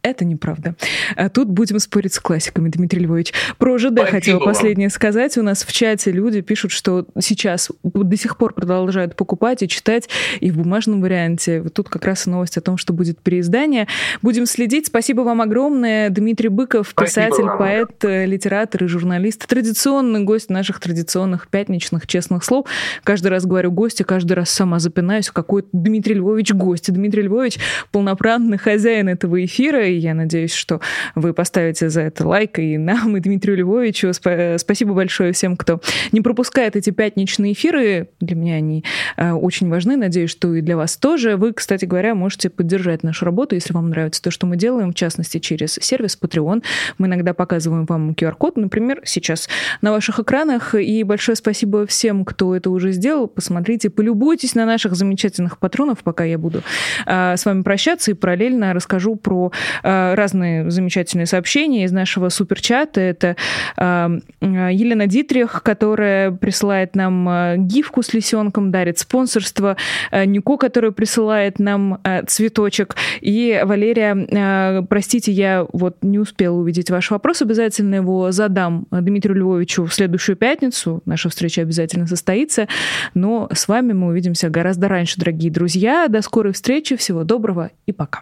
Это 0.01 0.23
неправда. 0.23 0.75
А 1.15 1.29
тут 1.29 1.49
будем 1.49 1.79
спорить 1.79 2.13
с 2.13 2.19
классиками, 2.19 2.69
Дмитрий 2.69 3.01
Львович. 3.01 3.33
Про 3.57 3.77
ЖД 3.77 3.91
Спасибо 3.91 4.05
хотела 4.05 4.39
последнее 4.39 4.89
сказать. 4.89 5.37
У 5.37 5.43
нас 5.43 5.63
в 5.63 5.73
чате 5.73 6.11
люди 6.11 6.39
пишут, 6.41 6.71
что 6.71 7.05
сейчас 7.19 7.69
до 7.83 8.15
сих 8.15 8.37
пор 8.37 8.53
продолжают 8.53 9.15
покупать 9.15 9.61
и 9.61 9.67
читать 9.67 10.07
и 10.39 10.51
в 10.51 10.57
бумажном 10.57 11.01
варианте. 11.01 11.61
Вот 11.61 11.73
тут 11.73 11.89
как 11.89 12.05
раз 12.05 12.27
и 12.27 12.29
новость 12.29 12.57
о 12.57 12.61
том, 12.61 12.77
что 12.77 12.93
будет 12.93 13.19
переиздание. 13.19 13.87
Будем 14.21 14.45
следить. 14.45 14.87
Спасибо 14.87 15.21
вам 15.21 15.41
огромное. 15.41 16.09
Дмитрий 16.09 16.49
Быков, 16.49 16.93
писатель, 16.95 17.45
поэт, 17.57 17.91
литератор 18.03 18.85
и 18.85 18.87
журналист. 18.87 19.45
Традиционный 19.47 20.21
гость 20.21 20.49
наших 20.49 20.79
традиционных 20.79 21.49
пятничных 21.49 22.07
честных 22.07 22.45
слов. 22.45 22.67
Каждый 23.03 23.27
раз 23.27 23.45
говорю 23.45 23.71
гости, 23.71 24.03
каждый 24.03 24.33
раз 24.33 24.49
сама 24.49 24.79
запинаюсь. 24.79 25.29
Какой 25.29 25.65
Дмитрий 25.73 26.15
Львович 26.15 26.53
гость. 26.53 26.91
Дмитрий 26.91 27.23
Львович 27.23 27.59
полноправный 27.91 28.57
хозяин 28.57 29.09
этого 29.09 29.43
эфира 29.43 29.88
и 29.89 29.97
я 29.97 30.13
надеюсь, 30.13 30.53
что 30.53 30.81
вы 31.15 31.33
поставите 31.33 31.89
за 31.89 32.01
это 32.01 32.27
лайк 32.27 32.59
и 32.59 32.77
нам, 32.77 33.17
и 33.17 33.19
Дмитрию 33.19 33.57
Львовичу. 33.57 34.11
Спасибо 34.13 34.93
большое 34.93 35.33
всем, 35.33 35.57
кто 35.57 35.81
не 36.11 36.21
пропускает 36.21 36.75
эти 36.75 36.89
пятничные 36.89 37.53
эфиры. 37.53 38.09
Для 38.19 38.35
меня 38.35 38.55
они 38.55 38.83
э, 39.17 39.31
очень 39.31 39.69
важны. 39.69 39.97
Надеюсь, 39.97 40.29
что 40.29 40.53
и 40.53 40.61
для 40.61 40.77
вас 40.77 40.97
тоже. 40.97 41.37
Вы, 41.37 41.53
кстати 41.53 41.85
говоря, 41.85 42.15
можете 42.15 42.49
поддержать 42.49 43.03
нашу 43.03 43.25
работу, 43.25 43.55
если 43.55 43.73
вам 43.73 43.89
нравится 43.89 44.21
то, 44.21 44.31
что 44.31 44.47
мы 44.47 44.57
делаем, 44.57 44.91
в 44.91 44.95
частности, 44.95 45.39
через 45.39 45.73
сервис 45.73 46.17
Patreon. 46.21 46.63
Мы 46.97 47.07
иногда 47.07 47.33
показываем 47.33 47.85
вам 47.85 48.11
QR-код, 48.11 48.57
например, 48.57 49.01
сейчас 49.05 49.49
на 49.81 49.91
ваших 49.91 50.19
экранах. 50.19 50.75
И 50.75 51.03
большое 51.03 51.35
спасибо 51.35 51.85
всем, 51.85 52.25
кто 52.25 52.55
это 52.55 52.69
уже 52.69 52.91
сделал. 52.91 53.27
Посмотрите, 53.27 53.89
полюбуйтесь 53.89 54.55
на 54.55 54.65
наших 54.65 54.95
замечательных 54.95 55.57
патронов, 55.57 55.99
пока 56.03 56.23
я 56.23 56.37
буду 56.37 56.61
э, 57.05 57.35
с 57.37 57.45
вами 57.45 57.61
прощаться 57.61 58.11
и 58.11 58.13
параллельно 58.13 58.73
расскажу 58.73 59.15
про 59.15 59.51
разные 59.83 60.69
замечательные 60.69 61.25
сообщения 61.25 61.83
из 61.85 61.91
нашего 61.91 62.29
суперчата. 62.29 63.01
Это 63.01 63.35
э, 63.77 64.19
Елена 64.41 65.07
Дитрих, 65.07 65.61
которая 65.63 66.31
присылает 66.31 66.95
нам 66.95 67.27
э, 67.29 67.55
гифку 67.57 68.01
с 68.03 68.13
лисенком, 68.13 68.71
дарит 68.71 68.99
спонсорство, 68.99 69.77
Нико, 70.11 70.57
которая 70.57 70.91
присылает 70.91 71.59
нам 71.59 72.01
цветочек, 72.27 72.95
и 73.21 73.61
Валерия, 73.63 74.83
простите, 74.89 75.31
я 75.31 75.65
вот 75.71 75.97
не 76.01 76.19
успела 76.19 76.55
увидеть 76.55 76.89
ваш 76.89 77.11
вопрос, 77.11 77.41
обязательно 77.41 77.95
его 77.95 78.31
задам 78.31 78.87
Дмитрию 78.91 79.37
Львовичу 79.37 79.85
в 79.85 79.93
следующую 79.93 80.35
пятницу. 80.35 81.01
Наша 81.05 81.29
встреча 81.29 81.61
обязательно 81.61 82.07
состоится, 82.07 82.67
но 83.13 83.49
с 83.53 83.67
вами 83.67 83.93
мы 83.93 84.07
увидимся 84.07 84.49
гораздо 84.49 84.87
раньше, 84.87 85.19
дорогие 85.19 85.51
друзья. 85.51 86.07
До 86.07 86.21
скорой 86.21 86.53
встречи, 86.53 86.95
всего 86.95 87.23
доброго 87.23 87.71
и 87.85 87.91
пока. 87.91 88.21